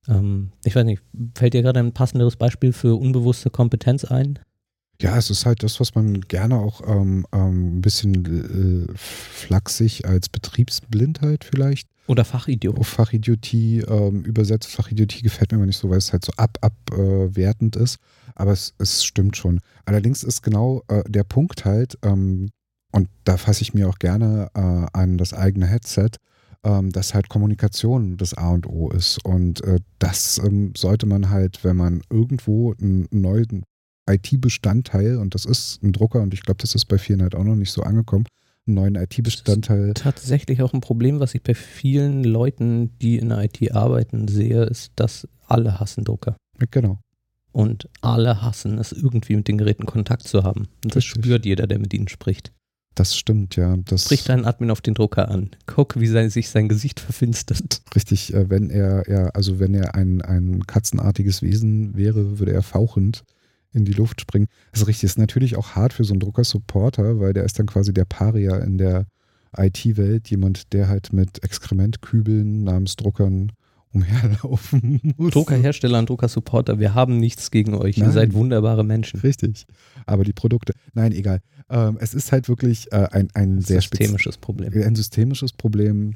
ähm, 0.07 0.51
ich 0.63 0.75
weiß 0.75 0.85
nicht, 0.85 1.01
fällt 1.35 1.53
dir 1.53 1.61
gerade 1.61 1.79
ein 1.79 1.93
passenderes 1.93 2.35
Beispiel 2.35 2.73
für 2.73 2.99
unbewusste 2.99 3.49
Kompetenz 3.49 4.05
ein? 4.05 4.39
Ja, 5.01 5.17
es 5.17 5.31
ist 5.31 5.45
halt 5.47 5.63
das, 5.63 5.79
was 5.79 5.95
man 5.95 6.21
gerne 6.21 6.59
auch 6.59 6.81
ähm, 6.87 7.25
ähm, 7.33 7.77
ein 7.77 7.81
bisschen 7.81 8.87
äh, 8.87 8.93
flachsig 8.95 10.05
als 10.05 10.29
Betriebsblindheit 10.29 11.43
vielleicht 11.43 11.89
Oder 12.05 12.23
Fachidiot? 12.23 12.77
auf 12.77 12.87
Fachidiotie 12.87 13.79
ähm, 13.79 14.23
übersetzt. 14.23 14.69
Fachidiotie 14.69 15.23
gefällt 15.23 15.51
mir 15.51 15.57
immer 15.57 15.65
nicht 15.65 15.79
so, 15.79 15.89
weil 15.89 15.97
es 15.97 16.13
halt 16.13 16.23
so 16.23 16.31
ab 16.37 16.59
abwertend 16.61 17.75
ist. 17.75 17.97
Aber 18.35 18.51
es, 18.51 18.75
es 18.77 19.03
stimmt 19.03 19.35
schon. 19.37 19.59
Allerdings 19.85 20.23
ist 20.23 20.43
genau 20.43 20.83
äh, 20.87 21.03
der 21.09 21.23
Punkt 21.23 21.65
halt, 21.65 21.97
ähm, 22.03 22.49
und 22.91 23.09
da 23.23 23.37
fasse 23.37 23.61
ich 23.61 23.73
mir 23.73 23.89
auch 23.89 23.99
gerne 23.99 24.49
äh, 24.53 24.87
an 24.93 25.17
das 25.17 25.33
eigene 25.33 25.67
Headset, 25.67 26.11
ähm, 26.63 26.91
dass 26.91 27.13
halt 27.13 27.29
Kommunikation 27.29 28.17
das 28.17 28.33
A 28.33 28.51
und 28.51 28.67
O 28.67 28.89
ist. 28.89 29.23
Und 29.25 29.63
äh, 29.63 29.79
das 29.99 30.39
ähm, 30.43 30.73
sollte 30.75 31.05
man 31.05 31.29
halt, 31.29 31.63
wenn 31.63 31.77
man 31.77 32.01
irgendwo 32.09 32.73
einen 32.73 33.07
neuen 33.11 33.63
IT-Bestandteil, 34.09 35.17
und 35.17 35.35
das 35.35 35.45
ist 35.45 35.81
ein 35.83 35.93
Drucker, 35.93 36.21
und 36.21 36.33
ich 36.33 36.41
glaube, 36.41 36.59
das 36.61 36.75
ist 36.75 36.85
bei 36.85 36.97
vielen 36.97 37.21
halt 37.21 37.35
auch 37.35 37.43
noch 37.43 37.55
nicht 37.55 37.71
so 37.71 37.81
angekommen, 37.83 38.25
einen 38.67 38.75
neuen 38.75 38.95
IT-Bestandteil. 38.95 39.93
Tatsächlich 39.93 40.61
auch 40.61 40.73
ein 40.73 40.81
Problem, 40.81 41.19
was 41.19 41.33
ich 41.33 41.43
bei 41.43 41.55
vielen 41.55 42.23
Leuten, 42.23 42.97
die 42.99 43.17
in 43.17 43.29
der 43.29 43.43
IT 43.43 43.73
arbeiten, 43.73 44.27
sehe, 44.27 44.63
ist, 44.63 44.91
dass 44.95 45.27
alle 45.47 45.79
hassen 45.79 46.03
Drucker. 46.03 46.35
Genau. 46.69 46.99
Und 47.51 47.89
alle 48.01 48.41
hassen 48.41 48.77
es, 48.77 48.91
irgendwie 48.91 49.35
mit 49.35 49.47
den 49.47 49.57
Geräten 49.57 49.85
Kontakt 49.85 50.23
zu 50.23 50.43
haben. 50.43 50.67
Und 50.83 50.95
das 50.95 50.97
Richtig. 50.97 51.23
spürt 51.23 51.45
jeder, 51.45 51.67
der 51.67 51.79
mit 51.79 51.93
ihnen 51.93 52.07
spricht. 52.07 52.53
Das 52.95 53.15
stimmt, 53.15 53.55
ja. 53.55 53.77
Das 53.85 54.05
Sprich 54.05 54.25
deinen 54.25 54.45
Admin 54.45 54.69
auf 54.69 54.81
den 54.81 54.93
Drucker 54.93 55.29
an. 55.29 55.51
Guck, 55.65 55.99
wie 55.99 56.07
sein, 56.07 56.29
sich 56.29 56.49
sein 56.49 56.67
Gesicht 56.67 56.99
verfinstert. 56.99 57.81
richtig, 57.95 58.33
äh, 58.33 58.49
wenn 58.49 58.69
er, 58.69 59.09
ja, 59.09 59.27
also 59.29 59.59
wenn 59.59 59.73
er 59.73 59.95
ein, 59.95 60.21
ein 60.21 60.67
katzenartiges 60.67 61.41
Wesen 61.41 61.95
wäre, 61.95 62.39
würde 62.39 62.51
er 62.51 62.63
fauchend 62.63 63.23
in 63.73 63.85
die 63.85 63.93
Luft 63.93 64.19
springen. 64.19 64.47
Das 64.71 64.81
ist 64.81 64.87
richtig, 64.87 65.03
ist 65.05 65.17
natürlich 65.17 65.55
auch 65.55 65.71
hart 65.75 65.93
für 65.93 66.03
so 66.03 66.13
einen 66.13 66.19
Drucker-Supporter, 66.19 67.19
weil 67.19 67.31
der 67.31 67.45
ist 67.45 67.57
dann 67.57 67.67
quasi 67.67 67.93
der 67.93 68.05
Paria 68.05 68.57
in 68.57 68.77
der 68.77 69.05
IT-Welt, 69.55 70.29
jemand, 70.29 70.73
der 70.73 70.89
halt 70.89 71.13
mit 71.13 71.43
Exkrementkübeln 71.43 72.63
namens 72.63 72.97
Druckern 72.97 73.53
umherlaufen 73.93 75.01
muss. 75.17 75.33
Druckerhersteller 75.33 75.99
und 75.99 76.09
Druckersupporter, 76.09 76.79
wir 76.79 76.93
haben 76.93 77.17
nichts 77.17 77.51
gegen 77.51 77.73
euch. 77.75 77.97
Ihr 77.97 78.05
Nein. 78.05 78.13
seid 78.13 78.33
wunderbare 78.33 78.83
Menschen. 78.83 79.19
Richtig. 79.19 79.65
Aber 80.05 80.23
die 80.23 80.33
Produkte, 80.33 80.73
nein, 80.93 81.11
egal. 81.11 81.41
Ähm, 81.69 81.97
es 81.99 82.13
ist 82.13 82.31
halt 82.31 82.49
wirklich 82.49 82.91
äh, 82.91 83.07
ein, 83.11 83.29
ein 83.33 83.61
sehr 83.61 83.81
Systemisches 83.81 84.37
Problem. 84.37 84.71
ein 84.73 84.95
systemisches 84.95 85.53
Problem 85.53 86.15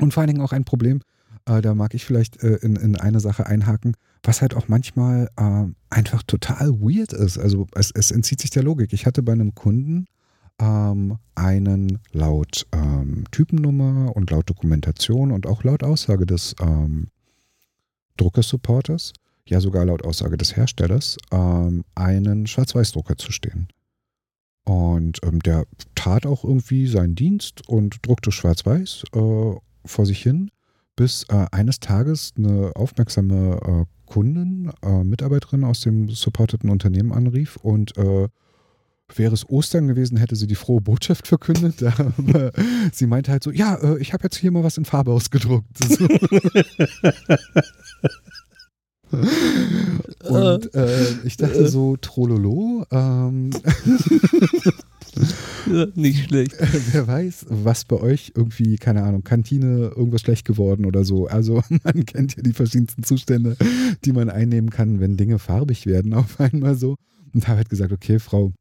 und 0.00 0.12
vor 0.12 0.22
allen 0.22 0.28
Dingen 0.28 0.42
auch 0.42 0.52
ein 0.52 0.64
Problem, 0.64 1.00
äh, 1.46 1.62
da 1.62 1.74
mag 1.74 1.94
ich 1.94 2.04
vielleicht 2.04 2.42
äh, 2.42 2.56
in, 2.56 2.76
in 2.76 2.96
eine 2.96 3.20
Sache 3.20 3.46
einhaken, 3.46 3.96
was 4.22 4.42
halt 4.42 4.54
auch 4.54 4.68
manchmal 4.68 5.30
äh, 5.36 5.64
einfach 5.90 6.22
total 6.22 6.80
weird 6.80 7.12
ist. 7.12 7.38
Also 7.38 7.66
es, 7.74 7.90
es 7.92 8.10
entzieht 8.10 8.40
sich 8.40 8.50
der 8.50 8.62
Logik. 8.62 8.92
Ich 8.92 9.06
hatte 9.06 9.22
bei 9.22 9.32
einem 9.32 9.54
Kunden 9.54 10.06
ähm, 10.60 11.18
einen 11.34 11.98
laut 12.12 12.66
ähm, 12.72 13.24
Typennummer 13.30 14.14
und 14.14 14.30
laut 14.30 14.48
Dokumentation 14.48 15.32
und 15.32 15.46
auch 15.46 15.64
laut 15.64 15.82
Aussage 15.82 16.26
des 16.26 16.54
ähm, 16.60 17.08
Druckersupporters, 18.16 19.12
ja 19.46 19.60
sogar 19.60 19.84
laut 19.84 20.04
Aussage 20.04 20.36
des 20.36 20.56
Herstellers, 20.56 21.16
ähm, 21.30 21.84
einen 21.94 22.46
Schwarz-Weiß-Drucker 22.46 23.16
zu 23.16 23.32
stehen. 23.32 23.68
Und 24.64 25.20
ähm, 25.22 25.40
der 25.40 25.64
tat 25.94 26.26
auch 26.26 26.42
irgendwie 26.42 26.86
seinen 26.88 27.14
Dienst 27.14 27.68
und 27.68 28.04
druckte 28.04 28.32
schwarz-weiß 28.32 29.04
äh, 29.14 29.54
vor 29.84 30.06
sich 30.06 30.22
hin, 30.22 30.50
bis 30.96 31.24
äh, 31.28 31.46
eines 31.52 31.78
Tages 31.78 32.32
eine 32.36 32.72
aufmerksame 32.74 33.60
äh, 33.62 33.84
Kundin, 34.06 34.72
äh, 34.82 35.04
Mitarbeiterin 35.04 35.62
aus 35.62 35.80
dem 35.80 36.08
supporteten 36.08 36.70
Unternehmen 36.70 37.12
anrief 37.12 37.56
und 37.56 37.96
äh, 37.96 38.28
wäre 39.14 39.34
es 39.34 39.48
Ostern 39.48 39.88
gewesen, 39.88 40.16
hätte 40.16 40.36
sie 40.36 40.46
die 40.46 40.54
frohe 40.54 40.80
Botschaft 40.80 41.26
verkündet. 41.26 41.82
Aber 42.18 42.52
sie 42.92 43.06
meinte 43.06 43.32
halt 43.32 43.42
so, 43.42 43.50
ja, 43.50 43.74
äh, 43.76 43.98
ich 43.98 44.12
habe 44.12 44.24
jetzt 44.24 44.36
hier 44.36 44.50
mal 44.50 44.64
was 44.64 44.78
in 44.78 44.84
Farbe 44.84 45.12
ausgedruckt. 45.12 45.78
So. 45.78 46.06
Und 50.28 50.74
äh, 50.74 51.12
ich 51.24 51.36
dachte 51.36 51.68
so, 51.68 51.96
Trololo, 51.96 52.84
ähm, 52.90 53.50
Nicht 55.94 56.28
schlecht. 56.28 56.54
wer 56.92 57.06
weiß, 57.06 57.46
was 57.48 57.84
bei 57.84 57.96
euch 57.96 58.32
irgendwie, 58.34 58.76
keine 58.76 59.02
Ahnung, 59.02 59.24
Kantine, 59.24 59.92
irgendwas 59.96 60.20
schlecht 60.20 60.44
geworden 60.44 60.84
oder 60.84 61.04
so. 61.04 61.26
Also 61.26 61.62
man 61.84 62.04
kennt 62.04 62.36
ja 62.36 62.42
die 62.42 62.52
verschiedensten 62.52 63.02
Zustände, 63.02 63.56
die 64.04 64.12
man 64.12 64.28
einnehmen 64.28 64.70
kann, 64.70 65.00
wenn 65.00 65.16
Dinge 65.16 65.38
farbig 65.38 65.86
werden 65.86 66.14
auf 66.14 66.40
einmal 66.40 66.74
so. 66.74 66.96
Und 67.32 67.48
habe 67.48 67.58
halt 67.58 67.68
gesagt, 67.68 67.92
okay, 67.92 68.18
Frau 68.18 68.52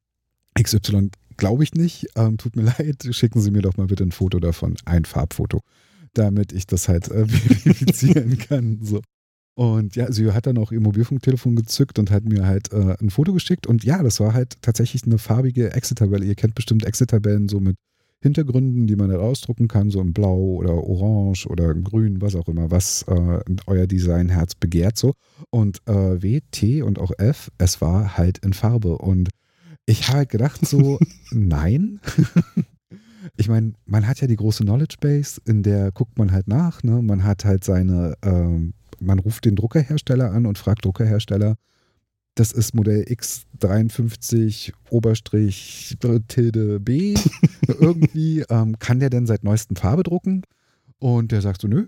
XY, 0.59 1.09
glaube 1.37 1.63
ich 1.63 1.73
nicht, 1.73 2.07
ähm, 2.15 2.37
tut 2.37 2.55
mir 2.55 2.63
leid, 2.77 3.07
schicken 3.11 3.41
Sie 3.41 3.51
mir 3.51 3.61
doch 3.61 3.77
mal 3.77 3.87
bitte 3.87 4.03
ein 4.03 4.11
Foto 4.11 4.39
davon, 4.39 4.75
ein 4.85 5.05
Farbfoto, 5.05 5.61
damit 6.13 6.51
ich 6.53 6.67
das 6.67 6.87
halt 6.87 7.09
äh, 7.09 7.27
verifizieren 7.27 8.37
kann. 8.37 8.79
So. 8.81 9.01
Und 9.55 9.95
ja, 9.95 10.11
sie 10.11 10.31
hat 10.31 10.47
dann 10.47 10.57
auch 10.57 10.71
ihr 10.71 10.81
Mobilfunktelefon 10.81 11.55
gezückt 11.55 11.97
und 11.97 12.11
hat 12.11 12.25
mir 12.25 12.45
halt 12.45 12.73
äh, 12.73 12.95
ein 12.99 13.09
Foto 13.09 13.33
geschickt. 13.33 13.67
Und 13.67 13.85
ja, 13.85 14.03
das 14.03 14.19
war 14.19 14.33
halt 14.33 14.61
tatsächlich 14.61 15.05
eine 15.05 15.17
farbige 15.17 15.71
Excel-Tabelle. 15.71 16.25
Ihr 16.25 16.35
kennt 16.35 16.55
bestimmt 16.55 16.85
Excel-Tabellen 16.85 17.47
so 17.47 17.61
mit 17.61 17.77
Hintergründen, 18.21 18.87
die 18.87 18.95
man 18.95 19.09
da 19.09 19.17
ausdrucken 19.17 19.67
kann, 19.67 19.91
so 19.91 20.01
in 20.01 20.11
Blau 20.11 20.35
oder 20.35 20.73
Orange 20.73 21.47
oder 21.47 21.73
Grün, 21.73 22.21
was 22.21 22.35
auch 22.35 22.47
immer, 22.47 22.71
was 22.71 23.03
äh, 23.03 23.39
euer 23.67 23.87
Designherz 23.87 24.55
begehrt 24.55 24.97
so. 24.97 25.13
Und 25.51 25.79
äh, 25.85 26.21
W, 26.21 26.41
T 26.51 26.81
und 26.81 26.99
auch 26.99 27.11
F, 27.17 27.49
es 27.57 27.79
war 27.79 28.17
halt 28.17 28.39
in 28.39 28.51
Farbe. 28.51 28.97
Und 28.97 29.29
ich 29.85 30.07
habe 30.07 30.19
halt 30.19 30.29
gedacht 30.29 30.65
so, 30.65 30.99
nein. 31.31 31.99
ich 33.37 33.47
meine, 33.47 33.73
man 33.85 34.07
hat 34.07 34.21
ja 34.21 34.27
die 34.27 34.35
große 34.35 34.63
Knowledge 34.63 34.97
Base, 34.99 35.41
in 35.45 35.63
der 35.63 35.91
guckt 35.91 36.17
man 36.17 36.31
halt 36.31 36.47
nach. 36.47 36.83
Ne? 36.83 37.01
Man 37.01 37.23
hat 37.23 37.45
halt 37.45 37.63
seine, 37.63 38.15
ähm, 38.23 38.73
man 38.99 39.19
ruft 39.19 39.45
den 39.45 39.55
Druckerhersteller 39.55 40.31
an 40.31 40.45
und 40.45 40.57
fragt 40.57 40.85
Druckerhersteller, 40.85 41.57
das 42.35 42.51
ist 42.51 42.75
Modell 42.75 43.03
X53 43.03 44.73
Oberstrich 44.89 45.97
Tilde 46.27 46.79
B. 46.81 47.15
Irgendwie, 47.67 48.43
ähm, 48.49 48.77
kann 48.77 48.99
der 48.99 49.09
denn 49.09 49.25
seit 49.25 49.43
neuestem 49.43 49.77
Farbe 49.77 50.03
drucken? 50.03 50.43
Und 50.99 51.31
der 51.31 51.41
sagt 51.41 51.61
so, 51.61 51.67
nö. 51.67 51.87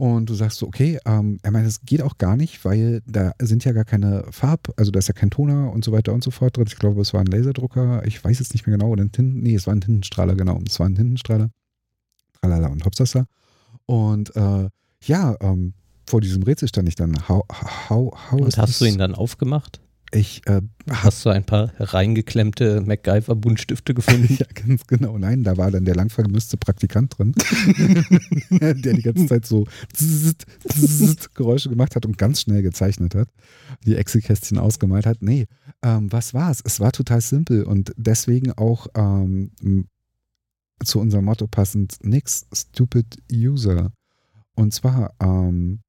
Und 0.00 0.30
du 0.30 0.34
sagst 0.34 0.56
so, 0.56 0.66
okay, 0.66 0.98
ähm, 1.04 1.38
er 1.42 1.50
meint, 1.50 1.66
es 1.66 1.82
geht 1.82 2.00
auch 2.00 2.16
gar 2.16 2.34
nicht, 2.34 2.64
weil 2.64 3.02
da 3.06 3.32
sind 3.38 3.66
ja 3.66 3.72
gar 3.72 3.84
keine 3.84 4.24
Farb, 4.30 4.72
also 4.78 4.90
da 4.90 4.98
ist 4.98 5.08
ja 5.08 5.12
kein 5.12 5.28
Toner 5.28 5.70
und 5.70 5.84
so 5.84 5.92
weiter 5.92 6.14
und 6.14 6.24
so 6.24 6.30
fort 6.30 6.56
drin. 6.56 6.64
Ich 6.68 6.78
glaube, 6.78 7.02
es 7.02 7.12
war 7.12 7.20
ein 7.20 7.26
Laserdrucker, 7.26 8.06
ich 8.06 8.24
weiß 8.24 8.38
jetzt 8.38 8.54
nicht 8.54 8.66
mehr 8.66 8.78
genau, 8.78 8.88
oder 8.90 9.04
ein 9.04 9.12
Tinten, 9.12 9.40
nee, 9.42 9.54
es 9.54 9.66
war 9.66 9.74
ein 9.74 9.82
Tintenstrahler, 9.82 10.36
genau, 10.36 10.58
es 10.66 10.80
war 10.80 10.86
ein 10.88 10.94
Tintenstrahler. 10.94 11.50
Tralala 12.40 12.68
und 12.68 12.82
Hopsasa. 12.86 13.26
Und 13.84 14.34
äh, 14.36 14.70
ja, 15.04 15.36
ähm, 15.42 15.74
vor 16.08 16.22
diesem 16.22 16.44
Rätsel 16.44 16.68
stand 16.68 16.88
ich 16.88 16.94
dann, 16.94 17.28
how, 17.28 17.44
how, 17.90 18.14
how 18.32 18.40
Und 18.40 18.56
hast 18.56 18.80
du 18.80 18.84
das- 18.86 18.92
ihn 18.94 18.98
dann 18.98 19.14
aufgemacht? 19.14 19.80
Ich 20.12 20.46
äh, 20.46 20.60
Hast 20.90 21.24
du 21.24 21.30
ein 21.30 21.44
paar 21.44 21.72
reingeklemmte 21.78 22.80
MacGyver-Buntstifte 22.80 23.94
gefunden? 23.94 24.28
Ja, 24.40 24.46
ganz 24.54 24.86
genau. 24.86 25.18
Nein, 25.18 25.44
da 25.44 25.56
war 25.56 25.70
dann 25.70 25.84
der 25.84 25.94
lang 25.94 26.08
vermisste 26.08 26.56
Praktikant 26.56 27.16
drin, 27.16 27.32
der 28.50 28.74
die 28.74 29.02
ganze 29.02 29.26
Zeit 29.26 29.46
so 29.46 29.66
zzt, 29.92 30.46
zzt 30.66 31.34
Geräusche 31.34 31.68
gemacht 31.68 31.94
hat 31.94 32.06
und 32.06 32.18
ganz 32.18 32.40
schnell 32.40 32.62
gezeichnet 32.62 33.14
hat, 33.14 33.28
die 33.84 33.96
Excel-Kästchen 33.96 34.58
ausgemalt 34.58 35.06
hat. 35.06 35.18
Nee, 35.20 35.46
ähm, 35.82 36.10
was 36.10 36.34
war's? 36.34 36.60
Es 36.64 36.80
war 36.80 36.92
total 36.92 37.20
simpel 37.20 37.64
und 37.64 37.92
deswegen 37.96 38.52
auch 38.52 38.88
ähm, 38.96 39.52
zu 40.84 40.98
unserem 41.00 41.26
Motto 41.26 41.46
passend 41.46 41.98
nix 42.02 42.46
stupid 42.52 43.22
user. 43.32 43.92
Und 44.54 44.72
zwar 44.74 45.14
ähm, 45.20 45.80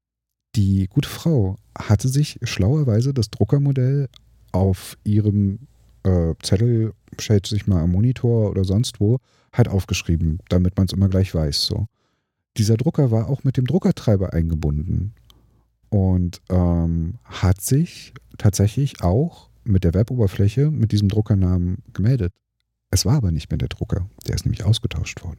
die 0.54 0.86
gute 0.88 1.08
Frau 1.08 1.56
hatte 1.76 2.08
sich 2.08 2.38
schlauerweise 2.42 3.14
das 3.14 3.30
Druckermodell 3.30 4.08
auf 4.52 4.98
ihrem 5.04 5.60
äh, 6.04 6.34
Zettel, 6.42 6.92
stellt 7.18 7.46
sich 7.46 7.66
mal 7.66 7.82
am 7.82 7.92
Monitor 7.92 8.50
oder 8.50 8.64
sonst 8.64 9.00
wo, 9.00 9.18
halt 9.52 9.68
aufgeschrieben, 9.68 10.40
damit 10.48 10.76
man 10.76 10.86
es 10.86 10.92
immer 10.92 11.08
gleich 11.08 11.34
weiß. 11.34 11.66
So. 11.66 11.86
Dieser 12.56 12.76
Drucker 12.76 13.10
war 13.10 13.28
auch 13.28 13.44
mit 13.44 13.56
dem 13.56 13.66
Druckertreiber 13.66 14.32
eingebunden 14.32 15.14
und 15.88 16.40
ähm, 16.50 17.14
hat 17.24 17.60
sich 17.60 18.12
tatsächlich 18.38 19.02
auch 19.02 19.48
mit 19.64 19.84
der 19.84 19.94
Weboberfläche 19.94 20.70
mit 20.70 20.92
diesem 20.92 21.08
Druckernamen 21.08 21.82
gemeldet. 21.92 22.32
Es 22.90 23.06
war 23.06 23.16
aber 23.16 23.30
nicht 23.30 23.50
mehr 23.50 23.58
der 23.58 23.68
Drucker, 23.68 24.06
der 24.26 24.34
ist 24.34 24.44
nämlich 24.44 24.64
ausgetauscht 24.64 25.22
worden. 25.22 25.38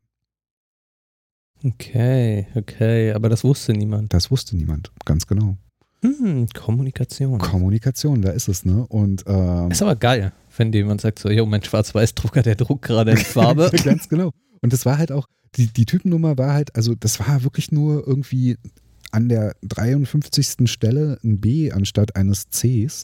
Okay, 1.63 2.47
okay, 2.55 3.13
aber 3.13 3.29
das 3.29 3.43
wusste 3.43 3.73
niemand. 3.73 4.13
Das 4.13 4.29
wusste 4.29 4.55
niemand, 4.55 4.91
ganz 5.05 5.27
genau. 5.27 5.57
Hm, 6.01 6.47
Kommunikation. 6.53 7.39
Kommunikation, 7.39 8.21
da 8.21 8.31
ist 8.31 8.49
es, 8.49 8.65
ne? 8.65 8.85
Und 8.87 9.23
ähm, 9.25 9.71
Ist 9.71 9.81
aber 9.81 9.95
geil, 9.95 10.33
wenn 10.57 10.73
jemand 10.73 10.99
sagt 10.99 11.19
so, 11.19 11.29
jo, 11.29 11.45
mein 11.45 11.63
Schwarz-Weiß-Drucker, 11.63 12.41
der 12.41 12.55
druckt 12.55 12.83
gerade 12.83 13.11
in 13.11 13.17
Farbe. 13.17 13.71
Ganz 13.83 14.09
genau. 14.09 14.31
Und 14.61 14.73
das 14.73 14.85
war 14.85 14.97
halt 14.97 15.13
auch, 15.13 15.27
die, 15.55 15.67
die 15.67 15.85
Typennummer 15.85 16.37
war 16.37 16.53
halt, 16.53 16.75
also 16.75 16.93
das 16.95 17.19
war 17.21 17.43
wirklich 17.43 17.71
nur 17.71 18.05
irgendwie 18.05 18.57
an 19.11 19.29
der 19.29 19.55
53. 19.61 20.69
Stelle 20.69 21.19
ein 21.23 21.39
B 21.39 21.71
anstatt 21.71 22.17
eines 22.17 22.49
Cs. 22.49 23.03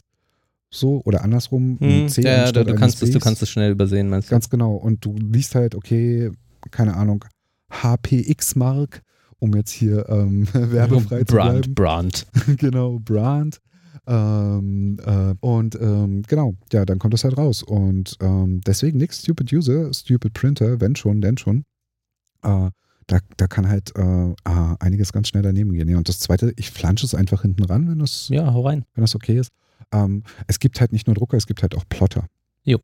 So, 0.72 1.00
oder 1.04 1.24
andersrum, 1.24 1.78
ein 1.80 2.02
Hm, 2.02 2.08
C 2.08 2.22
ja, 2.22 2.42
anstatt 2.42 2.56
du, 2.56 2.64
du, 2.64 2.70
eines 2.72 2.80
kannst 2.80 3.02
es, 3.02 3.10
du 3.10 3.18
Bs. 3.18 3.24
kannst 3.24 3.42
es 3.42 3.48
schnell 3.48 3.72
übersehen, 3.72 4.10
meinst 4.10 4.28
du? 4.28 4.32
Ganz 4.32 4.50
genau. 4.50 4.74
Und 4.74 5.04
du 5.04 5.16
liest 5.16 5.54
halt, 5.54 5.74
okay, 5.74 6.30
keine 6.70 6.96
Ahnung, 6.96 7.24
HPX-Mark, 7.70 9.02
um 9.38 9.54
jetzt 9.54 9.70
hier 9.70 10.08
ähm, 10.08 10.46
werbefrei 10.52 11.24
zu 11.24 11.34
bleiben. 11.34 11.74
Brand, 11.74 12.26
Brand. 12.26 12.26
genau, 12.58 12.98
Brand. 12.98 13.60
Ähm, 14.06 14.98
äh, 15.04 15.34
und 15.40 15.76
ähm, 15.80 16.22
genau, 16.26 16.54
ja, 16.72 16.84
dann 16.84 16.98
kommt 16.98 17.14
das 17.14 17.24
halt 17.24 17.36
raus. 17.38 17.62
Und 17.62 18.16
ähm, 18.20 18.60
deswegen 18.66 18.98
nix 18.98 19.20
Stupid 19.20 19.52
User, 19.52 19.92
Stupid 19.92 20.32
Printer, 20.32 20.80
wenn 20.80 20.96
schon, 20.96 21.20
denn 21.20 21.38
schon. 21.38 21.64
Äh, 22.42 22.70
da, 23.06 23.18
da 23.36 23.46
kann 23.46 23.68
halt 23.68 23.92
äh, 23.96 24.34
ah, 24.44 24.76
einiges 24.78 25.12
ganz 25.12 25.28
schnell 25.28 25.42
daneben 25.42 25.72
gehen. 25.72 25.88
Ja, 25.88 25.98
und 25.98 26.08
das 26.08 26.20
zweite, 26.20 26.52
ich 26.56 26.70
flansche 26.70 27.04
es 27.04 27.14
einfach 27.14 27.42
hinten 27.42 27.64
ran, 27.64 27.88
wenn 27.88 27.98
das, 27.98 28.28
Ja, 28.28 28.52
hau 28.52 28.62
rein. 28.66 28.84
wenn 28.94 29.02
das 29.02 29.14
okay 29.14 29.38
ist. 29.38 29.50
Ähm, 29.92 30.22
es 30.46 30.58
gibt 30.60 30.80
halt 30.80 30.92
nicht 30.92 31.06
nur 31.06 31.14
Drucker, 31.14 31.36
es 31.36 31.46
gibt 31.46 31.62
halt 31.62 31.74
auch 31.76 31.84
Plotter. 31.88 32.26
Jo. 32.64 32.78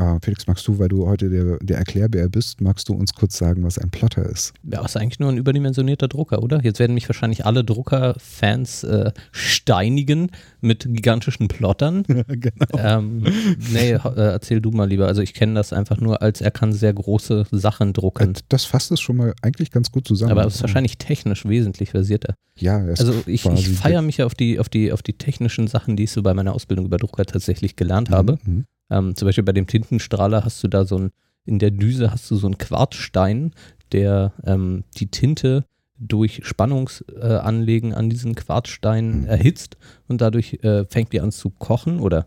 Äh, 0.00 0.18
Felix, 0.22 0.46
magst 0.46 0.66
du, 0.66 0.78
weil 0.78 0.88
du 0.88 1.06
heute 1.06 1.28
der, 1.28 1.58
der 1.58 1.78
Erklärbär 1.78 2.28
bist, 2.28 2.60
magst 2.60 2.88
du 2.88 2.94
uns 2.94 3.12
kurz 3.12 3.36
sagen, 3.36 3.62
was 3.64 3.78
ein 3.78 3.90
Plotter 3.90 4.24
ist? 4.24 4.54
Ja, 4.62 4.84
ist 4.84 4.96
eigentlich 4.96 5.20
nur 5.20 5.28
ein 5.28 5.36
überdimensionierter 5.36 6.08
Drucker, 6.08 6.42
oder? 6.42 6.62
Jetzt 6.64 6.78
werden 6.78 6.94
mich 6.94 7.08
wahrscheinlich 7.08 7.44
alle 7.44 7.64
Drucker-Fans 7.64 8.84
äh, 8.84 9.12
steinigen 9.30 10.30
mit 10.60 10.86
gigantischen 10.88 11.48
Plottern. 11.48 12.04
genau. 12.28 12.78
ähm, 12.78 13.24
nee, 13.72 13.92
äh, 13.92 13.98
erzähl 14.14 14.60
du 14.60 14.70
mal 14.70 14.88
lieber. 14.88 15.06
Also 15.06 15.20
ich 15.20 15.34
kenne 15.34 15.54
das 15.54 15.72
einfach 15.72 16.00
nur 16.00 16.22
als, 16.22 16.40
er 16.40 16.50
kann 16.50 16.72
sehr 16.72 16.94
große 16.94 17.46
Sachen 17.50 17.92
drucken. 17.92 18.34
Das 18.48 18.64
fasst 18.64 18.90
es 18.92 19.00
schon 19.00 19.16
mal 19.16 19.34
eigentlich 19.42 19.70
ganz 19.70 19.92
gut 19.92 20.08
zusammen. 20.08 20.32
Aber 20.32 20.46
es 20.46 20.56
ist 20.56 20.62
wahrscheinlich 20.62 20.96
technisch 20.96 21.44
wesentlich 21.44 21.90
versierter. 21.90 22.34
Ja, 22.56 22.78
er 22.78 22.92
ist 22.92 23.00
Also 23.00 23.22
ich, 23.26 23.44
ich 23.44 23.68
feiere 23.68 24.02
mich 24.02 24.22
auf 24.22 24.34
die, 24.34 24.58
auf, 24.58 24.68
die, 24.68 24.92
auf 24.92 25.02
die 25.02 25.14
technischen 25.14 25.66
Sachen, 25.66 25.96
die 25.96 26.04
ich 26.04 26.10
so 26.10 26.22
bei 26.22 26.32
meiner 26.32 26.54
Ausbildung 26.54 26.86
über 26.86 26.96
Drucker 26.96 27.26
tatsächlich 27.26 27.76
gelernt 27.76 28.10
habe. 28.10 28.38
Mhm. 28.44 28.64
Ähm, 28.90 29.16
zum 29.16 29.26
Beispiel 29.26 29.44
bei 29.44 29.52
dem 29.52 29.66
Tintenstrahler 29.66 30.44
hast 30.44 30.62
du 30.62 30.68
da 30.68 30.84
so 30.84 30.98
ein, 30.98 31.10
in 31.44 31.58
der 31.58 31.70
Düse 31.70 32.10
hast 32.10 32.30
du 32.30 32.36
so 32.36 32.46
einen 32.46 32.58
Quarzstein, 32.58 33.52
der 33.92 34.32
ähm, 34.44 34.84
die 34.96 35.08
Tinte 35.08 35.64
durch 35.98 36.40
Spannungsanlegen 36.44 37.92
äh, 37.92 37.94
an 37.94 38.08
diesen 38.08 38.34
Quarzstein 38.34 39.26
erhitzt 39.26 39.76
und 40.08 40.20
dadurch 40.20 40.58
äh, 40.62 40.84
fängt 40.86 41.12
die 41.12 41.20
an 41.20 41.30
zu 41.30 41.50
kochen 41.50 42.00
oder 42.00 42.26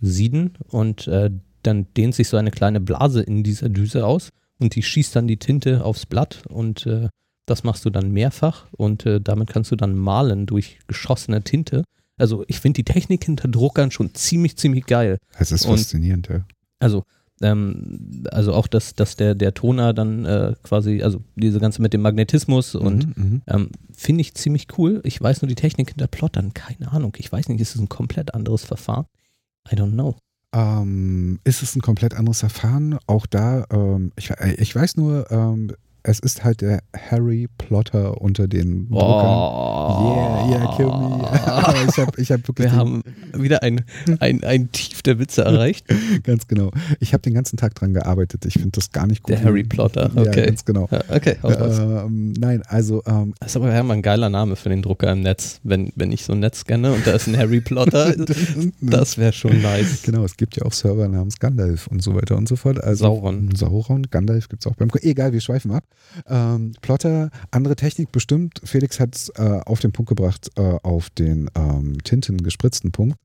sieden 0.00 0.54
und 0.68 1.06
äh, 1.06 1.30
dann 1.62 1.86
dehnt 1.96 2.14
sich 2.14 2.28
so 2.28 2.36
eine 2.36 2.50
kleine 2.50 2.80
Blase 2.80 3.22
in 3.22 3.44
dieser 3.44 3.68
Düse 3.68 4.04
aus 4.04 4.30
und 4.58 4.74
die 4.74 4.82
schießt 4.82 5.14
dann 5.14 5.28
die 5.28 5.36
Tinte 5.36 5.84
aufs 5.84 6.06
Blatt 6.06 6.42
und 6.48 6.86
äh, 6.86 7.08
das 7.46 7.64
machst 7.64 7.84
du 7.84 7.90
dann 7.90 8.10
mehrfach 8.10 8.66
und 8.72 9.06
äh, 9.06 9.20
damit 9.20 9.50
kannst 9.50 9.70
du 9.70 9.76
dann 9.76 9.94
malen 9.94 10.46
durch 10.46 10.78
geschossene 10.86 11.42
Tinte. 11.42 11.84
Also 12.18 12.44
ich 12.48 12.60
finde 12.60 12.82
die 12.82 12.84
Technik 12.84 13.24
hinter 13.24 13.48
Druckern 13.48 13.90
schon 13.90 14.14
ziemlich, 14.14 14.56
ziemlich 14.56 14.86
geil. 14.86 15.18
Es 15.38 15.50
ist 15.52 15.64
Und- 15.66 15.78
faszinierend, 15.78 16.28
ja. 16.28 16.44
Also, 16.78 17.04
ähm, 17.40 18.24
also 18.30 18.52
auch, 18.54 18.66
dass, 18.66 18.94
dass 18.94 19.16
der, 19.16 19.34
der 19.34 19.54
Toner 19.54 19.92
dann 19.94 20.24
äh, 20.24 20.54
quasi, 20.62 21.02
also 21.02 21.22
diese 21.36 21.58
ganze 21.60 21.80
mit 21.82 21.92
dem 21.92 22.02
Magnetismus 22.02 22.74
und 22.74 23.16
Mhm, 23.16 23.24
mhm. 23.24 23.42
ähm, 23.48 23.70
finde 23.92 24.20
ich 24.20 24.34
ziemlich 24.34 24.66
cool. 24.78 25.00
Ich 25.04 25.20
weiß 25.20 25.42
nur 25.42 25.48
die 25.48 25.54
Technik 25.54 25.90
hinter 25.90 26.06
Plottern, 26.06 26.54
keine 26.54 26.92
Ahnung. 26.92 27.14
Ich 27.18 27.30
weiß 27.32 27.48
nicht, 27.48 27.60
ist 27.60 27.74
es 27.74 27.80
ein 27.80 27.88
komplett 27.88 28.34
anderes 28.34 28.64
Verfahren? 28.64 29.06
I 29.72 29.76
don't 29.76 29.92
know. 29.92 30.16
Ähm, 30.54 31.38
ist 31.44 31.62
es 31.62 31.74
ein 31.74 31.80
komplett 31.82 32.14
anderes 32.14 32.40
Verfahren? 32.40 32.98
Auch 33.06 33.26
da, 33.26 33.64
ähm, 33.72 34.12
ich, 34.16 34.30
äh, 34.30 34.54
ich 34.58 34.74
weiß 34.74 34.96
nur, 34.96 35.30
ähm, 35.30 35.72
es 36.04 36.18
ist 36.18 36.42
halt 36.42 36.60
der 36.62 36.82
Harry 37.10 37.48
Plotter 37.58 38.20
unter 38.20 38.48
den 38.48 38.88
Druckern. 38.88 39.02
Yeah, 40.02 40.48
yeah, 40.50 40.76
kill 40.76 40.86
me. 40.86 41.86
ich 41.88 41.98
habe 41.98 42.20
ich 42.20 42.32
hab 42.32 42.48
wirklich 42.48 42.66
Wir 42.66 42.72
haben 42.72 43.02
wieder 43.32 43.62
ein, 43.62 43.84
ein, 44.18 44.42
ein 44.42 44.72
tief 44.72 45.02
der 45.02 45.18
Witze 45.18 45.42
erreicht. 45.44 45.86
ganz 46.24 46.48
genau. 46.48 46.70
Ich 46.98 47.12
habe 47.12 47.22
den 47.22 47.34
ganzen 47.34 47.56
Tag 47.56 47.74
dran 47.74 47.94
gearbeitet. 47.94 48.44
Ich 48.46 48.54
finde 48.54 48.70
das 48.72 48.90
gar 48.90 49.06
nicht 49.06 49.22
gut. 49.22 49.34
Der 49.34 49.44
Harry 49.44 49.62
Plotter, 49.62 50.10
okay. 50.16 50.40
Ja, 50.40 50.46
ganz 50.46 50.64
genau. 50.64 50.88
Ja, 50.90 51.02
okay, 51.08 51.36
ähm, 51.44 52.32
Nein, 52.32 52.62
also. 52.66 53.02
Ähm, 53.06 53.34
das 53.38 53.50
ist 53.50 53.56
aber 53.56 53.72
ja 53.72 53.82
mal 53.82 53.94
ein 53.94 54.02
geiler 54.02 54.28
Name 54.28 54.56
für 54.56 54.68
den 54.68 54.82
Drucker 54.82 55.12
im 55.12 55.20
Netz. 55.20 55.60
Wenn, 55.62 55.92
wenn 55.94 56.10
ich 56.10 56.24
so 56.24 56.32
ein 56.32 56.40
Netz 56.40 56.60
scanne 56.60 56.92
und 56.92 57.06
da 57.06 57.12
ist 57.12 57.28
ein 57.28 57.36
Harry 57.36 57.60
Plotter, 57.60 58.14
das 58.80 59.18
wäre 59.18 59.32
schon 59.32 59.62
nice. 59.62 60.02
Genau, 60.02 60.24
es 60.24 60.36
gibt 60.36 60.56
ja 60.56 60.64
auch 60.64 60.72
Server 60.72 61.06
namens 61.06 61.38
Gandalf 61.38 61.86
und 61.86 62.02
so 62.02 62.14
weiter 62.14 62.36
und 62.36 62.48
so 62.48 62.56
fort. 62.56 62.82
Also, 62.82 63.04
Sauron. 63.04 63.54
Sauron, 63.54 64.08
Gandalf 64.10 64.48
gibt 64.48 64.64
es 64.64 64.70
auch 64.70 64.74
beim. 64.74 64.90
Egal, 65.02 65.32
wir 65.32 65.40
schweifen 65.40 65.70
ab. 65.70 65.84
Ähm, 66.26 66.72
Plotter, 66.80 67.30
andere 67.50 67.76
Technik 67.76 68.12
bestimmt. 68.12 68.60
Felix 68.64 69.00
hat 69.00 69.14
es 69.14 69.28
äh, 69.30 69.60
auf 69.64 69.80
den 69.80 69.92
Punkt 69.92 70.08
gebracht, 70.08 70.50
äh, 70.56 70.78
auf 70.82 71.10
den 71.10 71.50
ähm, 71.54 72.02
Tinten 72.04 72.42
gespritzten 72.42 72.92
Punkt. 72.92 73.16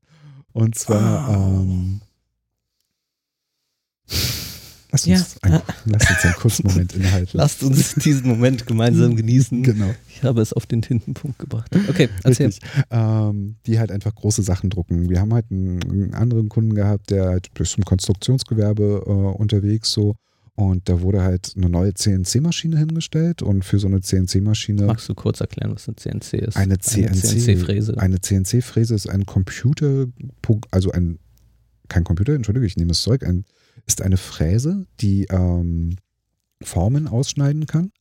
Und 0.52 0.74
zwar, 0.74 1.28
oh. 1.28 1.32
ähm, 1.32 2.00
Lass 4.90 5.06
uns, 5.06 5.36
ja. 5.44 5.52
ein, 5.52 5.62
lass 5.84 6.10
uns 6.10 6.24
einen 6.24 6.34
kurzen 6.34 6.66
Moment 6.66 6.94
innehalten. 6.94 7.30
Lasst 7.34 7.62
uns 7.62 7.94
diesen 7.96 8.26
Moment 8.26 8.66
gemeinsam 8.66 9.16
genießen. 9.16 9.62
Genau. 9.62 9.94
Ich 10.08 10.22
habe 10.22 10.40
es 10.40 10.54
auf 10.54 10.64
den 10.64 10.80
Tintenpunkt 10.80 11.38
gebracht. 11.38 11.70
Okay, 11.88 12.08
erzähl. 12.24 12.50
Ähm, 12.90 13.56
die 13.66 13.78
halt 13.78 13.92
einfach 13.92 14.14
große 14.14 14.42
Sachen 14.42 14.70
drucken. 14.70 15.10
Wir 15.10 15.20
haben 15.20 15.34
halt 15.34 15.46
einen, 15.50 15.82
einen 15.82 16.14
anderen 16.14 16.48
Kunden 16.48 16.74
gehabt, 16.74 17.10
der 17.10 17.26
halt 17.26 17.52
bis 17.52 17.72
zum 17.72 17.84
Konstruktionsgewerbe 17.84 19.02
äh, 19.06 19.10
unterwegs 19.10 19.92
so 19.92 20.16
und 20.58 20.88
da 20.88 21.02
wurde 21.02 21.22
halt 21.22 21.52
eine 21.56 21.68
neue 21.68 21.94
CNC-Maschine 21.94 22.76
hingestellt 22.78 23.42
und 23.42 23.64
für 23.64 23.78
so 23.78 23.86
eine 23.86 24.00
CNC-Maschine. 24.00 24.86
Magst 24.86 25.08
du 25.08 25.14
kurz 25.14 25.40
erklären, 25.40 25.72
was 25.72 25.86
eine 25.86 25.94
CNC 25.94 26.32
ist? 26.32 26.56
Eine 26.56 26.80
CNC-Fräse. 26.80 27.96
Eine 27.96 28.20
CNC-Fräse 28.20 28.96
ist 28.96 29.08
ein 29.08 29.24
Computer, 29.24 30.06
also 30.72 30.90
ein, 30.90 31.20
kein 31.86 32.02
Computer, 32.02 32.34
entschuldige, 32.34 32.66
ich 32.66 32.76
nehme 32.76 32.88
das 32.88 33.02
Zeug, 33.02 33.22
ein, 33.22 33.44
ist 33.86 34.02
eine 34.02 34.16
Fräse, 34.16 34.84
die 35.00 35.26
ähm, 35.30 35.94
Formen 36.60 37.06
ausschneiden 37.06 37.66
kann. 37.68 37.92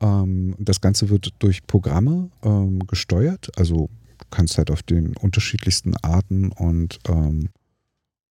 Ähm, 0.00 0.54
das 0.58 0.80
Ganze 0.80 1.10
wird 1.10 1.34
durch 1.38 1.66
Programme 1.66 2.30
ähm, 2.42 2.78
gesteuert, 2.86 3.50
also 3.58 3.90
du 4.16 4.24
kannst 4.30 4.56
halt 4.56 4.70
auf 4.70 4.82
den 4.82 5.18
unterschiedlichsten 5.18 5.94
Arten 5.98 6.50
und 6.50 6.98
ähm, 7.06 7.50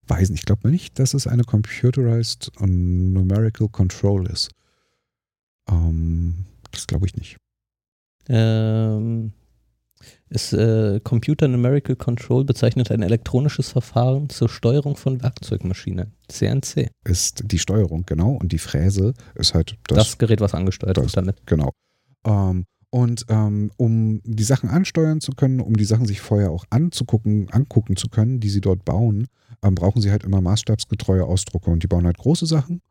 Weisen. 0.10 0.36
Ich 0.36 0.45
glaube 0.45 0.70
nicht, 0.70 0.99
dass 0.99 1.14
es 1.14 1.28
eine 1.28 1.43
Computerized 1.43 2.51
Numerical 2.60 3.70
Control 3.70 4.28
ist. 4.28 4.49
Ähm, 5.70 6.45
das 6.72 6.88
glaube 6.88 7.05
ich 7.05 7.16
nicht. 7.16 7.38
Ähm, 8.28 9.34
ist, 10.30 10.53
äh, 10.53 10.99
Computer 11.03 11.47
Numerical 11.47 11.95
Control 11.95 12.45
bezeichnet 12.45 12.91
ein 12.91 13.01
elektronisches 13.01 13.70
Verfahren 13.70 14.30
zur 14.30 14.47
Steuerung 14.47 14.95
von 14.95 15.22
Werkzeugmaschinen. 15.22 16.14
CNC. 16.28 16.89
Ist 17.03 17.43
die 17.45 17.60
Steuerung, 17.60 18.05
genau. 18.05 18.32
Und 18.32 18.51
die 18.51 18.60
Fräse 18.60 19.14
ist 19.36 19.53
halt 19.53 19.78
das, 19.88 19.97
das 19.97 20.18
Gerät, 20.18 20.39
was 20.39 20.53
angesteuert 20.53 20.97
das, 20.97 21.05
wird 21.05 21.18
damit. 21.18 21.45
Genau. 21.45 21.72
Ähm, 22.26 22.66
und 22.92 23.26
ähm, 23.30 23.72
um 23.78 24.22
die 24.24 24.44
Sachen 24.44 24.70
ansteuern 24.70 25.22
zu 25.22 25.34
können, 25.34 25.60
um 25.60 25.78
die 25.78 25.86
Sachen 25.86 26.06
sich 26.06 26.22
vorher 26.22 26.52
auch 26.52 26.66
anzugucken, 26.70 27.48
angucken 27.52 27.96
zu 27.96 28.10
können, 28.10 28.40
die 28.40 28.50
sie 28.50 28.62
dort 28.62 28.84
bauen, 28.84 29.28
ähm, 29.64 29.76
brauchen 29.76 30.02
sie 30.02 30.12
halt 30.12 30.24
immer 30.24 30.42
maßstabsgetreue 30.42 31.24
Ausdrucke. 31.24 31.70
Und 31.70 31.84
die 31.84 31.88
bauen 31.88 32.06
halt 32.06 32.18
große 32.18 32.46
Sachen. 32.46 32.82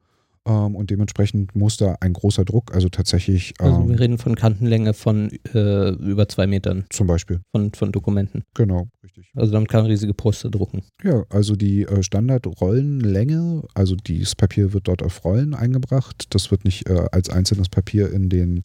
Ähm, 0.47 0.77
und 0.77 0.91
dementsprechend 0.91 1.57
muss 1.57 1.77
da 1.77 1.97
ein 2.01 2.13
großer 2.13 2.45
Druck, 2.45 2.75
also 2.75 2.89
tatsächlich. 2.89 3.55
also 3.59 3.87
wir 3.87 3.95
ähm, 3.95 3.99
reden 3.99 4.19
von 4.19 4.37
Kantenlänge 4.37 4.95
von 4.95 5.31
äh, 5.53 5.91
über 5.91 6.29
zwei 6.29 6.47
Metern. 6.47 6.85
Zum 6.91 7.09
Beispiel. 7.09 7.41
Von, 7.51 7.73
von 7.75 7.91
Dokumenten. 7.91 8.45
Genau, 8.55 8.89
richtig. 9.03 9.31
Also 9.35 9.53
damit 9.53 9.69
kann 9.69 9.83
man 9.83 9.91
riesige 9.91 10.15
Poster 10.15 10.49
drucken. 10.49 10.83
Ja, 11.03 11.25
also 11.29 11.57
die 11.57 11.83
äh, 11.83 12.03
Standardrollenlänge, 12.05 13.65
also 13.75 13.97
das 13.97 14.37
Papier 14.37 14.73
wird 14.73 14.87
dort 14.87 15.03
auf 15.03 15.25
Rollen 15.25 15.55
eingebracht. 15.55 16.27
Das 16.31 16.53
wird 16.53 16.65
nicht 16.65 16.89
äh, 16.89 17.07
als 17.11 17.31
einzelnes 17.31 17.69
Papier 17.69 18.13
in 18.13 18.29
den 18.29 18.63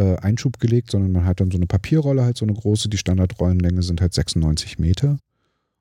äh, 0.00 0.16
Einschub 0.16 0.58
gelegt, 0.58 0.90
sondern 0.90 1.12
man 1.12 1.26
hat 1.26 1.40
dann 1.40 1.50
so 1.50 1.58
eine 1.58 1.66
Papierrolle, 1.66 2.24
halt 2.24 2.38
so 2.38 2.46
eine 2.46 2.54
große. 2.54 2.88
Die 2.88 2.96
Standardrollenlänge 2.96 3.82
sind 3.82 4.00
halt 4.00 4.14
96 4.14 4.78
Meter. 4.78 5.18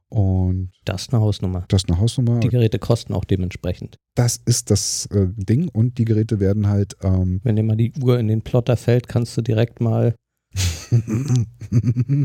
Und 0.09 0.71
das 0.85 1.03
ist 1.03 1.13
eine 1.13 1.21
Hausnummer. 1.21 1.65
Das 1.69 1.83
ist 1.83 1.89
eine 1.89 1.99
Hausnummer. 1.99 2.39
Die 2.39 2.49
Geräte 2.49 2.79
kosten 2.79 3.13
auch 3.13 3.23
dementsprechend. 3.23 3.97
Das 4.15 4.41
ist 4.43 4.71
das 4.71 5.05
äh, 5.07 5.27
Ding 5.35 5.69
und 5.69 5.99
die 5.99 6.05
Geräte 6.05 6.39
werden 6.39 6.67
halt. 6.67 6.97
Ähm 7.03 7.39
Wenn 7.43 7.55
dir 7.55 7.63
mal 7.63 7.77
die 7.77 7.93
Uhr 8.01 8.19
in 8.19 8.27
den 8.27 8.41
Plotter 8.41 8.75
fällt, 8.75 9.07
kannst 9.07 9.37
du 9.37 9.41
direkt 9.41 9.79
mal. 9.79 10.15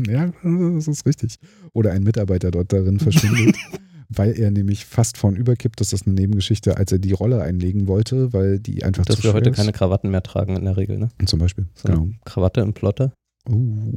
ja, 0.07 0.31
das 0.43 0.87
ist 0.87 1.05
richtig. 1.05 1.37
Oder 1.73 1.91
ein 1.91 2.03
Mitarbeiter 2.03 2.49
dort 2.49 2.73
darin 2.73 2.99
verschwindet. 2.99 3.55
weil 4.09 4.37
er 4.37 4.51
nämlich 4.51 4.85
fast 4.85 5.17
vorn 5.17 5.35
überkippt. 5.35 5.81
Das 5.81 5.93
ist 5.93 6.05
eine 6.05 6.15
Nebengeschichte, 6.15 6.77
als 6.77 6.91
er 6.91 6.99
die 6.99 7.11
Rolle 7.11 7.41
einlegen 7.41 7.87
wollte, 7.87 8.33
weil 8.33 8.59
die 8.59 8.83
einfach 8.83 9.05
Dass 9.05 9.17
zu 9.17 9.23
wir 9.23 9.33
heute 9.33 9.49
ist. 9.49 9.55
keine 9.55 9.71
Krawatten 9.71 10.11
mehr 10.11 10.23
tragen 10.23 10.55
in 10.55 10.65
der 10.65 10.77
Regel, 10.77 10.97
ne? 10.97 11.09
Zum 11.25 11.39
Beispiel, 11.39 11.67
so 11.73 11.87
genau. 11.87 12.09
Krawatte 12.25 12.61
im 12.61 12.73
Plotter. 12.73 13.13
Uh. 13.49 13.91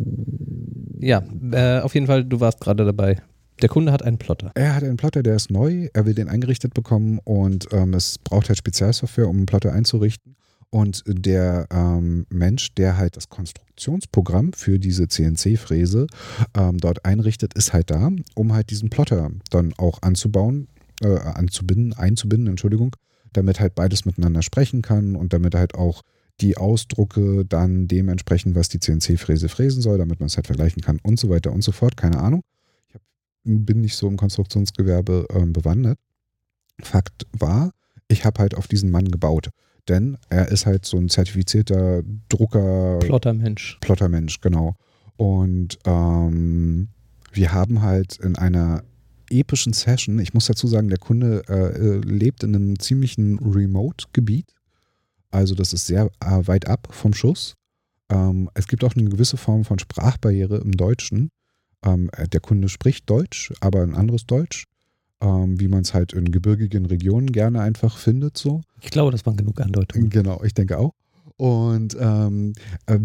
Ja, 1.00 1.22
äh, 1.52 1.80
auf 1.80 1.94
jeden 1.94 2.06
Fall, 2.06 2.24
du 2.24 2.40
warst 2.40 2.61
gerade 2.61 2.84
dabei. 2.84 3.20
Der 3.62 3.68
Kunde 3.68 3.92
hat 3.92 4.02
einen 4.02 4.18
Plotter. 4.18 4.52
Er 4.54 4.74
hat 4.74 4.84
einen 4.84 4.96
Plotter, 4.96 5.22
der 5.22 5.34
ist 5.34 5.50
neu, 5.50 5.88
er 5.92 6.06
will 6.06 6.14
den 6.14 6.28
eingerichtet 6.28 6.74
bekommen 6.74 7.18
und 7.24 7.68
ähm, 7.72 7.94
es 7.94 8.18
braucht 8.18 8.48
halt 8.48 8.59
Spezialsoftware, 8.59 9.28
um 9.28 9.36
einen 9.36 9.46
Plotter 9.46 9.72
einzurichten. 9.72 10.36
Und 10.71 11.03
der 11.07 11.66
ähm, 11.71 12.27
Mensch, 12.29 12.75
der 12.75 12.99
halt 12.99 13.16
das 13.16 13.31
Konstruktionsprogramm 13.31 14.53
für 14.53 14.79
diese 14.79 15.09
CNC-Fräse 15.09 16.07
ähm, 16.55 16.77
dort 16.79 17.07
einrichtet, 17.07 17.55
ist 17.55 17.73
halt 17.73 17.91
da, 17.91 18.11
um 18.35 18.53
halt 18.53 18.69
diesen 18.71 18.91
Plotter 18.91 19.31
dann 19.51 19.73
auch 19.79 20.03
anzubauen, 20.03 20.69
äh, 21.01 21.16
anzubinden, 21.16 21.95
einzubinden, 21.95 22.49
Entschuldigung, 22.49 22.95
damit 23.33 23.61
halt 23.61 23.75
beides 23.75 24.05
miteinander 24.05 24.43
sprechen 24.43 24.83
kann 24.83 25.16
und 25.16 25.33
damit 25.33 25.55
halt 25.55 25.75
auch 25.75 26.03
die 26.41 26.57
Ausdrucke 26.57 27.45
dann 27.47 27.89
dementsprechend, 27.89 28.55
was 28.55 28.69
die 28.69 28.79
CNC-Fräse 28.79 29.49
fräsen 29.49 29.81
soll, 29.81 29.99
damit 29.99 30.21
man 30.21 30.27
es 30.27 30.37
halt 30.37 30.47
vergleichen 30.47 30.83
kann 30.83 31.01
und 31.03 31.19
so 31.19 31.31
weiter 31.31 31.53
und 31.53 31.62
so 31.62 31.73
fort. 31.73 31.97
Keine 31.97 32.19
Ahnung. 32.19 32.43
Ich 32.89 32.95
hab, 32.95 33.03
bin 33.45 33.81
nicht 33.81 33.97
so 33.97 34.07
im 34.07 34.16
Konstruktionsgewerbe 34.16 35.27
äh, 35.31 35.47
bewandert. 35.47 35.99
Fakt 36.81 37.27
war, 37.33 37.73
ich 38.07 38.25
habe 38.25 38.41
halt 38.41 38.55
auf 38.55 38.69
diesen 38.69 38.91
Mann 38.91 39.07
gebaut. 39.07 39.49
Denn 39.89 40.18
er 40.28 40.49
ist 40.49 40.66
halt 40.66 40.84
so 40.84 40.99
ein 40.99 41.09
zertifizierter 41.09 42.03
Drucker. 42.28 42.99
Plottermensch. 42.99 43.78
Plottermensch, 43.80 44.41
genau. 44.41 44.76
Und 45.16 45.78
ähm, 45.84 46.89
wir 47.32 47.53
haben 47.53 47.82
halt 47.82 48.16
in 48.18 48.36
einer 48.36 48.84
epischen 49.30 49.72
Session, 49.72 50.18
ich 50.18 50.34
muss 50.34 50.47
dazu 50.47 50.66
sagen, 50.66 50.89
der 50.89 50.99
Kunde 50.99 51.43
äh, 51.49 51.99
lebt 52.07 52.45
in 52.45 52.55
einem 52.55 52.78
ziemlichen 52.78 53.39
Remote-Gebiet. 53.39 54.55
Also 55.30 55.55
das 55.55 55.72
ist 55.72 55.86
sehr 55.86 56.11
äh, 56.20 56.47
weit 56.47 56.68
ab 56.68 56.89
vom 56.91 57.12
Schuss. 57.12 57.55
Ähm, 58.11 58.49
es 58.55 58.68
gibt 58.68 58.84
auch 58.84 58.95
eine 58.95 59.09
gewisse 59.09 59.36
Form 59.36 59.64
von 59.64 59.78
Sprachbarriere 59.78 60.59
im 60.59 60.72
Deutschen. 60.72 61.30
Ähm, 61.84 62.11
der 62.32 62.41
Kunde 62.41 62.68
spricht 62.68 63.09
Deutsch, 63.11 63.53
aber 63.61 63.82
ein 63.82 63.95
anderes 63.95 64.26
Deutsch 64.26 64.64
ähm, 65.21 65.59
wie 65.61 65.69
man 65.69 65.83
es 65.83 65.95
halt 65.95 66.12
in 66.12 66.31
gebirgigen 66.31 66.87
Regionen 66.87 67.33
gerne 67.33 67.61
einfach 67.61 67.99
findet. 67.99 68.37
So. 68.39 68.62
Ich 68.81 68.91
glaube, 68.91 69.12
das 69.12 69.27
waren 69.27 69.37
genug 69.37 69.61
Andeutungen. 69.61 70.11
Genau, 70.11 70.43
ich 70.45 70.55
denke 70.55 70.79
auch. 70.79 70.93
Und 71.39 71.97
ähm, 72.01 72.53
äh, 72.87 72.99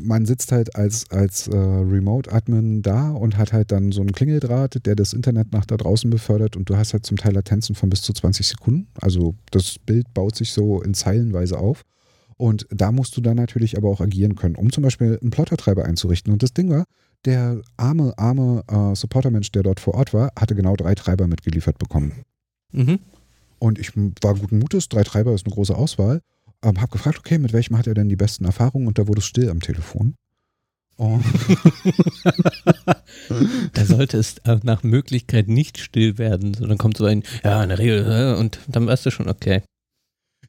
man 0.00 0.24
sitzt 0.24 0.52
halt 0.52 0.76
als, 0.76 1.10
als 1.10 1.48
äh, 1.48 1.56
Remote-Admin 1.56 2.82
da 2.82 3.10
und 3.10 3.36
hat 3.36 3.52
halt 3.52 3.72
dann 3.72 3.90
so 3.90 4.02
einen 4.02 4.12
Klingeldraht, 4.12 4.86
der 4.86 4.94
das 4.94 5.12
Internet 5.12 5.52
nach 5.52 5.66
da 5.66 5.76
draußen 5.76 6.08
befördert 6.08 6.56
und 6.56 6.70
du 6.70 6.76
hast 6.76 6.92
halt 6.92 7.04
zum 7.04 7.16
Teil 7.16 7.34
Latenzen 7.34 7.74
von 7.74 7.90
bis 7.90 8.02
zu 8.02 8.12
20 8.12 8.46
Sekunden. 8.46 8.86
Also 9.00 9.34
das 9.50 9.80
Bild 9.80 10.14
baut 10.14 10.36
sich 10.36 10.52
so 10.52 10.80
in 10.80 10.94
Zeilenweise 10.94 11.58
auf. 11.58 11.82
Und 12.36 12.66
da 12.70 12.92
musst 12.92 13.16
du 13.16 13.20
dann 13.20 13.36
natürlich 13.36 13.76
aber 13.76 13.88
auch 13.88 14.00
agieren 14.00 14.36
können, 14.36 14.54
um 14.54 14.70
zum 14.70 14.84
Beispiel 14.84 15.18
einen 15.20 15.30
Plottertreiber 15.30 15.84
einzurichten. 15.84 16.32
Und 16.32 16.42
das 16.44 16.52
Ding 16.52 16.70
war, 16.70 16.86
der 17.24 17.62
arme, 17.76 18.12
arme 18.16 18.64
äh, 18.68 18.94
Supportermensch, 18.94 19.52
der 19.52 19.62
dort 19.62 19.80
vor 19.80 19.94
Ort 19.94 20.12
war, 20.12 20.32
hatte 20.38 20.54
genau 20.54 20.76
drei 20.76 20.94
Treiber 20.94 21.26
mitgeliefert 21.26 21.78
bekommen. 21.78 22.12
Mhm. 22.72 22.98
Und 23.58 23.78
ich 23.78 23.92
war 23.96 24.34
guten 24.34 24.58
Mutes, 24.58 24.88
drei 24.88 25.04
Treiber 25.04 25.32
ist 25.34 25.46
eine 25.46 25.54
große 25.54 25.76
Auswahl. 25.76 26.20
Ähm, 26.64 26.80
hab 26.80 26.90
gefragt, 26.90 27.18
okay, 27.18 27.38
mit 27.38 27.52
welchem 27.52 27.78
hat 27.78 27.86
er 27.86 27.94
denn 27.94 28.08
die 28.08 28.16
besten 28.16 28.44
Erfahrungen? 28.44 28.86
Und 28.86 28.98
da 28.98 29.06
wurde 29.06 29.20
es 29.20 29.26
still 29.26 29.50
am 29.50 29.60
Telefon. 29.60 30.14
Oh. 30.98 31.20
da 33.72 33.84
sollte 33.84 34.18
es 34.18 34.36
nach 34.62 34.82
Möglichkeit 34.82 35.48
nicht 35.48 35.78
still 35.78 36.18
werden, 36.18 36.54
sondern 36.54 36.78
kommt 36.78 36.96
so 36.96 37.04
ein, 37.04 37.22
ja, 37.42 37.62
in 37.62 37.70
der 37.70 37.78
Regel, 37.78 38.36
und 38.36 38.60
dann 38.68 38.86
weißt 38.86 39.06
du 39.06 39.10
schon, 39.10 39.28
okay. 39.28 39.62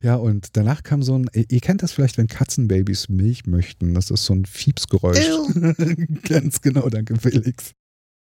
Ja, 0.03 0.15
und 0.15 0.57
danach 0.57 0.83
kam 0.83 1.01
so 1.01 1.17
ein, 1.17 1.29
ihr 1.33 1.61
kennt 1.61 1.81
das 1.81 1.93
vielleicht, 1.93 2.17
wenn 2.17 2.27
Katzenbabys 2.27 3.07
Milch 3.07 3.45
möchten. 3.45 3.93
Das 3.93 4.11
ist 4.11 4.25
so 4.25 4.33
ein 4.33 4.45
Fiepsgeräusch. 4.45 5.17
Ganz 6.27 6.59
genau, 6.61 6.89
danke 6.89 7.15
Felix. 7.17 7.71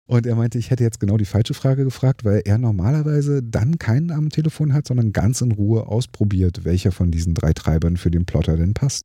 Und 0.06 0.26
er 0.26 0.34
meinte, 0.34 0.58
ich 0.58 0.70
hätte 0.70 0.82
jetzt 0.82 0.98
genau 0.98 1.16
die 1.16 1.24
falsche 1.24 1.54
Frage 1.54 1.84
gefragt, 1.84 2.24
weil 2.24 2.42
er 2.44 2.58
normalerweise 2.58 3.44
dann 3.44 3.78
keinen 3.78 4.10
am 4.10 4.28
Telefon 4.30 4.72
hat, 4.72 4.88
sondern 4.88 5.12
ganz 5.12 5.40
in 5.40 5.52
Ruhe 5.52 5.86
ausprobiert, 5.86 6.64
welcher 6.64 6.90
von 6.90 7.12
diesen 7.12 7.32
drei 7.32 7.52
Treibern 7.52 7.96
für 7.96 8.10
den 8.10 8.26
Plotter 8.26 8.56
denn 8.56 8.74
passt. 8.74 9.04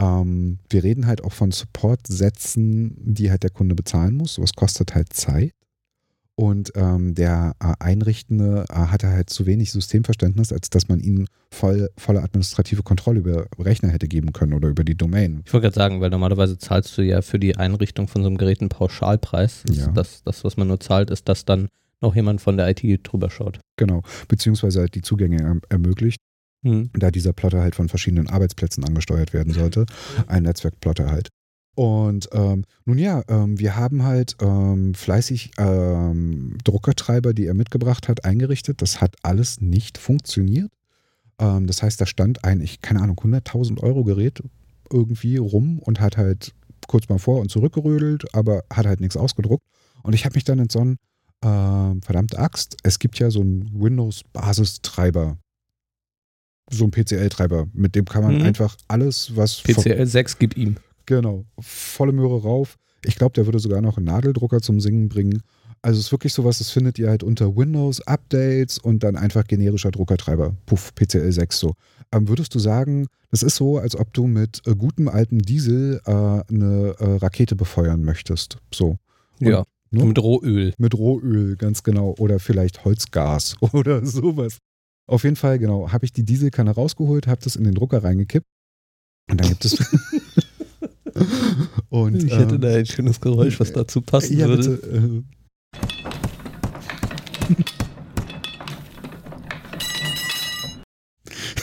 Ähm, 0.00 0.58
wir 0.68 0.82
reden 0.82 1.06
halt 1.06 1.22
auch 1.22 1.32
von 1.32 1.52
Support-Sätzen, 1.52 2.96
die 3.14 3.30
halt 3.30 3.44
der 3.44 3.50
Kunde 3.50 3.76
bezahlen 3.76 4.16
muss. 4.16 4.34
Sowas 4.34 4.54
kostet 4.54 4.96
halt 4.96 5.12
Zeit. 5.12 5.52
Und 6.36 6.72
ähm, 6.74 7.14
der 7.14 7.54
äh, 7.60 7.74
Einrichtende 7.78 8.64
äh, 8.68 8.74
hatte 8.74 9.08
halt 9.08 9.30
zu 9.30 9.46
wenig 9.46 9.70
Systemverständnis, 9.70 10.52
als 10.52 10.68
dass 10.68 10.88
man 10.88 10.98
ihnen 10.98 11.28
voll, 11.52 11.90
volle 11.96 12.22
administrative 12.22 12.82
Kontrolle 12.82 13.20
über 13.20 13.46
Rechner 13.58 13.90
hätte 13.90 14.08
geben 14.08 14.32
können 14.32 14.52
oder 14.52 14.68
über 14.68 14.82
die 14.82 14.96
Domain. 14.96 15.42
Ich 15.46 15.52
wollte 15.52 15.66
gerade 15.66 15.76
sagen, 15.76 16.00
weil 16.00 16.10
normalerweise 16.10 16.58
zahlst 16.58 16.98
du 16.98 17.02
ja 17.02 17.22
für 17.22 17.38
die 17.38 17.56
Einrichtung 17.56 18.08
von 18.08 18.22
so 18.22 18.28
einem 18.28 18.36
Gerät 18.36 18.60
einen 18.60 18.68
Pauschalpreis. 18.68 19.62
Das, 19.66 19.76
Ja. 19.76 19.86
das, 19.92 20.22
das, 20.24 20.42
was 20.42 20.56
man 20.56 20.66
nur 20.66 20.80
zahlt, 20.80 21.10
ist, 21.10 21.28
dass 21.28 21.44
dann 21.44 21.68
noch 22.00 22.16
jemand 22.16 22.40
von 22.40 22.56
der 22.56 22.68
IT 22.68 22.82
drüber 23.04 23.30
schaut. 23.30 23.60
Genau. 23.76 24.02
Beziehungsweise 24.26 24.80
halt 24.80 24.94
die 24.96 25.02
Zugänge 25.02 25.40
erm- 25.40 25.62
ermöglicht, 25.68 26.18
Hm. 26.64 26.90
da 26.94 27.10
dieser 27.10 27.32
Plotter 27.32 27.60
halt 27.60 27.74
von 27.76 27.88
verschiedenen 27.88 28.28
Arbeitsplätzen 28.28 28.82
angesteuert 28.84 29.32
werden 29.34 29.52
sollte. 29.52 29.86
Ein 30.26 30.42
Netzwerkplotter 30.44 31.10
halt. 31.12 31.28
Und 31.74 32.28
ähm, 32.32 32.64
nun 32.84 32.98
ja, 32.98 33.22
ähm, 33.28 33.58
wir 33.58 33.74
haben 33.76 34.04
halt 34.04 34.36
ähm, 34.40 34.94
fleißig 34.94 35.52
ähm, 35.58 36.56
Druckertreiber, 36.62 37.34
die 37.34 37.46
er 37.46 37.54
mitgebracht 37.54 38.08
hat, 38.08 38.24
eingerichtet. 38.24 38.80
Das 38.80 39.00
hat 39.00 39.16
alles 39.22 39.60
nicht 39.60 39.98
funktioniert. 39.98 40.70
Ähm, 41.40 41.66
das 41.66 41.82
heißt, 41.82 42.00
da 42.00 42.06
stand 42.06 42.44
ein, 42.44 42.60
ich 42.60 42.80
keine 42.80 43.00
Ahnung, 43.02 43.16
100.000 43.18 43.80
Euro 43.82 44.04
Gerät 44.04 44.40
irgendwie 44.92 45.36
rum 45.36 45.80
und 45.80 45.98
hat 46.00 46.16
halt 46.16 46.54
kurz 46.86 47.08
mal 47.08 47.18
vor 47.18 47.40
und 47.40 47.50
zurückgerödelt, 47.50 48.32
aber 48.34 48.62
hat 48.72 48.86
halt 48.86 49.00
nichts 49.00 49.16
ausgedruckt. 49.16 49.64
Und 50.02 50.12
ich 50.12 50.24
habe 50.24 50.34
mich 50.36 50.44
dann 50.44 50.58
entsonnen, 50.60 50.98
ähm, 51.42 52.02
verdammte 52.02 52.38
Axt, 52.38 52.76
es 52.84 52.98
gibt 52.98 53.18
ja 53.18 53.30
so 53.30 53.40
einen 53.40 53.68
Windows-Basistreiber, 53.74 55.38
so 56.70 56.84
einen 56.84 56.92
PCL-Treiber, 56.92 57.66
mit 57.72 57.94
dem 57.94 58.04
kann 58.04 58.22
man 58.22 58.36
Mhm. 58.36 58.42
einfach 58.42 58.76
alles, 58.86 59.34
was 59.36 59.62
PCL 59.62 60.06
6 60.06 60.38
gib 60.38 60.56
ihm. 60.56 60.76
Genau, 61.06 61.44
volle 61.60 62.12
Möhre 62.12 62.42
rauf. 62.42 62.76
Ich 63.04 63.16
glaube, 63.16 63.34
der 63.34 63.46
würde 63.46 63.58
sogar 63.58 63.80
noch 63.82 63.96
einen 63.98 64.06
Nadeldrucker 64.06 64.60
zum 64.60 64.80
Singen 64.80 65.08
bringen. 65.08 65.42
Also 65.82 65.98
es 65.98 66.06
ist 66.06 66.12
wirklich 66.12 66.32
sowas, 66.32 66.58
das 66.58 66.70
findet 66.70 66.98
ihr 66.98 67.10
halt 67.10 67.22
unter 67.22 67.54
Windows, 67.56 68.00
Updates 68.06 68.78
und 68.78 69.02
dann 69.02 69.16
einfach 69.16 69.44
generischer 69.46 69.90
Druckertreiber. 69.90 70.56
Puff, 70.64 70.94
PCL 70.94 71.30
6 71.30 71.58
so. 71.58 71.74
Ähm, 72.10 72.26
würdest 72.28 72.54
du 72.54 72.58
sagen, 72.58 73.06
das 73.30 73.42
ist 73.42 73.56
so, 73.56 73.76
als 73.76 73.94
ob 73.94 74.10
du 74.14 74.26
mit 74.26 74.62
äh, 74.66 74.74
gutem 74.74 75.08
altem 75.08 75.42
Diesel 75.42 76.00
äh, 76.06 76.10
eine 76.10 76.94
äh, 76.98 77.16
Rakete 77.16 77.54
befeuern 77.54 78.02
möchtest. 78.02 78.56
So. 78.72 78.96
Und 79.40 79.46
Ja. 79.46 79.64
nur 79.90 80.06
Mit 80.06 80.18
Rohöl. 80.22 80.72
mit 80.78 80.94
Rohöl, 80.96 81.56
ganz 81.56 81.82
genau. 81.82 82.14
Oder 82.18 82.38
vielleicht 82.38 82.86
Holzgas 82.86 83.56
oder 83.74 84.06
sowas. 84.06 84.56
Auf 85.06 85.24
jeden 85.24 85.36
Fall, 85.36 85.58
genau, 85.58 85.92
habe 85.92 86.06
ich 86.06 86.12
die 86.14 86.24
Dieselkanne 86.24 86.70
rausgeholt, 86.70 87.26
habe 87.26 87.42
das 87.44 87.56
in 87.56 87.64
den 87.64 87.74
Drucker 87.74 88.02
reingekippt. 88.02 88.46
Und 89.30 89.38
dann 89.38 89.48
gibt 89.50 89.66
es. 89.66 89.76
und, 91.88 92.22
Ich 92.22 92.36
hätte 92.36 92.56
ähm, 92.56 92.60
da 92.60 92.68
ein 92.68 92.86
schönes 92.86 93.20
Geräusch, 93.20 93.60
was 93.60 93.72
dazu 93.72 94.00
passen 94.00 94.38
ja, 94.38 94.48
würde. 94.48 94.76
bitte. 94.76 94.96
Äh, 94.96 95.22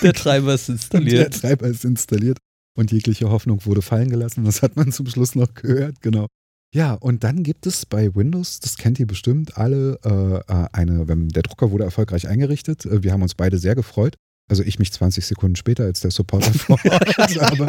Der 0.02 0.14
Treiber 0.14 0.54
ist 0.56 0.68
der 0.68 0.74
installiert. 0.76 1.34
Treiber 1.34 1.68
ist 1.68 1.86
installiert 1.86 2.39
und 2.76 2.91
jegliche 2.91 3.30
Hoffnung 3.30 3.66
wurde 3.66 3.82
fallen 3.82 4.10
gelassen. 4.10 4.45
Das 4.45 4.62
hat 4.62 4.76
man 4.76 4.91
zum 4.91 5.06
Schluss 5.08 5.36
noch 5.36 5.54
gehört, 5.54 6.02
genau. 6.02 6.28
Ja, 6.74 6.93
und 6.93 7.24
dann 7.24 7.43
gibt 7.43 7.68
es 7.68 7.86
bei 7.86 8.16
Windows, 8.16 8.62
das 8.62 8.78
kennt 8.78 8.97
ihr 8.99 9.06
bestimmt 9.06 9.58
alle, 9.58 9.99
äh, 10.06 10.38
äh, 10.52 10.68
eine, 10.72 11.06
der 11.06 11.43
Drucker 11.43 11.70
wurde 11.72 11.84
erfolgreich 11.84 12.28
eingerichtet. 12.28 12.86
Äh, 12.86 13.04
Wir 13.04 13.12
haben 13.12 13.22
uns 13.22 13.36
beide 13.36 13.58
sehr 13.58 13.76
gefreut. 13.76 14.16
Also 14.52 14.64
ich 14.64 14.80
mich 14.80 14.91
20 14.91 15.26
Sekunden 15.26 15.56
später 15.56 15.86
als 15.86 16.02
der 16.02 16.12
Supporter 16.12 16.52
vor 16.54 16.78
Ort, 16.91 17.39
aber 17.39 17.68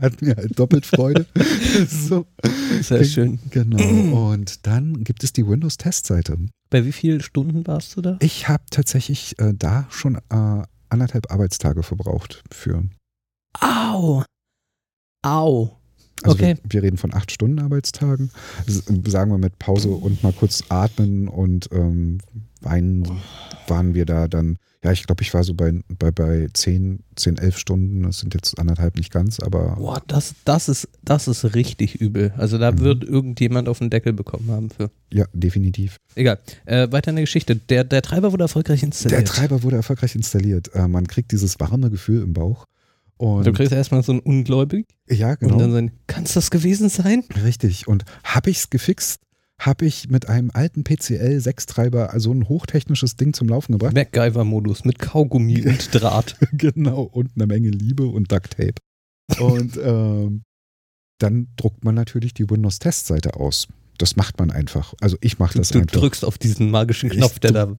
hat 0.00 0.22
mir 0.22 0.36
halt 0.36 0.56
doppelt 0.56 0.86
Freude. 0.86 1.26
so, 1.88 2.26
Sehr 2.80 3.02
schön. 3.02 3.40
genau. 3.50 4.28
Und 4.28 4.68
dann 4.68 5.02
gibt 5.02 5.24
es 5.24 5.32
die 5.32 5.44
Windows-Testseite. 5.44 6.38
Bei 6.70 6.84
wie 6.84 6.92
vielen 6.92 7.20
Stunden 7.20 7.66
warst 7.66 7.96
du 7.96 8.02
da? 8.02 8.18
Ich 8.20 8.46
habe 8.48 8.62
tatsächlich 8.70 9.36
äh, 9.40 9.52
da 9.52 9.88
schon 9.90 10.14
äh, 10.30 10.62
anderthalb 10.90 11.32
Arbeitstage 11.32 11.82
verbraucht 11.82 12.44
für. 12.52 12.84
Au! 13.58 14.22
Au! 15.22 15.76
Also 16.22 16.36
Okay. 16.36 16.56
wir, 16.62 16.72
wir 16.72 16.82
reden 16.84 16.98
von 16.98 17.12
acht 17.12 17.32
Stunden 17.32 17.58
Arbeitstagen. 17.58 18.30
Sagen 18.68 19.32
wir 19.32 19.38
mit 19.38 19.58
Pause 19.58 19.88
und 19.90 20.22
mal 20.22 20.32
kurz 20.32 20.62
atmen 20.68 21.26
und 21.26 21.68
ähm, 21.72 22.18
weinen 22.60 23.20
waren 23.66 23.94
wir 23.94 24.06
da 24.06 24.28
dann, 24.28 24.58
ja, 24.84 24.92
ich 24.92 25.04
glaube, 25.06 25.22
ich 25.22 25.34
war 25.34 25.42
so 25.42 25.54
bei, 25.54 25.72
bei, 25.98 26.10
bei 26.12 26.48
10, 26.52 27.00
10, 27.16 27.38
11 27.38 27.58
Stunden. 27.58 28.02
Das 28.04 28.20
sind 28.20 28.32
jetzt 28.34 28.58
anderthalb 28.58 28.96
nicht 28.96 29.12
ganz, 29.12 29.40
aber 29.40 29.74
Boah, 29.76 30.00
das, 30.06 30.34
das, 30.44 30.68
ist, 30.68 30.88
das 31.02 31.26
ist 31.26 31.54
richtig 31.56 31.96
übel. 32.00 32.32
Also 32.36 32.58
da 32.58 32.70
Mhm. 32.70 32.78
wird 32.80 33.04
irgendjemand 33.04 33.68
auf 33.68 33.78
den 33.80 33.90
Deckel 33.90 34.12
bekommen 34.12 34.50
haben 34.50 34.70
für. 34.70 34.90
ja, 35.12 35.24
definitiv. 35.32 35.96
Egal. 36.14 36.38
Äh, 36.64 36.92
weiter 36.92 37.10
in 37.10 37.16
der 37.16 37.24
Geschichte. 37.24 37.56
Der, 37.56 37.82
der 37.84 38.02
Treiber 38.02 38.30
wurde 38.32 38.44
erfolgreich 38.44 38.82
installiert. 38.84 39.20
Der 39.20 39.24
Treiber 39.26 39.62
wurde 39.64 39.76
erfolgreich 39.76 40.14
installiert. 40.14 40.72
Äh, 40.74 40.86
man 40.86 41.06
kriegt 41.08 41.32
dieses 41.32 41.58
warme 41.58 41.90
Gefühl 41.90 42.22
im 42.22 42.32
Bauch. 42.32 42.64
Und 43.16 43.44
Du 43.48 43.52
kriegst 43.52 43.72
erstmal 43.72 44.04
so 44.04 44.12
ein 44.12 44.20
Ungläubig 44.20 44.86
ja, 45.10 45.30
und 45.30 45.42
dann 45.42 45.58
genau. 45.58 45.70
so 45.70 45.76
ein, 45.76 45.90
kann 46.06 46.22
es 46.22 46.34
das 46.34 46.52
gewesen 46.52 46.88
sein? 46.88 47.24
Richtig. 47.44 47.88
Und 47.88 48.04
habe 48.22 48.50
ich 48.50 48.58
es 48.58 48.70
gefixt? 48.70 49.20
Habe 49.60 49.86
ich 49.86 50.08
mit 50.08 50.28
einem 50.28 50.50
alten 50.54 50.84
PCL 50.84 51.38
6-Treiber 51.38 52.12
also 52.12 52.32
ein 52.32 52.48
hochtechnisches 52.48 53.16
Ding 53.16 53.32
zum 53.32 53.48
Laufen 53.48 53.72
gebracht? 53.72 53.92
MacGyver-Modus 53.94 54.84
mit 54.84 54.98
Kaugummi 55.00 55.62
und 55.68 55.88
Draht. 55.94 56.36
genau, 56.52 57.02
und 57.02 57.32
eine 57.34 57.46
Menge 57.46 57.70
Liebe 57.70 58.06
und 58.06 58.30
Duct 58.30 58.52
Tape. 58.56 58.74
Und 59.40 59.76
ähm, 59.82 60.42
dann 61.20 61.48
druckt 61.56 61.82
man 61.84 61.96
natürlich 61.96 62.34
die 62.34 62.48
Windows-Testseite 62.48 63.34
aus. 63.34 63.66
Das 63.98 64.14
macht 64.14 64.38
man 64.38 64.52
einfach. 64.52 64.94
Also 65.00 65.16
ich 65.20 65.40
mache 65.40 65.54
Du, 65.54 65.58
das 65.58 65.70
du 65.70 65.80
einfach. 65.80 65.98
drückst 66.00 66.24
auf 66.24 66.38
diesen 66.38 66.70
magischen 66.70 67.10
Ich 67.10 67.16
Knopf, 67.16 67.40
der 67.40 67.50
da. 67.52 67.76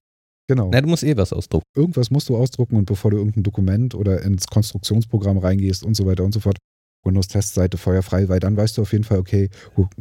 Genau. 0.48 0.68
Na, 0.72 0.80
du 0.82 0.88
musst 0.88 1.02
eh 1.04 1.16
was 1.16 1.32
ausdrucken. 1.32 1.64
Irgendwas 1.74 2.10
musst 2.10 2.28
du 2.28 2.36
ausdrucken 2.36 2.76
und 2.76 2.84
bevor 2.84 3.10
du 3.12 3.16
irgendein 3.16 3.44
Dokument 3.44 3.94
oder 3.94 4.20
ins 4.22 4.46
Konstruktionsprogramm 4.48 5.38
reingehst 5.38 5.82
und 5.84 5.94
so 5.94 6.04
weiter 6.06 6.24
und 6.24 6.32
so 6.32 6.40
fort, 6.40 6.58
Windows-Testseite 7.04 7.78
feuerfrei, 7.78 8.28
weil 8.28 8.40
dann 8.40 8.56
weißt 8.56 8.78
du 8.78 8.82
auf 8.82 8.92
jeden 8.92 9.04
Fall, 9.04 9.18
okay, 9.18 9.48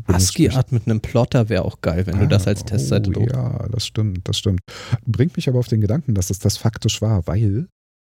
ASCII-Art 0.07 0.71
mit 0.71 0.85
einem 0.85 0.99
Plotter 1.01 1.49
wäre 1.49 1.65
auch 1.65 1.81
geil, 1.81 2.05
wenn 2.07 2.19
du 2.19 2.27
das 2.27 2.47
als 2.47 2.65
Testseite 2.65 3.09
oh, 3.11 3.13
druckst. 3.13 3.35
Ja, 3.35 3.67
das 3.69 3.85
stimmt, 3.85 4.27
das 4.27 4.37
stimmt. 4.37 4.61
Bringt 5.05 5.35
mich 5.35 5.47
aber 5.47 5.59
auf 5.59 5.67
den 5.67 5.81
Gedanken, 5.81 6.13
dass 6.13 6.29
es 6.29 6.39
das 6.39 6.57
faktisch 6.57 7.01
war, 7.01 7.25
weil 7.27 7.67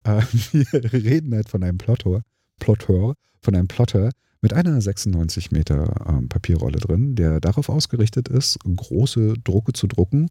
äh, 0.04 0.22
wir 0.52 0.92
reden 0.92 1.34
halt 1.34 1.48
von 1.48 1.62
einem 1.62 1.78
Plotter, 1.78 2.22
Plotter, 2.58 3.14
von 3.40 3.54
einem 3.54 3.68
Plotter 3.68 4.10
mit 4.42 4.54
einer 4.54 4.80
96 4.80 5.50
Meter 5.50 6.06
ähm, 6.08 6.28
Papierrolle 6.28 6.78
drin, 6.78 7.14
der 7.14 7.40
darauf 7.40 7.68
ausgerichtet 7.68 8.28
ist, 8.28 8.58
große 8.64 9.34
Drucke 9.44 9.74
zu 9.74 9.86
drucken 9.86 10.28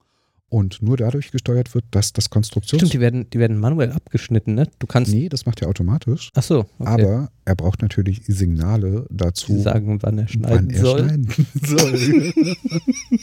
und 0.50 0.82
nur 0.82 0.98
dadurch 0.98 1.32
gesteuert 1.32 1.74
wird, 1.76 1.86
dass 1.92 2.14
das 2.14 2.30
Konstruktions... 2.30 2.82
Stimmt, 2.82 2.94
die 2.94 3.00
werden, 3.00 3.30
die 3.30 3.40
werden 3.40 3.58
manuell 3.58 3.92
abgeschnitten, 3.92 4.56
ne? 4.56 4.68
Du 4.80 4.88
kannst. 4.88 5.12
nee, 5.14 5.30
das 5.30 5.46
macht 5.46 5.62
er 5.62 5.70
automatisch, 5.70 6.32
Ach 6.34 6.44
so, 6.44 6.60
okay. 6.80 6.90
aber 7.04 7.32
er 7.46 7.56
braucht 7.56 7.82
natürlich 7.82 8.22
Signale 8.26 9.06
dazu, 9.10 9.60
sagen, 9.60 10.02
wann 10.02 10.18
er 10.18 10.28
schneiden 10.28 10.68
wann 10.68 10.70
er 10.70 10.82
soll. 10.82 11.00
schneiden 11.00 11.28
soll. 11.64 12.24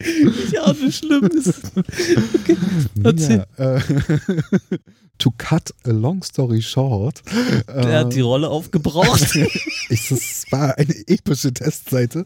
Ja, 0.52 0.74
wie 0.80 0.92
schlimm 0.92 1.26
ist. 1.26 1.72
Okay, 1.76 2.56
erzähl. 3.02 3.46
Ja, 3.58 3.76
äh, 3.76 3.80
to 5.18 5.32
cut 5.36 5.72
a 5.84 5.90
long 5.90 6.22
story 6.22 6.62
short. 6.62 7.22
Der 7.66 8.00
hat 8.00 8.14
die 8.14 8.20
äh, 8.20 8.22
Rolle 8.22 8.48
aufgebraucht. 8.48 9.34
ich, 9.90 10.10
es 10.10 10.44
war 10.50 10.78
eine 10.78 10.94
epische 11.06 11.52
Testseite. 11.52 12.24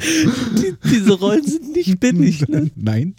die, 0.00 0.74
diese 0.84 1.12
Rollen 1.14 1.44
sind 1.44 1.72
nicht 1.74 1.98
billig, 1.98 2.46
ne? 2.48 2.70
Nein. 2.76 3.14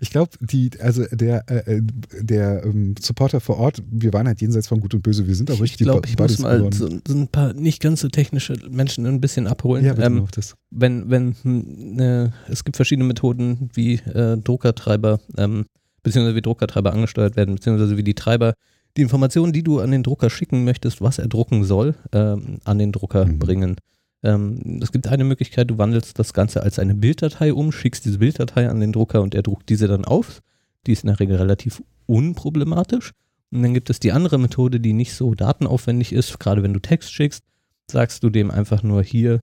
Ich 0.00 0.10
glaube, 0.10 0.32
die, 0.40 0.70
also 0.80 1.04
der, 1.12 1.48
äh, 1.48 1.80
der 2.20 2.64
ähm, 2.64 2.94
Supporter 3.00 3.40
vor 3.40 3.58
Ort, 3.58 3.82
wir 3.90 4.12
waren 4.12 4.26
halt 4.26 4.40
jenseits 4.40 4.66
von 4.66 4.80
Gut 4.80 4.94
und 4.94 5.02
Böse, 5.02 5.26
wir 5.26 5.34
sind 5.34 5.50
auch 5.50 5.56
Ich 5.56 5.62
richtig 5.62 5.86
glaube, 5.86 6.02
die 6.06 6.12
ich 6.12 6.18
muss 6.18 6.38
mal 6.40 6.72
so, 6.72 6.88
so 7.06 7.14
ein 7.14 7.28
paar 7.28 7.52
nicht 7.52 7.80
ganz 7.80 8.00
so 8.00 8.08
technische 8.08 8.54
Menschen 8.68 9.06
ein 9.06 9.20
bisschen 9.20 9.46
abholen. 9.46 9.84
Ja, 9.84 9.94
bitte 9.94 10.06
ähm, 10.06 10.26
das. 10.32 10.56
wenn, 10.70 11.08
wenn, 11.08 11.36
äh, 11.44 12.30
es 12.48 12.64
gibt 12.64 12.76
verschiedene 12.76 13.06
Methoden, 13.06 13.70
wie 13.74 13.94
äh, 13.94 14.36
Druckertreiber, 14.36 15.20
ähm, 15.36 15.66
beziehungsweise 16.02 16.36
wie 16.36 16.42
Druckertreiber 16.42 16.92
angesteuert 16.92 17.36
werden, 17.36 17.54
beziehungsweise 17.54 17.96
wie 17.96 18.02
die 18.02 18.14
Treiber 18.14 18.54
die 18.96 19.02
Informationen, 19.02 19.52
die 19.52 19.62
du 19.62 19.80
an 19.80 19.90
den 19.90 20.02
Drucker 20.02 20.30
schicken 20.30 20.64
möchtest, 20.64 21.00
was 21.00 21.18
er 21.18 21.26
drucken 21.28 21.64
soll, 21.64 21.94
ähm, 22.12 22.58
an 22.64 22.78
den 22.78 22.92
Drucker 22.92 23.26
Mhm. 23.26 23.38
bringen. 23.38 23.76
Ähm, 24.22 24.80
es 24.82 24.92
gibt 24.92 25.06
eine 25.08 25.24
Möglichkeit, 25.24 25.70
du 25.70 25.78
wandelst 25.78 26.18
das 26.18 26.32
Ganze 26.32 26.62
als 26.62 26.78
eine 26.78 26.94
Bilddatei 26.94 27.52
um, 27.52 27.72
schickst 27.72 28.04
diese 28.04 28.18
Bilddatei 28.18 28.68
an 28.68 28.80
den 28.80 28.92
Drucker 28.92 29.20
und 29.20 29.34
er 29.34 29.42
druckt 29.42 29.68
diese 29.68 29.88
dann 29.88 30.04
auf. 30.04 30.40
Die 30.86 30.92
ist 30.92 31.04
in 31.04 31.08
der 31.08 31.20
Regel 31.20 31.36
relativ 31.36 31.82
unproblematisch. 32.06 33.12
Und 33.50 33.62
dann 33.62 33.74
gibt 33.74 33.90
es 33.90 34.00
die 34.00 34.12
andere 34.12 34.38
Methode, 34.38 34.80
die 34.80 34.92
nicht 34.92 35.14
so 35.14 35.34
datenaufwendig 35.34 36.12
ist, 36.12 36.40
gerade 36.40 36.62
wenn 36.62 36.72
du 36.72 36.80
Text 36.80 37.12
schickst, 37.12 37.42
sagst 37.90 38.22
du 38.22 38.30
dem 38.30 38.50
einfach 38.50 38.82
nur 38.82 39.02
hier, 39.02 39.40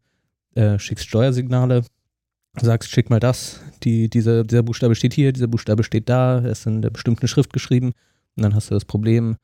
äh, 0.55 0.79
schickst 0.79 1.07
Steuersignale, 1.07 1.83
sagst, 2.59 2.89
schick 2.89 3.09
mal 3.09 3.19
das, 3.19 3.61
die, 3.83 4.09
dieser, 4.09 4.43
dieser 4.43 4.63
Buchstabe 4.63 4.95
steht 4.95 5.13
hier, 5.13 5.31
dieser 5.31 5.47
Buchstabe 5.47 5.83
steht 5.83 6.09
da, 6.09 6.39
er 6.39 6.51
ist 6.51 6.65
in 6.67 6.81
der 6.81 6.89
bestimmten 6.89 7.27
Schrift 7.27 7.53
geschrieben 7.53 7.93
und 8.35 8.43
dann 8.43 8.55
hast 8.55 8.69
du 8.69 8.73
das 8.73 8.85
Problem, 8.85 9.37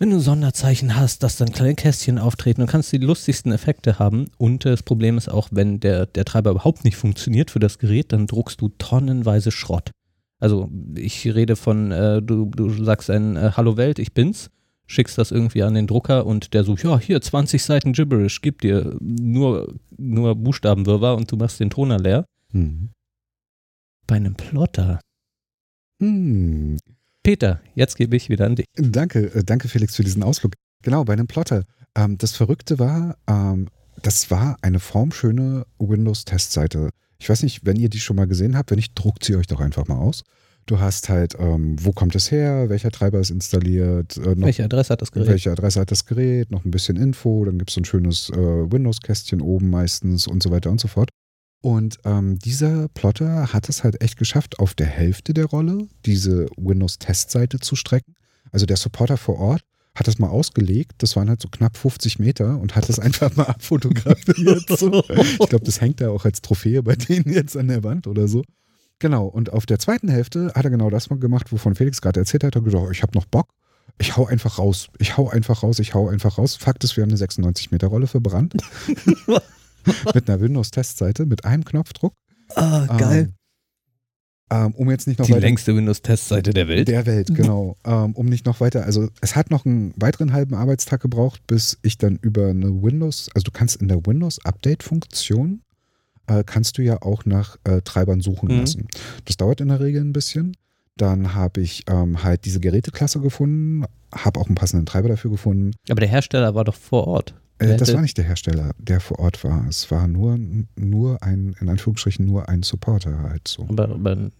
wenn 0.00 0.10
du 0.10 0.18
Sonderzeichen 0.18 0.96
hast, 0.96 1.22
dass 1.22 1.36
dann 1.36 1.52
kleine 1.52 1.74
Kästchen 1.74 2.18
auftreten 2.18 2.62
und 2.62 2.68
kannst 2.68 2.90
die 2.90 2.96
lustigsten 2.96 3.52
Effekte 3.52 3.98
haben. 3.98 4.30
Und 4.38 4.64
das 4.64 4.82
Problem 4.82 5.18
ist 5.18 5.28
auch, 5.28 5.48
wenn 5.52 5.78
der, 5.78 6.06
der 6.06 6.24
Treiber 6.24 6.52
überhaupt 6.52 6.84
nicht 6.84 6.96
funktioniert 6.96 7.50
für 7.50 7.58
das 7.58 7.78
Gerät, 7.78 8.10
dann 8.10 8.26
druckst 8.26 8.62
du 8.62 8.70
tonnenweise 8.70 9.50
Schrott. 9.50 9.90
Also 10.38 10.70
ich 10.94 11.26
rede 11.26 11.54
von, 11.54 11.92
äh, 11.92 12.22
du, 12.22 12.46
du 12.46 12.82
sagst 12.82 13.10
ein 13.10 13.36
äh, 13.36 13.50
Hallo 13.58 13.76
Welt, 13.76 13.98
ich 13.98 14.14
bin's, 14.14 14.48
schickst 14.90 15.16
das 15.18 15.30
irgendwie 15.30 15.62
an 15.62 15.74
den 15.74 15.86
Drucker 15.86 16.26
und 16.26 16.52
der 16.52 16.64
so, 16.64 16.74
ja, 16.74 16.98
hier 16.98 17.20
20 17.20 17.62
Seiten 17.62 17.92
Gibberish, 17.92 18.40
gib 18.40 18.60
dir 18.60 18.96
nur, 19.00 19.72
nur 19.96 20.34
Buchstabenwirrwarr 20.34 21.16
und 21.16 21.30
du 21.30 21.36
machst 21.36 21.60
den 21.60 21.70
Toner 21.70 21.98
leer. 21.98 22.26
Hm. 22.50 22.90
Bei 24.08 24.16
einem 24.16 24.34
Plotter. 24.34 25.00
Hm. 26.02 26.76
Peter, 27.22 27.60
jetzt 27.74 27.96
gebe 27.96 28.16
ich 28.16 28.28
wieder 28.30 28.46
an 28.46 28.56
dich. 28.56 28.66
Danke, 28.74 29.32
äh, 29.32 29.44
danke 29.44 29.68
Felix 29.68 29.94
für 29.94 30.02
diesen 30.02 30.24
Ausflug. 30.24 30.54
Genau, 30.82 31.04
bei 31.04 31.12
einem 31.12 31.28
Plotter. 31.28 31.64
Ähm, 31.94 32.18
das 32.18 32.32
Verrückte 32.32 32.80
war, 32.80 33.16
ähm, 33.28 33.68
das 34.02 34.30
war 34.30 34.56
eine 34.60 34.80
formschöne 34.80 35.66
Windows-Testseite. 35.78 36.90
Ich 37.18 37.28
weiß 37.28 37.44
nicht, 37.44 37.64
wenn 37.64 37.76
ihr 37.76 37.90
die 37.90 38.00
schon 38.00 38.16
mal 38.16 38.26
gesehen 38.26 38.56
habt, 38.56 38.70
wenn 38.70 38.76
nicht, 38.76 38.94
druckt 38.94 39.24
sie 39.24 39.36
euch 39.36 39.46
doch 39.46 39.60
einfach 39.60 39.86
mal 39.86 39.98
aus. 39.98 40.24
Du 40.70 40.78
hast 40.78 41.08
halt, 41.08 41.34
ähm, 41.36 41.74
wo 41.80 41.90
kommt 41.90 42.14
es 42.14 42.30
her, 42.30 42.68
welcher 42.68 42.92
Treiber 42.92 43.18
ist 43.18 43.30
installiert, 43.30 44.16
äh, 44.18 44.36
noch, 44.36 44.46
Welche 44.46 44.62
Adresse 44.62 44.92
hat 44.92 45.02
das 45.02 45.10
Gerät? 45.10 45.26
welche 45.26 45.50
Adresse 45.50 45.80
hat 45.80 45.90
das 45.90 46.06
Gerät, 46.06 46.52
noch 46.52 46.64
ein 46.64 46.70
bisschen 46.70 46.96
Info, 46.96 47.44
dann 47.44 47.58
gibt 47.58 47.70
es 47.70 47.74
so 47.74 47.80
ein 47.80 47.84
schönes 47.84 48.30
äh, 48.30 48.36
Windows-Kästchen 48.36 49.40
oben 49.40 49.68
meistens 49.68 50.28
und 50.28 50.44
so 50.44 50.52
weiter 50.52 50.70
und 50.70 50.80
so 50.80 50.86
fort. 50.86 51.10
Und 51.60 51.98
ähm, 52.04 52.38
dieser 52.38 52.86
Plotter 52.86 53.52
hat 53.52 53.68
es 53.68 53.82
halt 53.82 54.00
echt 54.00 54.16
geschafft, 54.16 54.60
auf 54.60 54.74
der 54.74 54.86
Hälfte 54.86 55.34
der 55.34 55.46
Rolle 55.46 55.88
diese 56.06 56.46
Windows-Testseite 56.56 57.58
zu 57.58 57.74
strecken. 57.74 58.14
Also 58.52 58.64
der 58.64 58.76
Supporter 58.76 59.16
vor 59.16 59.40
Ort 59.40 59.62
hat 59.96 60.06
das 60.06 60.20
mal 60.20 60.28
ausgelegt, 60.28 60.92
das 60.98 61.16
waren 61.16 61.28
halt 61.28 61.42
so 61.42 61.48
knapp 61.48 61.76
50 61.76 62.20
Meter 62.20 62.60
und 62.60 62.76
hat 62.76 62.88
das 62.88 62.98
einfach 63.00 63.34
mal 63.34 63.46
abfotografiert. 63.46 64.68
So. 64.68 65.02
Ich 65.10 65.48
glaube, 65.48 65.64
das 65.64 65.80
hängt 65.80 66.00
da 66.00 66.10
auch 66.10 66.24
als 66.24 66.40
Trophäe 66.42 66.80
bei 66.84 66.94
denen 66.94 67.32
jetzt 67.32 67.56
an 67.56 67.66
der 67.66 67.82
Wand 67.82 68.06
oder 68.06 68.28
so. 68.28 68.44
Genau, 69.00 69.26
und 69.26 69.52
auf 69.52 69.66
der 69.66 69.78
zweiten 69.78 70.08
Hälfte 70.08 70.52
hat 70.54 70.64
er 70.64 70.70
genau 70.70 70.90
das 70.90 71.10
mal 71.10 71.18
gemacht, 71.18 71.50
wovon 71.52 71.74
Felix 71.74 72.00
gerade 72.00 72.20
erzählt 72.20 72.44
hat. 72.44 72.54
Er 72.54 72.60
hat 72.60 72.64
gesagt, 72.64 72.84
oh, 72.86 72.90
ich 72.90 73.02
habe 73.02 73.16
noch 73.16 73.24
Bock. 73.24 73.48
Ich 73.98 74.16
hau 74.16 74.26
einfach 74.26 74.58
raus. 74.58 74.88
Ich 74.98 75.16
hau 75.16 75.28
einfach 75.28 75.62
raus, 75.62 75.78
ich 75.78 75.94
hau 75.94 76.08
einfach 76.08 76.38
raus. 76.38 76.56
Fakt 76.56 76.84
ist, 76.84 76.96
wir 76.96 77.02
haben 77.02 77.10
eine 77.10 77.18
96-Meter-Rolle 77.18 78.06
verbrannt. 78.06 78.54
mit 80.14 80.28
einer 80.28 80.40
Windows-Testseite, 80.40 81.26
mit 81.26 81.44
einem 81.44 81.64
Knopfdruck. 81.64 82.14
Ah, 82.54 82.86
geil. 82.98 83.30
Ähm, 83.30 83.34
ähm, 84.52 84.74
um 84.74 84.90
jetzt 84.90 85.06
nicht 85.06 85.18
noch 85.18 85.26
Die 85.26 85.32
weiter. 85.32 85.42
längste 85.42 85.76
Windows-Testseite 85.76 86.52
der 86.52 86.68
Welt. 86.68 86.88
Der 86.88 87.06
Welt, 87.06 87.34
genau. 87.34 87.76
ähm, 87.84 88.12
um 88.14 88.26
nicht 88.26 88.46
noch 88.46 88.60
weiter. 88.60 88.84
Also, 88.84 89.08
es 89.20 89.36
hat 89.36 89.50
noch 89.50 89.64
einen 89.64 89.94
weiteren 89.96 90.32
halben 90.32 90.54
Arbeitstag 90.54 91.00
gebraucht, 91.00 91.46
bis 91.46 91.78
ich 91.82 91.98
dann 91.98 92.18
über 92.20 92.48
eine 92.48 92.82
Windows, 92.82 93.30
also 93.34 93.44
du 93.44 93.50
kannst 93.52 93.76
in 93.76 93.88
der 93.88 94.04
Windows-Update-Funktion, 94.04 95.62
äh, 96.30 96.44
kannst 96.44 96.78
du 96.78 96.82
ja 96.82 97.02
auch 97.02 97.24
nach 97.26 97.56
äh, 97.64 97.80
Treibern 97.82 98.20
suchen 98.20 98.48
Mhm. 98.54 98.60
lassen. 98.60 98.88
Das 99.26 99.36
dauert 99.36 99.60
in 99.60 99.68
der 99.68 99.80
Regel 99.80 100.00
ein 100.02 100.12
bisschen. 100.12 100.56
Dann 100.96 101.34
habe 101.34 101.60
ich 101.60 101.84
ähm, 101.88 102.22
halt 102.22 102.44
diese 102.44 102.60
Geräteklasse 102.60 103.20
gefunden, 103.20 103.84
habe 104.14 104.38
auch 104.40 104.46
einen 104.46 104.54
passenden 104.54 104.86
Treiber 104.86 105.08
dafür 105.08 105.30
gefunden. 105.30 105.72
Aber 105.88 106.00
der 106.00 106.08
Hersteller 106.08 106.54
war 106.54 106.64
doch 106.64 106.74
vor 106.74 107.06
Ort. 107.06 107.34
Äh, 107.58 107.76
das 107.76 107.92
war 107.94 108.00
nicht 108.02 108.16
der 108.18 108.24
Hersteller, 108.24 108.72
der 108.78 109.00
vor 109.00 109.18
Ort 109.18 109.42
war. 109.44 109.66
Es 109.68 109.90
war 109.90 110.08
nur, 110.08 110.38
nur 110.76 111.22
ein, 111.22 111.54
in 111.60 111.68
Anführungsstrichen, 111.68 112.24
nur 112.26 112.48
ein 112.48 112.62
Supporter 112.62 113.18
halt 113.22 113.48
so. 113.48 113.64
Aber, 113.68 113.88
aber 113.90 114.30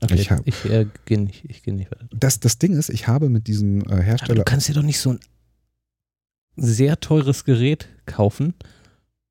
okay, 0.00 0.14
Ich 0.14 0.20
ich, 0.22 0.30
hab- 0.30 0.64
äh, 0.66 0.86
gehe 1.04 1.20
nicht, 1.20 1.44
ich 1.48 1.62
geh 1.62 1.72
nicht 1.72 1.90
weiter. 1.90 2.06
Das, 2.14 2.40
das 2.40 2.58
Ding 2.58 2.72
ist, 2.76 2.88
ich 2.88 3.06
habe 3.08 3.28
mit 3.28 3.46
diesem 3.46 3.80
äh, 3.80 3.84
Aber 3.84 3.96
du 3.96 4.02
Hersteller. 4.02 4.44
kannst 4.44 4.68
dir 4.68 4.74
doch 4.74 4.82
nicht 4.82 5.00
so 5.00 5.10
ein 5.10 5.20
sehr 6.56 6.98
teures 7.00 7.44
Gerät 7.44 7.88
kaufen 8.06 8.54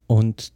und 0.07 0.53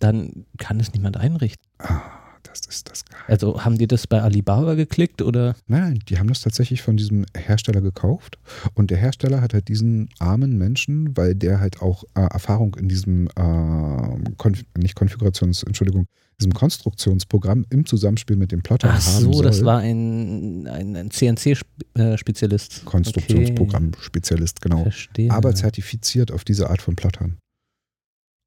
dann 0.00 0.46
kann 0.58 0.80
es 0.80 0.92
niemand 0.92 1.16
einrichten. 1.16 1.64
Ah, 1.78 2.02
das 2.42 2.60
ist 2.66 2.90
das 2.90 3.04
Geheimnis. 3.04 3.28
Also 3.28 3.64
haben 3.64 3.78
die 3.78 3.86
das 3.86 4.06
bei 4.06 4.20
Alibaba 4.20 4.74
geklickt 4.74 5.22
oder? 5.22 5.54
Nein, 5.66 5.80
nein, 5.82 5.98
die 6.08 6.18
haben 6.18 6.28
das 6.28 6.40
tatsächlich 6.40 6.82
von 6.82 6.96
diesem 6.96 7.24
Hersteller 7.36 7.80
gekauft. 7.80 8.38
Und 8.74 8.90
der 8.90 8.98
Hersteller 8.98 9.40
hat 9.40 9.54
halt 9.54 9.68
diesen 9.68 10.08
armen 10.18 10.58
Menschen, 10.58 11.16
weil 11.16 11.34
der 11.34 11.60
halt 11.60 11.80
auch 11.82 12.04
äh, 12.14 12.20
Erfahrung 12.22 12.74
in 12.76 12.88
diesem, 12.88 13.28
äh, 13.28 14.32
Konf 14.36 14.64
nicht 14.76 14.94
Konfigurations, 14.96 15.62
Entschuldigung, 15.62 16.06
diesem 16.40 16.54
Konstruktionsprogramm 16.54 17.66
im 17.68 17.84
Zusammenspiel 17.84 18.36
mit 18.36 18.50
dem 18.50 18.62
Plotter 18.62 18.88
Ach 18.90 19.06
haben 19.06 19.24
so, 19.24 19.32
soll. 19.34 19.44
das 19.44 19.62
war 19.64 19.80
ein, 19.80 20.66
ein, 20.66 20.96
ein 20.96 21.10
CNC-Spezialist. 21.10 22.86
Konstruktionsprogramm-Spezialist, 22.86 24.62
genau. 24.62 24.82
Verstehe. 24.84 25.30
aber 25.30 25.54
zertifiziert 25.54 26.32
auf 26.32 26.44
diese 26.44 26.70
Art 26.70 26.80
von 26.80 26.96
Plottern. 26.96 27.36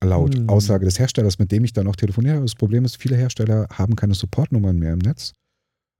Laut 0.03 0.35
Hm. 0.35 0.49
Aussage 0.49 0.85
des 0.85 0.99
Herstellers, 0.99 1.39
mit 1.39 1.51
dem 1.51 1.63
ich 1.63 1.73
dann 1.73 1.87
auch 1.87 1.95
telefoniere. 1.95 2.41
Das 2.41 2.55
Problem 2.55 2.85
ist, 2.85 2.97
viele 2.97 3.15
Hersteller 3.15 3.67
haben 3.71 3.95
keine 3.95 4.13
Supportnummern 4.13 4.77
mehr 4.77 4.93
im 4.93 4.99
Netz. 4.99 5.33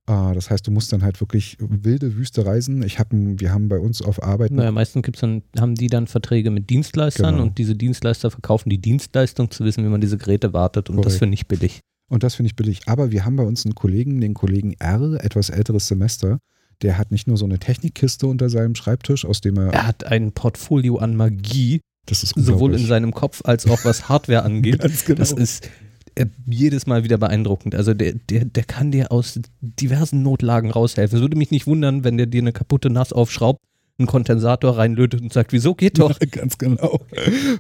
Äh, 0.08 0.34
Das 0.34 0.50
heißt, 0.50 0.68
du 0.68 0.72
musst 0.72 0.92
dann 0.92 1.02
halt 1.04 1.22
wirklich 1.22 1.58
wilde 1.60 2.16
Wüste 2.16 2.46
reisen. 2.46 2.84
Ich 2.84 3.00
hab, 3.00 3.08
wir 3.12 3.52
haben 3.54 3.70
bei 3.70 3.80
uns 3.80 4.02
auf 4.02 4.22
Arbeit 4.22 4.52
Naja, 4.52 4.72
meistens 4.72 5.04
gibt's 5.04 5.22
dann, 5.22 5.44
haben 5.58 5.76
die 5.76 5.88
dann 5.88 6.08
Verträge 6.08 6.52
mit 6.52 6.70
Dienstleistern 6.70 7.36
Genau. 7.36 7.44
und 7.48 7.58
diese 7.58 7.76
Dienstleister 7.76 8.30
verkaufen 8.32 8.70
die 8.70 8.80
Dienstleistung 8.80 9.50
zu 9.52 9.64
wissen, 9.64 9.84
wie 9.84 9.90
man 9.90 10.02
diese 10.02 10.18
Geräte 10.18 10.52
wartet 10.54 10.90
und 10.90 10.98
das 10.98 11.06
Korrekt. 11.06 11.20
für 11.20 11.28
nicht 11.28 11.48
billig. 11.48 11.80
und 12.10 12.22
das 12.24 12.36
finde 12.36 12.48
ich 12.48 12.56
billig. 12.56 12.82
Aber 12.88 13.12
wir 13.12 13.24
haben 13.26 13.38
bei 13.38 13.44
uns 13.46 13.66
einen 13.66 13.76
Kollegen, 13.76 14.20
den 14.22 14.34
Kollegen 14.34 14.74
R, 14.80 15.24
etwas 15.24 15.50
älteres 15.50 15.88
Semester. 15.88 16.38
Der 16.82 16.98
hat 16.98 17.12
nicht 17.12 17.28
nur 17.28 17.38
so 17.38 17.46
eine 17.46 17.60
Technikkiste 17.60 18.28
unter 18.28 18.50
seinem 18.50 18.76
Schreibtisch, 18.76 19.24
aus 19.26 19.40
dem 19.42 19.58
er. 19.58 19.72
Er 19.72 19.88
hat 19.88 20.04
ein 20.04 20.34
Portfolio 20.34 20.98
an 20.98 21.16
Magie, 21.16 21.80
das 22.06 22.24
ist 22.24 22.34
sowohl 22.36 22.76
in 22.76 22.86
seinem 22.86 23.14
Kopf 23.14 23.42
als 23.46 23.66
auch 23.68 23.86
was 23.86 24.10
Hardware 24.10 24.44
angeht. 24.46 24.80
Ganz 24.80 25.06
genau. 25.06 25.20
Das 25.20 25.32
ist 25.32 25.70
äh, 26.16 26.26
jedes 26.46 26.86
Mal 26.86 27.04
wieder 27.04 27.18
beeindruckend. 27.18 27.76
Also 27.76 27.94
der, 27.94 28.14
der, 28.14 28.46
der 28.46 28.64
kann 28.64 28.92
dir 28.92 29.12
aus 29.12 29.40
diversen 29.62 30.22
Notlagen 30.22 30.70
raushelfen. 30.72 31.18
Es 31.18 31.22
würde 31.22 31.38
mich 31.38 31.52
nicht 31.52 31.66
wundern, 31.68 32.04
wenn 32.04 32.18
der 32.18 32.26
dir 32.28 32.42
eine 32.42 32.52
kaputte 32.52 32.90
NAS 32.90 33.14
aufschraubt, 33.14 33.60
einen 34.00 34.08
Kondensator 34.08 34.76
reinlötet 34.78 35.22
und 35.22 35.32
sagt, 35.32 35.54
wieso 35.54 35.76
geht 35.76 36.00
doch? 36.00 36.10
Ja, 36.20 36.28
ganz 36.30 36.58
genau. 36.58 37.00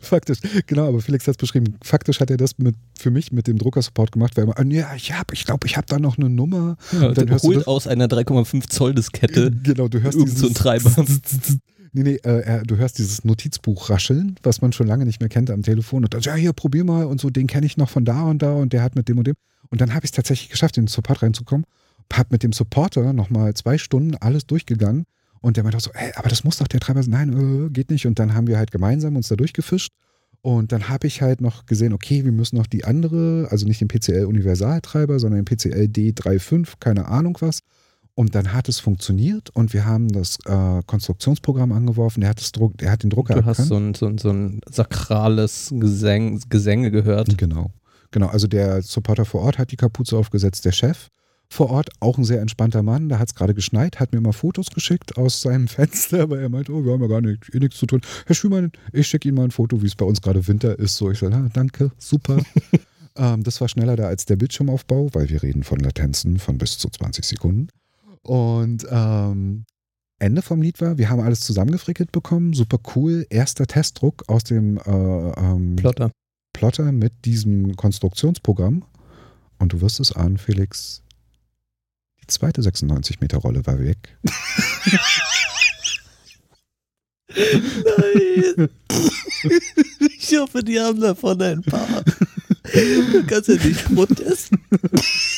Faktisch. 0.02 0.40
Genau, 0.66 0.88
aber 0.88 1.00
Felix 1.00 1.28
hat 1.28 1.34
es 1.36 1.38
beschrieben. 1.38 1.76
Faktisch 1.84 2.20
hat 2.20 2.32
er 2.32 2.38
das 2.38 2.58
mit, 2.58 2.76
für 2.98 3.12
mich 3.12 3.32
mit 3.32 3.46
dem 3.48 3.58
Druckersupport 3.60 4.12
gemacht, 4.12 4.36
weil 4.36 4.48
er 4.50 4.60
immer, 4.60 4.72
ja, 4.74 4.94
ich 4.96 5.14
habe, 5.14 5.34
ich 5.36 5.46
glaube, 5.46 5.68
ich 5.68 5.78
habe 5.78 5.86
da 5.88 6.00
noch 6.00 6.18
eine 6.18 6.30
Nummer. 6.30 6.76
Ja, 6.92 7.08
Und 7.10 7.18
dann 7.20 7.30
hörst 7.30 7.44
du 7.44 7.48
holt 7.50 7.58
das- 7.60 7.68
aus 7.68 7.88
einer 7.88 8.08
3,5 8.08 8.68
Zoll 8.70 8.96
Diskette. 8.96 9.52
Genau, 9.64 9.88
du 9.88 10.02
hörst 10.02 10.20
dieses 10.20 10.40
so 10.40 10.50
Treiber. 10.50 10.92
Nee, 11.96 12.04
nee, 12.04 12.16
äh, 12.16 12.64
du 12.64 12.78
hörst 12.78 12.98
dieses 12.98 13.24
Notizbuch 13.24 13.92
rascheln, 13.92 14.36
was 14.42 14.62
man 14.62 14.74
schon 14.74 14.88
lange 14.88 15.06
nicht 15.06 15.20
mehr 15.20 15.30
kennt 15.30 15.52
am 15.52 15.62
Telefon. 15.62 16.04
Und 16.04 16.14
dann, 16.14 16.22
ja, 16.22 16.34
hier, 16.34 16.52
probier 16.52 16.84
mal 16.84 17.06
und 17.06 17.22
so, 17.22 17.30
den 17.30 17.46
kenne 17.46 17.68
ich 17.68 17.78
noch 17.78 17.90
von 17.90 18.04
da 18.04 18.24
und 18.24 18.42
da 18.42 18.54
und 18.54 18.74
der 18.74 18.82
hat 18.82 18.96
mit 18.96 19.08
dem 19.08 19.20
und 19.20 19.28
dem. 19.28 19.36
Und 19.70 19.80
dann 19.80 19.94
habe 19.94 20.04
ich 20.04 20.10
es 20.10 20.12
tatsächlich 20.12 20.50
geschafft, 20.50 20.78
in 20.78 20.86
den 20.86 20.88
Support 20.90 21.22
reinzukommen. 21.22 21.66
Hab 22.12 22.32
mit 22.32 22.44
dem 22.44 22.52
Supporter 22.52 23.14
nochmal 23.14 23.54
zwei 23.54 23.78
Stunden 23.78 24.16
alles 24.16 24.46
durchgegangen. 24.46 25.06
Und 25.40 25.58
der 25.58 25.64
meinte 25.64 25.78
auch 25.78 25.82
so, 25.82 25.92
ey, 25.94 26.12
aber 26.16 26.30
das 26.30 26.44
muss 26.44 26.58
doch 26.58 26.68
der 26.68 26.80
Treiber 26.80 27.04
sein. 27.04 27.12
Nein, 27.12 27.66
äh, 27.68 27.70
geht 27.70 27.92
nicht. 27.92 28.08
Und 28.08 28.18
dann 28.18 28.34
haben 28.34 28.48
wir 28.48 28.58
halt 28.58 28.72
gemeinsam 28.72 29.16
uns 29.16 29.28
da 29.28 29.36
durchgefischt. 29.36 29.92
Und 30.42 30.72
dann 30.72 30.90
habe 30.90 31.08
ich 31.08 31.22
halt 31.22 31.42
noch 31.42 31.66
gesehen, 31.66 31.94
okay, 31.94 32.26
wir 32.26 32.32
müssen 32.32 32.58
noch 32.58 32.68
die 32.68 32.84
andere, 32.84 33.48
also 33.50 33.66
nicht 33.66 33.82
den 33.82 33.88
PCL 33.88 34.26
Universaltreiber, 34.26 35.20
sondern 35.20 35.44
den 35.44 35.58
PCL 35.58 35.86
D35, 35.86 36.74
keine 36.80 37.08
Ahnung 37.08 37.38
was. 37.40 37.60
Und 38.16 38.36
dann 38.36 38.54
hat 38.54 38.70
es 38.70 38.80
funktioniert 38.80 39.50
und 39.56 39.74
wir 39.74 39.86
haben 39.86 40.08
das 40.10 40.38
äh, 40.46 40.82
Konstruktionsprogramm 40.86 41.72
angeworfen. 41.72 42.22
Der 42.22 42.30
hat, 42.30 42.40
das 42.40 42.52
Druck, 42.52 42.78
der 42.78 42.92
hat 42.92 43.02
den 43.02 43.10
Drucker 43.10 43.34
Du 43.34 43.46
hast 43.46 43.60
erkannt. 43.60 43.68
so 43.68 43.76
ein, 43.76 43.94
so 43.96 44.06
ein, 44.06 44.18
so 44.20 44.30
ein 44.30 44.62
sakrales 44.70 45.74
Gesang, 45.76 46.40
Gesänge 46.50 46.92
gehört. 46.92 47.36
Genau. 47.38 47.72
Genau, 48.12 48.28
also 48.28 48.46
der 48.46 48.84
Supporter 48.84 49.26
vor 49.26 49.42
Ort 49.42 49.58
hat 49.58 49.72
die 49.72 49.76
Kapuze 49.76 50.16
aufgesetzt, 50.16 50.66
der 50.66 50.72
Chef 50.72 51.10
vor 51.54 51.70
Ort, 51.70 51.90
auch 52.00 52.18
ein 52.18 52.24
sehr 52.24 52.42
entspannter 52.42 52.84
Mann, 52.84 53.10
da 53.10 53.20
hat 53.20 53.30
es 53.30 53.36
gerade 53.36 53.54
geschneit, 53.54 54.00
hat 54.00 54.12
mir 54.12 54.22
mal 54.22 54.34
Fotos 54.34 54.68
geschickt 54.68 55.18
aus 55.18 55.42
seinem 55.42 55.68
Fenster, 55.70 56.30
weil 56.30 56.40
er 56.40 56.50
meinte, 56.50 56.74
oh, 56.74 56.84
wir 56.84 56.94
haben 56.94 57.02
ja 57.02 57.08
gar 57.08 57.22
nicht, 57.22 57.54
eh 57.54 57.60
nichts 57.60 57.78
zu 57.78 57.86
tun. 57.86 58.02
Herr 58.26 58.36
Schümann, 58.36 58.72
ich 58.92 59.08
schicke 59.08 59.28
Ihnen 59.28 59.38
mal 59.38 59.46
ein 59.46 59.52
Foto, 59.52 59.82
wie 59.82 59.88
es 59.88 59.96
bei 59.96 60.06
uns 60.06 60.22
gerade 60.22 60.48
Winter 60.48 60.78
ist. 60.78 60.98
So, 60.98 61.12
ich 61.12 61.20
sage, 61.20 61.36
ah, 61.36 61.50
danke, 61.54 61.92
super. 61.98 62.42
ähm, 63.16 63.44
das 63.44 63.62
war 63.62 63.70
schneller 63.70 63.96
da 63.96 64.08
als 64.08 64.26
der 64.26 64.36
Bildschirmaufbau, 64.36 65.10
weil 65.14 65.30
wir 65.30 65.44
reden 65.44 65.64
von 65.64 65.80
Latenzen 65.80 66.40
von 66.40 66.58
bis 66.58 66.78
zu 66.78 66.90
20 66.90 67.24
Sekunden. 67.26 67.68
Und 68.24 68.88
ähm, 68.90 69.66
Ende 70.20 70.42
vom 70.42 70.62
Lied 70.62 70.80
war, 70.80 70.98
wir 70.98 71.10
haben 71.10 71.20
alles 71.20 71.42
zusammengefrickelt 71.42 72.12
bekommen, 72.12 72.54
super 72.54 72.80
cool. 72.96 73.26
Erster 73.30 73.68
Testdruck 73.68 74.24
aus 74.28 74.44
dem 74.44 74.78
äh, 74.78 74.82
ähm, 74.90 75.76
Plotter. 75.76 76.12
Plotter 76.54 76.92
mit 76.92 77.26
diesem 77.26 77.76
Konstruktionsprogramm. 77.76 78.86
Und 79.60 79.74
du 79.74 79.82
wirst 79.82 80.00
es 80.00 80.14
ahnen, 80.14 80.38
Felix. 80.38 81.04
Die 82.22 82.28
zweite 82.28 82.62
96 82.62 83.20
Meter 83.20 83.40
Rolle 83.40 83.66
war 83.66 83.80
weg. 83.80 84.18
Nein. 87.36 88.70
Ich 90.18 90.38
hoffe, 90.38 90.64
die 90.64 90.80
haben 90.80 91.02
davon 91.02 91.42
ein 91.42 91.62
paar. 91.64 92.04
Du 93.12 93.24
kannst 93.28 93.50
ja 93.50 93.56
nicht. 93.56 93.90
Du 93.90 94.06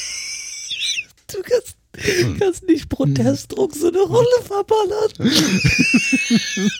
kannst, 1.96 2.40
kannst 2.40 2.68
nicht 2.68 2.90
Protestdruck 2.90 3.74
so 3.76 3.88
eine 3.88 4.02
Rolle 4.02 4.42
verballern. 4.44 5.12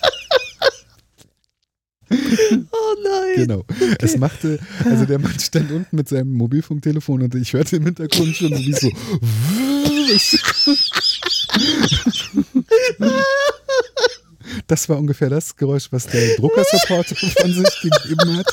Oh 2.08 2.96
nein. 3.04 3.34
Genau. 3.36 3.66
Es 4.00 4.16
machte, 4.18 4.60
also 4.86 5.06
der 5.06 5.18
Mann 5.18 5.40
stand 5.40 5.72
unten 5.72 5.96
mit 5.96 6.08
seinem 6.08 6.34
Mobilfunktelefon 6.34 7.24
und 7.24 7.34
ich 7.34 7.54
hörte 7.54 7.78
im 7.78 7.86
Hintergrund 7.86 8.36
schon 8.36 8.52
wie 8.52 8.74
so. 8.74 8.92
Das 14.68 14.88
war 14.90 14.98
ungefähr 14.98 15.30
das 15.30 15.56
Geräusch, 15.56 15.88
was 15.92 16.08
der 16.08 16.36
Druckersupport 16.36 17.08
von 17.42 17.54
sich 17.54 17.82
gegeben 17.82 18.38
hat. 18.38 18.48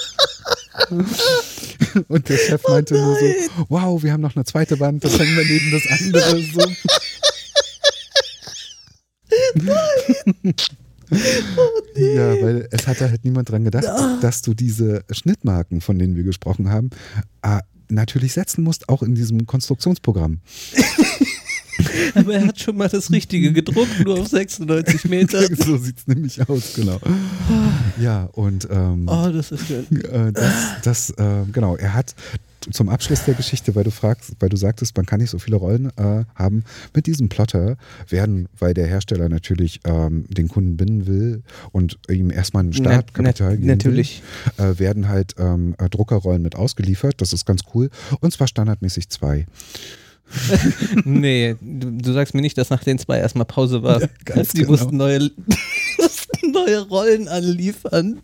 Und 2.09 2.29
der 2.29 2.37
Chef 2.37 2.63
meinte 2.67 2.95
nur 2.95 3.15
so, 3.19 3.27
wow, 3.69 4.03
wir 4.03 4.13
haben 4.13 4.21
noch 4.23 4.37
eine 4.37 4.45
zweite 4.45 4.81
Wand, 4.81 5.05
das 5.05 5.19
hängen 5.19 5.37
wir 5.37 5.45
neben 5.45 5.71
das 5.71 5.83
andere. 6.01 6.43
So. 6.43 6.61
Ja, 11.95 12.41
weil 12.41 12.69
es 12.71 12.87
hatte 12.87 13.11
halt 13.11 13.23
niemand 13.23 13.51
dran 13.51 13.65
gedacht, 13.65 13.85
dass 14.23 14.41
du 14.41 14.55
diese 14.55 15.05
Schnittmarken, 15.11 15.83
von 15.83 15.99
denen 15.99 16.17
wir 16.17 16.23
gesprochen 16.23 16.71
haben, 16.71 16.89
äh, 17.43 17.59
natürlich 17.89 18.33
setzen 18.33 18.65
musst, 18.65 18.89
auch 18.89 19.03
in 19.03 19.15
diesem 19.15 19.47
Konstruktionsprogramm. 19.47 20.41
Aber 22.15 22.35
er 22.35 22.47
hat 22.47 22.61
schon 22.61 22.77
mal 22.77 22.89
das 22.89 23.11
Richtige 23.11 23.53
gedruckt, 23.53 24.05
nur 24.05 24.21
auf 24.21 24.29
96 24.29 25.05
Meter. 25.07 25.43
so 25.57 25.77
sieht 25.79 25.99
es 25.99 26.07
nämlich 26.07 26.49
aus, 26.49 26.75
genau. 26.75 26.99
Ja, 28.01 28.25
und 28.33 28.67
ähm, 28.71 29.07
Oh, 29.09 29.29
das 29.33 29.53
ist 29.53 29.67
schön. 29.67 29.87
äh, 30.05 30.33
das, 30.33 30.55
das 30.83 31.11
äh, 31.11 31.45
genau, 31.53 31.77
er 31.77 31.95
hat 31.95 32.15
zum 32.71 32.89
Abschluss 32.89 33.25
der 33.25 33.35
Geschichte, 33.35 33.75
weil 33.75 33.83
du 33.85 33.91
fragst, 33.91 34.35
weil 34.39 34.49
du 34.49 34.57
sagtest, 34.57 34.97
man 34.97 35.05
kann 35.05 35.21
nicht 35.21 35.31
so 35.31 35.39
viele 35.41 35.57
Rollen 35.57 35.87
äh, 35.97 36.25
haben, 36.37 36.63
mit 36.95 37.07
diesem 37.07 37.29
Plotter 37.29 37.77
werden, 38.09 38.49
weil 38.59 38.73
der 38.73 38.87
Hersteller 38.87 39.29
natürlich 39.29 39.81
ähm, 39.85 40.27
den 40.29 40.47
Kunden 40.49 40.77
binden 40.77 41.07
will 41.09 41.43
und 41.73 41.99
ihm 42.09 42.31
erstmal 42.31 42.63
ein 42.63 42.73
Startkapital 42.73 43.51
Nat- 43.51 43.57
geben 43.57 43.67
natürlich. 43.67 44.23
will, 44.59 44.65
äh, 44.67 44.79
werden 44.79 45.09
halt 45.09 45.35
ähm, 45.39 45.75
äh, 45.79 45.89
Druckerrollen 45.89 46.41
mit 46.43 46.55
ausgeliefert. 46.55 47.21
Das 47.21 47.33
ist 47.33 47.45
ganz 47.47 47.63
cool. 47.75 47.91
Und 48.21 48.33
zwar 48.33 48.47
standardmäßig 48.47 49.09
zwei. 49.09 49.47
Nee, 51.05 51.57
du, 51.61 51.91
du 51.93 52.13
sagst 52.13 52.35
mir 52.35 52.41
nicht, 52.41 52.57
dass 52.57 52.71
nach 52.71 52.83
den 52.83 52.99
zwei 52.99 53.19
erstmal 53.19 53.45
Pause 53.45 53.83
war. 53.83 54.01
Ja, 54.01 54.09
die 54.55 54.59
genau. 54.59 54.71
mussten 54.71 54.97
neue, 54.97 55.31
neue 56.53 56.81
Rollen 56.89 57.29
anliefern. 57.29 58.21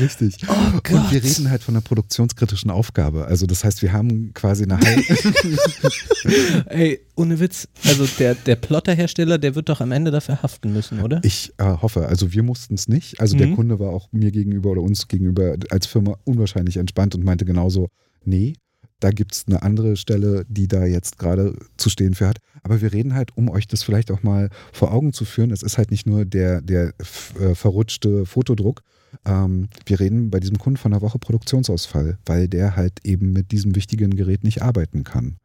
Richtig. 0.00 0.36
Oh 0.48 0.94
Und 0.94 1.12
wir 1.12 1.22
reden 1.22 1.50
halt 1.50 1.62
von 1.62 1.74
einer 1.74 1.82
produktionskritischen 1.82 2.70
Aufgabe. 2.70 3.24
Also 3.26 3.46
das 3.46 3.64
heißt, 3.64 3.82
wir 3.82 3.92
haben 3.92 4.32
quasi 4.34 4.64
eine 4.64 4.78
halbe. 4.78 5.02
Ey, 6.70 7.00
ohne 7.16 7.40
Witz. 7.40 7.68
Also 7.84 8.06
der, 8.18 8.34
der 8.34 8.56
Plotterhersteller, 8.56 9.38
der 9.38 9.54
wird 9.54 9.68
doch 9.68 9.80
am 9.80 9.92
Ende 9.92 10.10
dafür 10.10 10.42
haften 10.42 10.72
müssen, 10.72 11.00
oder? 11.00 11.20
Ich 11.24 11.52
äh, 11.58 11.64
hoffe, 11.64 12.06
also 12.06 12.32
wir 12.32 12.42
mussten 12.42 12.74
es 12.74 12.88
nicht. 12.88 13.20
Also 13.20 13.36
der 13.36 13.48
Mhm. 13.48 13.56
Kunde 13.56 13.78
war 13.78 13.90
auch 13.90 14.08
mir 14.12 14.30
gegenüber 14.30 14.70
oder 14.70 14.82
uns 14.82 15.08
gegenüber 15.08 15.56
als 15.70 15.86
Firma 15.86 16.16
unwahrscheinlich 16.24 16.76
entspannt 16.76 17.14
und 17.14 17.24
meinte 17.24 17.44
genauso, 17.44 17.88
nee, 18.24 18.54
da 19.04 19.10
gibt 19.10 19.34
es 19.34 19.44
eine 19.46 19.60
andere 19.62 19.96
Stelle, 19.96 20.46
die 20.48 20.66
da 20.66 20.86
jetzt 20.86 21.18
gerade 21.18 21.54
zu 21.76 21.90
stehen 21.90 22.14
für 22.14 22.26
hat. 22.26 22.38
Aber 22.62 22.80
wir 22.80 22.94
reden 22.94 23.14
halt, 23.14 23.36
um 23.36 23.50
euch 23.50 23.68
das 23.68 23.82
vielleicht 23.82 24.10
auch 24.10 24.22
mal 24.22 24.48
vor 24.72 24.94
Augen 24.94 25.12
zu 25.12 25.26
führen, 25.26 25.50
es 25.50 25.62
ist 25.62 25.76
halt 25.76 25.90
nicht 25.90 26.06
nur 26.06 26.24
der, 26.24 26.62
der 26.62 26.94
äh, 27.38 27.54
verrutschte 27.54 28.24
Fotodruck. 28.24 28.82
Ähm, 29.26 29.68
wir 29.84 30.00
reden 30.00 30.30
bei 30.30 30.40
diesem 30.40 30.56
Kunden 30.56 30.78
von 30.78 30.94
einer 30.94 31.02
Woche 31.02 31.18
Produktionsausfall, 31.18 32.16
weil 32.24 32.48
der 32.48 32.76
halt 32.76 33.04
eben 33.04 33.34
mit 33.34 33.52
diesem 33.52 33.76
wichtigen 33.76 34.16
Gerät 34.16 34.42
nicht 34.42 34.62
arbeiten 34.62 35.04
kann. 35.04 35.36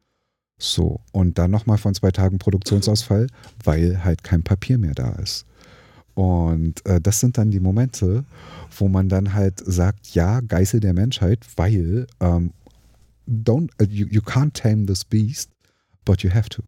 So, 0.58 1.00
und 1.12 1.36
dann 1.36 1.50
nochmal 1.50 1.76
von 1.76 1.94
zwei 1.94 2.12
Tagen 2.12 2.38
Produktionsausfall, 2.38 3.26
weil 3.62 4.02
halt 4.02 4.24
kein 4.24 4.42
Papier 4.42 4.78
mehr 4.78 4.94
da 4.94 5.10
ist. 5.16 5.44
Und 6.14 6.84
äh, 6.86 6.98
das 6.98 7.20
sind 7.20 7.36
dann 7.36 7.50
die 7.50 7.60
Momente, 7.60 8.24
wo 8.78 8.88
man 8.88 9.10
dann 9.10 9.34
halt 9.34 9.62
sagt, 9.64 10.14
ja, 10.14 10.40
Geißel 10.40 10.80
der 10.80 10.94
Menschheit, 10.94 11.40
weil 11.56 12.06
ähm, 12.20 12.52
don't, 13.26 13.70
äh, 13.78 13.84
you, 13.84 14.06
you 14.10 14.20
can't 14.20 14.54
tame 14.54 14.86
this 14.86 15.04
beast, 15.04 15.50
but 16.04 16.22
you 16.22 16.30
have 16.30 16.48
to. 16.50 16.62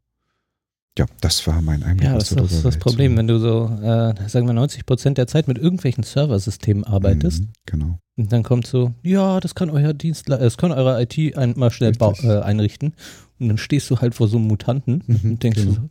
Ja, 0.99 1.07
das 1.23 1.47
war 1.47 1.63
mein 1.63 1.83
Einblick. 1.83 2.09
Ja, 2.11 2.15
das 2.15 2.33
ist 2.33 2.39
das 2.39 2.51
Druckerwelt. 2.51 2.81
Problem, 2.81 3.17
wenn 3.17 3.27
du 3.27 3.39
so, 3.39 3.65
äh, 3.83 4.29
sagen 4.29 4.47
wir 4.47 4.53
90 4.53 4.85
Prozent 4.85 5.17
der 5.17 5.27
Zeit 5.27 5.49
mit 5.49 5.57
irgendwelchen 5.57 6.05
Serversystemen 6.05 6.85
arbeitest. 6.85 7.45
Mhm, 7.45 7.49
genau. 7.65 7.99
Und 8.19 8.31
dann 8.31 8.43
kommt 8.43 8.67
so, 8.67 8.93
ja, 9.03 9.41
das 9.41 9.55
kann 9.55 9.71
euer 9.71 9.95
Dienstleister, 9.95 10.45
das 10.45 10.59
kann 10.59 10.71
eure 10.71 11.01
IT 11.03 11.37
ein, 11.39 11.55
mal 11.57 11.71
schnell 11.71 11.95
äh, 11.99 12.41
einrichten. 12.41 12.93
Und 13.39 13.49
dann 13.49 13.59
stehst 13.59 13.89
du 13.89 14.01
halt 14.01 14.15
vor 14.15 14.29
so 14.29 14.37
einem 14.37 14.49
Mutanten 14.49 15.03
Mhm, 15.07 15.31
und 15.31 15.43
denkst 15.43 15.61
genau. 15.61 15.73
du 15.73 15.81
so, 15.81 15.89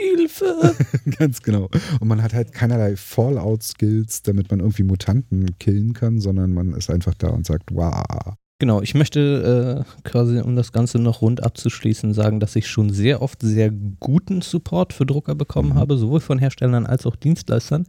Hilfe! 0.00 0.76
Ganz 1.18 1.42
genau. 1.42 1.68
Und 1.98 2.08
man 2.08 2.22
hat 2.22 2.32
halt 2.32 2.52
keinerlei 2.52 2.96
Fallout-Skills, 2.96 4.22
damit 4.22 4.50
man 4.50 4.60
irgendwie 4.60 4.84
Mutanten 4.84 5.58
killen 5.58 5.92
kann, 5.92 6.20
sondern 6.20 6.52
man 6.54 6.72
ist 6.72 6.88
einfach 6.88 7.14
da 7.14 7.28
und 7.28 7.44
sagt, 7.46 7.70
wow. 7.72 8.34
Genau, 8.60 8.80
ich 8.80 8.94
möchte 8.94 9.84
äh, 9.84 10.02
quasi, 10.08 10.38
um 10.40 10.54
das 10.54 10.70
Ganze 10.70 11.00
noch 11.00 11.20
rund 11.22 11.42
abzuschließen, 11.42 12.14
sagen, 12.14 12.38
dass 12.38 12.54
ich 12.54 12.68
schon 12.68 12.90
sehr 12.90 13.20
oft 13.22 13.42
sehr 13.42 13.70
guten 13.72 14.40
Support 14.42 14.92
für 14.92 15.04
Drucker 15.06 15.34
bekommen 15.34 15.70
Mhm. 15.70 15.74
habe, 15.74 15.98
sowohl 15.98 16.20
von 16.20 16.38
Herstellern 16.38 16.86
als 16.86 17.04
auch 17.06 17.16
Dienstleistern. 17.16 17.86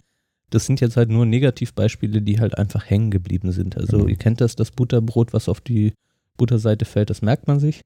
Das 0.49 0.65
sind 0.65 0.82
jetzt 0.82 0.97
halt 0.97 1.09
nur 1.09 1.26
Negativbeispiele, 1.28 2.22
die 2.24 2.39
halt 2.39 2.57
einfach 2.57 2.89
hängen 2.89 3.11
geblieben 3.11 3.51
sind. 3.51 3.78
Also 3.78 3.97
Genau. 3.97 4.09
ihr 4.09 4.17
kennt 4.17 4.41
das, 4.41 4.55
das 4.55 4.72
Butterbrot, 4.72 5.32
was 5.34 5.47
auf 5.47 5.61
die 5.61 5.93
Butterseite 6.38 6.86
fällt, 6.86 7.09
das 7.11 7.22
merkt 7.22 7.47
man 7.47 7.59
sich. 7.59 7.82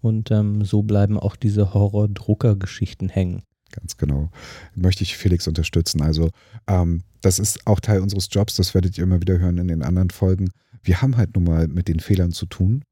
Und 0.00 0.30
ähm, 0.32 0.64
so 0.64 0.82
bleiben 0.82 1.16
auch 1.18 1.36
diese 1.36 1.74
Horror-Drucker-Geschichten 1.74 3.08
hängen. 3.08 3.42
Ganz 3.70 3.96
genau. 3.96 4.30
Möchte 4.74 5.02
ich 5.04 5.16
Felix 5.16 5.46
unterstützen. 5.48 6.02
Also, 6.02 6.30
ähm, 6.66 7.02
das 7.20 7.38
ist 7.38 7.66
auch 7.66 7.80
Teil 7.80 8.00
unseres 8.00 8.28
Jobs, 8.30 8.54
das 8.56 8.74
werdet 8.74 8.98
ihr 8.98 9.04
immer 9.04 9.20
wieder 9.20 9.38
hören 9.38 9.58
in 9.58 9.68
den 9.68 9.82
anderen 9.82 10.10
Folgen. 10.10 10.50
Wir 10.82 11.02
haben 11.02 11.16
halt 11.16 11.34
nun 11.34 11.44
mal 11.44 11.68
mit 11.68 11.88
den 11.88 12.00
Fehlern 12.00 12.32
zu 12.32 12.46
tun. 12.46 12.84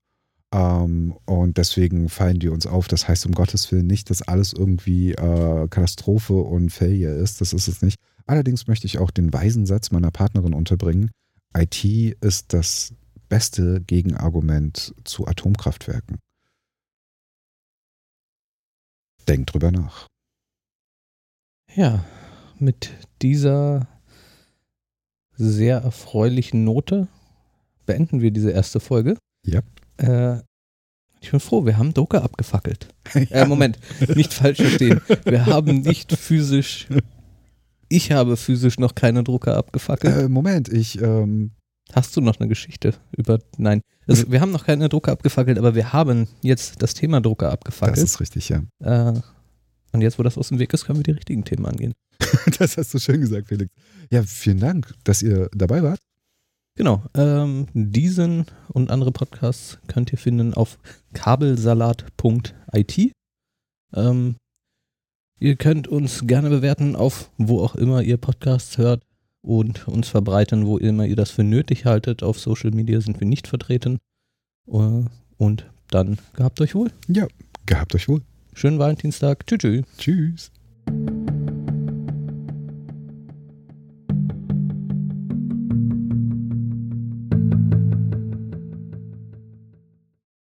Ähm, 0.52 1.16
und 1.26 1.58
deswegen 1.58 2.08
fallen 2.08 2.38
die 2.38 2.48
uns 2.48 2.66
auf. 2.66 2.88
Das 2.88 3.08
heißt 3.08 3.26
um 3.26 3.32
Gottes 3.32 3.70
Willen 3.70 3.86
nicht, 3.86 4.10
dass 4.10 4.22
alles 4.22 4.52
irgendwie 4.52 5.12
äh, 5.12 5.68
Katastrophe 5.68 6.34
und 6.34 6.70
Failure 6.70 7.14
ist. 7.14 7.40
Das 7.40 7.52
ist 7.52 7.68
es 7.68 7.82
nicht. 7.82 7.98
Allerdings 8.26 8.66
möchte 8.66 8.86
ich 8.86 8.98
auch 8.98 9.10
den 9.10 9.32
weisen 9.32 9.66
Satz 9.66 9.90
meiner 9.90 10.10
Partnerin 10.10 10.54
unterbringen. 10.54 11.10
IT 11.56 11.84
ist 11.84 12.52
das 12.52 12.94
beste 13.28 13.80
Gegenargument 13.80 14.94
zu 15.04 15.26
Atomkraftwerken. 15.26 16.18
Denkt 19.28 19.52
drüber 19.52 19.70
nach. 19.70 20.06
Ja, 21.74 22.04
mit 22.58 22.90
dieser 23.22 23.86
sehr 25.36 25.78
erfreulichen 25.78 26.64
Note 26.64 27.08
beenden 27.90 28.20
wir 28.20 28.30
diese 28.30 28.50
erste 28.50 28.80
Folge. 28.80 29.16
Ja. 29.44 29.60
Äh, 29.98 30.40
ich 31.20 31.30
bin 31.30 31.40
froh, 31.40 31.66
wir 31.66 31.76
haben 31.76 31.92
Drucker 31.92 32.22
abgefackelt. 32.22 32.88
Äh, 33.30 33.46
Moment, 33.46 33.78
nicht 34.14 34.32
falsch 34.32 34.58
verstehen. 34.58 35.00
Wir 35.24 35.46
haben 35.46 35.80
nicht 35.80 36.12
physisch, 36.16 36.86
ich 37.88 38.12
habe 38.12 38.36
physisch 38.36 38.78
noch 38.78 38.94
keine 38.94 39.24
Drucker 39.24 39.56
abgefackelt. 39.56 40.16
Äh, 40.16 40.28
Moment, 40.28 40.68
ich 40.68 41.00
ähm, 41.02 41.50
Hast 41.92 42.16
du 42.16 42.20
noch 42.20 42.38
eine 42.38 42.48
Geschichte 42.48 42.94
über, 43.16 43.40
nein. 43.56 43.80
Also, 44.06 44.30
wir 44.30 44.40
haben 44.40 44.52
noch 44.52 44.64
keine 44.64 44.88
Drucker 44.88 45.12
abgefackelt, 45.12 45.58
aber 45.58 45.74
wir 45.74 45.92
haben 45.92 46.28
jetzt 46.42 46.82
das 46.82 46.94
Thema 46.94 47.20
Drucker 47.20 47.46
Das 47.46 47.54
abgefackelt. 47.54 47.98
ist 47.98 48.20
richtig, 48.20 48.48
ja. 48.48 48.62
Äh, 48.82 49.20
und 49.92 50.00
jetzt, 50.00 50.18
wo 50.18 50.22
das 50.22 50.38
aus 50.38 50.48
dem 50.48 50.58
Weg 50.60 50.72
ist, 50.72 50.84
können 50.84 51.00
wir 51.00 51.02
die 51.02 51.10
richtigen 51.10 51.44
Themen 51.44 51.66
angehen. 51.66 51.92
Das 52.58 52.76
hast 52.76 52.94
du 52.94 52.98
schön 52.98 53.20
gesagt, 53.20 53.48
Felix. 53.48 53.72
Ja, 54.12 54.22
vielen 54.22 54.60
Dank, 54.60 54.94
dass 55.02 55.20
ihr 55.22 55.48
dabei 55.52 55.82
wart. 55.82 55.98
Genau, 56.76 57.02
ähm, 57.14 57.66
diesen 57.74 58.46
und 58.68 58.90
andere 58.90 59.12
Podcasts 59.12 59.78
könnt 59.86 60.12
ihr 60.12 60.18
finden 60.18 60.54
auf 60.54 60.78
kabelsalat.it. 61.12 63.12
Ähm, 63.92 64.36
ihr 65.38 65.56
könnt 65.56 65.88
uns 65.88 66.26
gerne 66.26 66.48
bewerten 66.48 66.96
auf 66.96 67.30
wo 67.36 67.62
auch 67.62 67.74
immer 67.74 68.02
ihr 68.02 68.16
Podcasts 68.16 68.78
hört 68.78 69.02
und 69.42 69.88
uns 69.88 70.08
verbreiten, 70.08 70.66
wo 70.66 70.78
immer 70.78 71.06
ihr 71.06 71.16
das 71.16 71.30
für 71.30 71.44
nötig 71.44 71.86
haltet. 71.86 72.22
Auf 72.22 72.38
Social 72.38 72.70
Media 72.70 73.00
sind 73.00 73.20
wir 73.20 73.26
nicht 73.26 73.48
vertreten. 73.48 73.98
Äh, 74.68 75.04
Und 75.38 75.66
dann 75.88 76.18
gehabt 76.34 76.60
euch 76.60 76.74
wohl. 76.74 76.90
Ja, 77.08 77.26
gehabt 77.66 77.94
euch 77.94 78.08
wohl. 78.08 78.22
Schönen 78.54 78.78
Valentinstag. 78.78 79.46
Tschüss. 79.46 79.58
tschüss. 79.58 79.84
Tschüss. 79.98 80.52